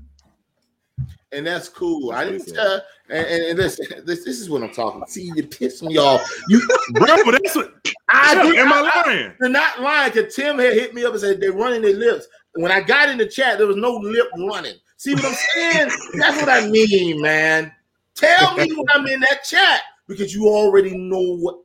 [1.32, 2.12] and that's cool.
[2.12, 2.82] I didn't tell.
[3.08, 5.02] And, and, this, this, this is what I'm talking.
[5.06, 6.22] See, you piss me off.
[6.48, 7.74] You, bro, but that's what
[8.08, 8.56] I did.
[8.56, 9.32] Am I lying?
[9.40, 10.12] They're not lying.
[10.12, 12.26] Cause Tim had hit me up and said they're running their lips.
[12.54, 14.74] When I got in the chat, there was no lip running.
[14.98, 15.90] See what I'm saying?
[16.14, 17.72] that's what I mean, man.
[18.14, 21.56] Tell me when I'm in that chat because you already know what.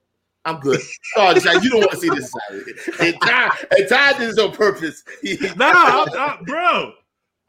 [0.45, 0.79] I'm good.
[1.17, 3.01] Oh, you don't want to see this side.
[3.01, 5.03] And Ty, and Ty did this on purpose.
[5.57, 6.05] no,
[6.45, 6.93] bro.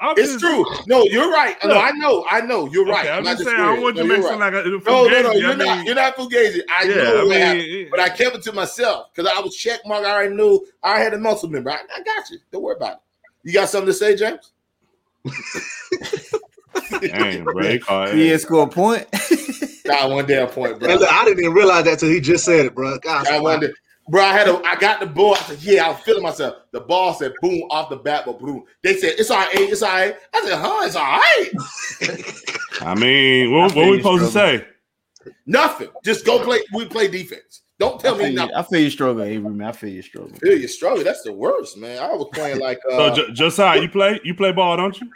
[0.00, 0.64] I'm it's just, true.
[0.86, 1.56] No, you're right.
[1.64, 2.24] No, I know.
[2.30, 2.70] I know.
[2.70, 3.08] You're okay, right.
[3.08, 3.60] I'm, I'm just saying.
[3.60, 4.38] I want you to make right.
[4.38, 5.32] like a no, no, no.
[5.32, 5.86] You're I mean, not.
[5.86, 6.60] You're not fugazi.
[6.70, 9.80] I yeah, know I mean, but I kept it to myself because I was check
[9.86, 10.04] mark.
[10.04, 11.70] I already knew I had a muscle member.
[11.70, 12.38] I, I, got you.
[12.52, 12.98] Don't worry about it.
[13.42, 14.52] You got something to say, James?
[17.00, 17.62] Dang, bro.
[17.62, 19.06] He, he didn't score a point.
[19.84, 20.90] Got one damn point, bro.
[20.90, 22.98] I didn't even realize that till he just said it, bro.
[22.98, 23.74] God, I wonder.
[24.08, 25.34] Bro, I had a, I got the ball.
[25.34, 26.56] I said, yeah, I was feeling myself.
[26.72, 28.64] The ball said boom off the bat, but boom.
[28.82, 30.16] They said it's all right, it's all right.
[30.34, 31.50] I said, huh, it's all right.
[32.80, 34.66] I mean, what, what we supposed to say?
[35.46, 35.88] Nothing.
[36.04, 36.60] Just go play.
[36.72, 37.62] We play defense.
[37.78, 38.54] Don't tell me nothing.
[38.56, 39.68] I feel you struggle, Avery, man.
[39.68, 40.32] I feel you struggle.
[40.34, 41.04] I feel you struggle.
[41.04, 42.02] That's the worst, man.
[42.02, 45.08] I was playing like uh So J- Josiah, you play you play ball, don't you?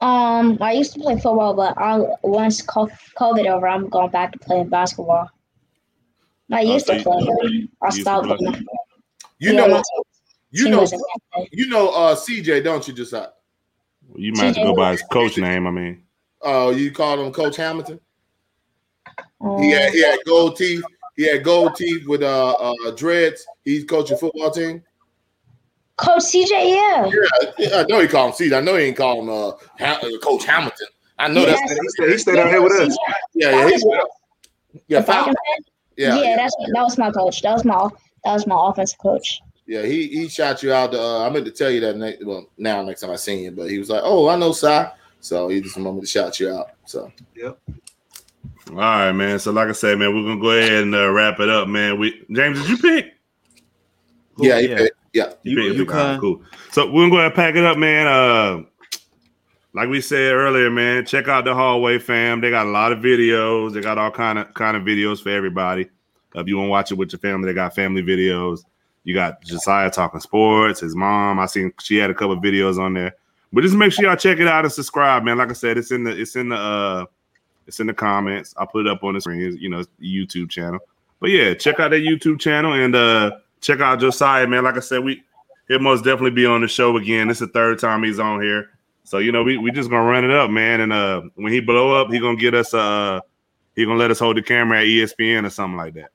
[0.00, 4.38] Um, I used to play football, but I once COVID over, I'm going back to
[4.38, 5.30] playing basketball.
[6.52, 7.68] I used to play.
[7.82, 8.28] I stopped.
[9.38, 9.82] You know,
[10.50, 10.86] you know,
[11.52, 12.94] you know, uh, CJ, don't you?
[12.94, 13.28] Just uh,
[14.14, 15.66] you might have to go by his coach name.
[15.66, 16.02] I mean,
[16.42, 18.00] oh, uh, you called him Coach Hamilton.
[19.40, 20.84] Um, he had he had gold teeth.
[21.16, 23.46] He had gold teeth with uh, uh dreads.
[23.64, 24.82] He's coaching football team.
[25.96, 27.10] Coach CJ, yeah.
[27.58, 28.56] Yeah, I know he called him CJ.
[28.56, 30.88] I know he ain't call him uh, ha- uh, Coach Hamilton.
[31.18, 32.96] I know yeah, that's he stayed, he stayed out here with us.
[33.34, 33.86] Yeah, yeah, he's
[34.88, 35.00] yeah.
[35.02, 35.34] Falcon.
[35.96, 37.42] Yeah, yeah, that's that was my coach.
[37.42, 37.88] That was my
[38.24, 39.40] that was my offensive coach.
[39.66, 40.94] Yeah, he he shot you out.
[40.94, 43.50] uh, I meant to tell you that next, well now next time I seen you,
[43.50, 46.50] but he was like, "Oh, I know Cy," so he just wanted to shout you
[46.50, 46.70] out.
[46.84, 47.58] So yep.
[48.70, 49.38] All right, man.
[49.38, 51.98] So like I said, man, we're gonna go ahead and uh, wrap it up, man.
[51.98, 53.14] We James, did you pick?
[54.38, 55.32] Yeah, yeah, picked, yeah.
[55.42, 56.42] You, you, picked, you cool.
[56.72, 58.06] So we're gonna go ahead and pack it up, man.
[58.06, 58.62] Uh,
[59.76, 62.40] like we said earlier, man, check out the hallway fam.
[62.40, 63.74] They got a lot of videos.
[63.74, 65.90] They got all kind of kind of videos for everybody.
[66.34, 68.60] If you want to watch it with your family, they got family videos.
[69.04, 71.38] You got Josiah talking sports, his mom.
[71.38, 73.16] I seen she had a couple videos on there.
[73.52, 75.36] But just make sure y'all check it out and subscribe, man.
[75.36, 77.04] Like I said, it's in the it's in the uh
[77.66, 78.54] it's in the comments.
[78.56, 80.80] I'll put it up on the screen, you know, YouTube channel.
[81.20, 84.64] But yeah, check out that YouTube channel and uh check out Josiah, man.
[84.64, 85.22] Like I said, we
[85.68, 87.28] he'll most definitely be on the show again.
[87.28, 88.70] This is the third time he's on here.
[89.06, 90.80] So you know, we we just gonna run it up, man.
[90.80, 93.20] And uh, when he blow up, he gonna get us uh,
[93.76, 96.10] he gonna let us hold the camera at ESPN or something like that.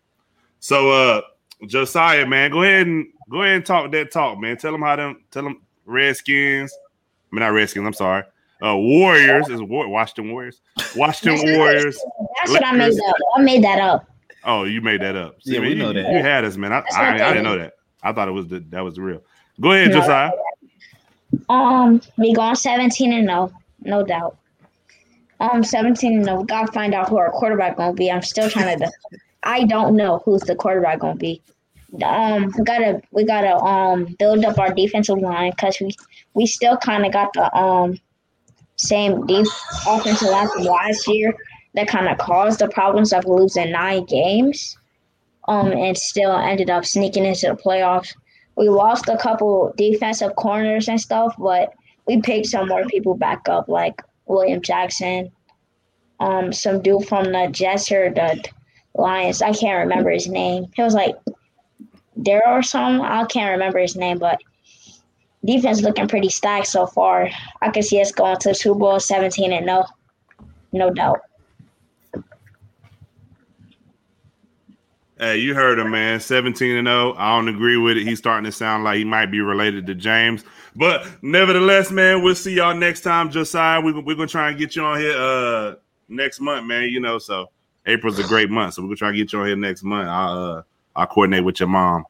[0.60, 1.22] So uh
[1.68, 4.58] Josiah, man, go ahead and go ahead and talk that talk, man.
[4.58, 6.74] Tell them how them tell them Redskins.
[6.74, 8.24] I mean not Redskins, I'm sorry.
[8.62, 10.60] Uh Warriors is War- Washington Warriors.
[10.96, 11.98] Washington Warriors.
[12.40, 13.16] That's what I made up.
[13.38, 14.08] I made that up.
[14.44, 15.38] Oh, you made that up.
[15.44, 16.12] Yeah, we you, know that.
[16.12, 16.74] You had us, man.
[16.74, 17.74] I, I, I I didn't know that.
[18.04, 19.22] I thought it was the, that was real.
[19.60, 20.00] Go ahead, No.
[20.00, 20.32] Josiah.
[21.50, 23.52] Um, we going 17 and 0,
[23.82, 24.38] no doubt.
[25.40, 26.42] Um, 17 and 0.
[26.42, 28.12] We gotta find out who our quarterback gonna be.
[28.12, 28.92] I'm still trying to.
[29.44, 31.42] I don't know who's the quarterback gonna be.
[32.04, 35.92] Um, we gotta we gotta um build up our defensive line because we
[36.34, 38.00] we still kind of got the um
[38.78, 39.48] same deep
[39.88, 41.36] offensive line from last year
[41.74, 44.78] that kind of caused the problems of losing nine games.
[45.48, 48.14] Um, and still ended up sneaking into the playoffs
[48.62, 51.74] we lost a couple defensive corners and stuff, but
[52.06, 55.32] we picked some more people back up, like William Jackson,
[56.20, 58.40] um, some dude from the Jets or the
[58.94, 59.42] Lions.
[59.42, 60.68] I can't remember his name.
[60.76, 61.16] He was like
[62.20, 63.04] Daryl or something.
[63.04, 64.40] I can't remember his name, but
[65.44, 67.30] defense looking pretty stacked so far.
[67.64, 69.88] I can see us going to Super Bowl 17 and no,
[70.72, 71.22] no doubt.
[75.22, 76.20] Hey, you heard him, man.
[76.20, 77.14] 17 and 0.
[77.16, 78.08] I don't agree with it.
[78.08, 80.44] He's starting to sound like he might be related to James.
[80.76, 83.80] But nevertheless, man, we'll see y'all next time, Josiah.
[83.82, 85.76] We, we're going to try and get you on here uh
[86.10, 86.90] next month, man.
[86.90, 87.52] You know, so
[87.86, 88.74] April's a great month.
[88.74, 90.08] So we're going to try and get you on here next month.
[90.08, 90.62] I'll, uh,
[90.96, 92.04] I'll coordinate with your mom.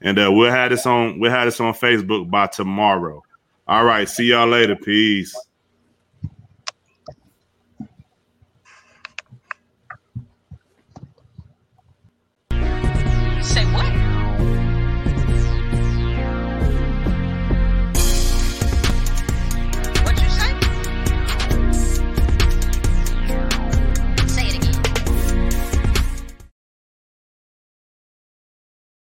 [0.00, 3.22] And uh, we'll have this on we'll have this on Facebook by tomorrow.
[3.68, 4.08] All right.
[4.08, 4.74] See y'all later.
[4.74, 5.36] Peace.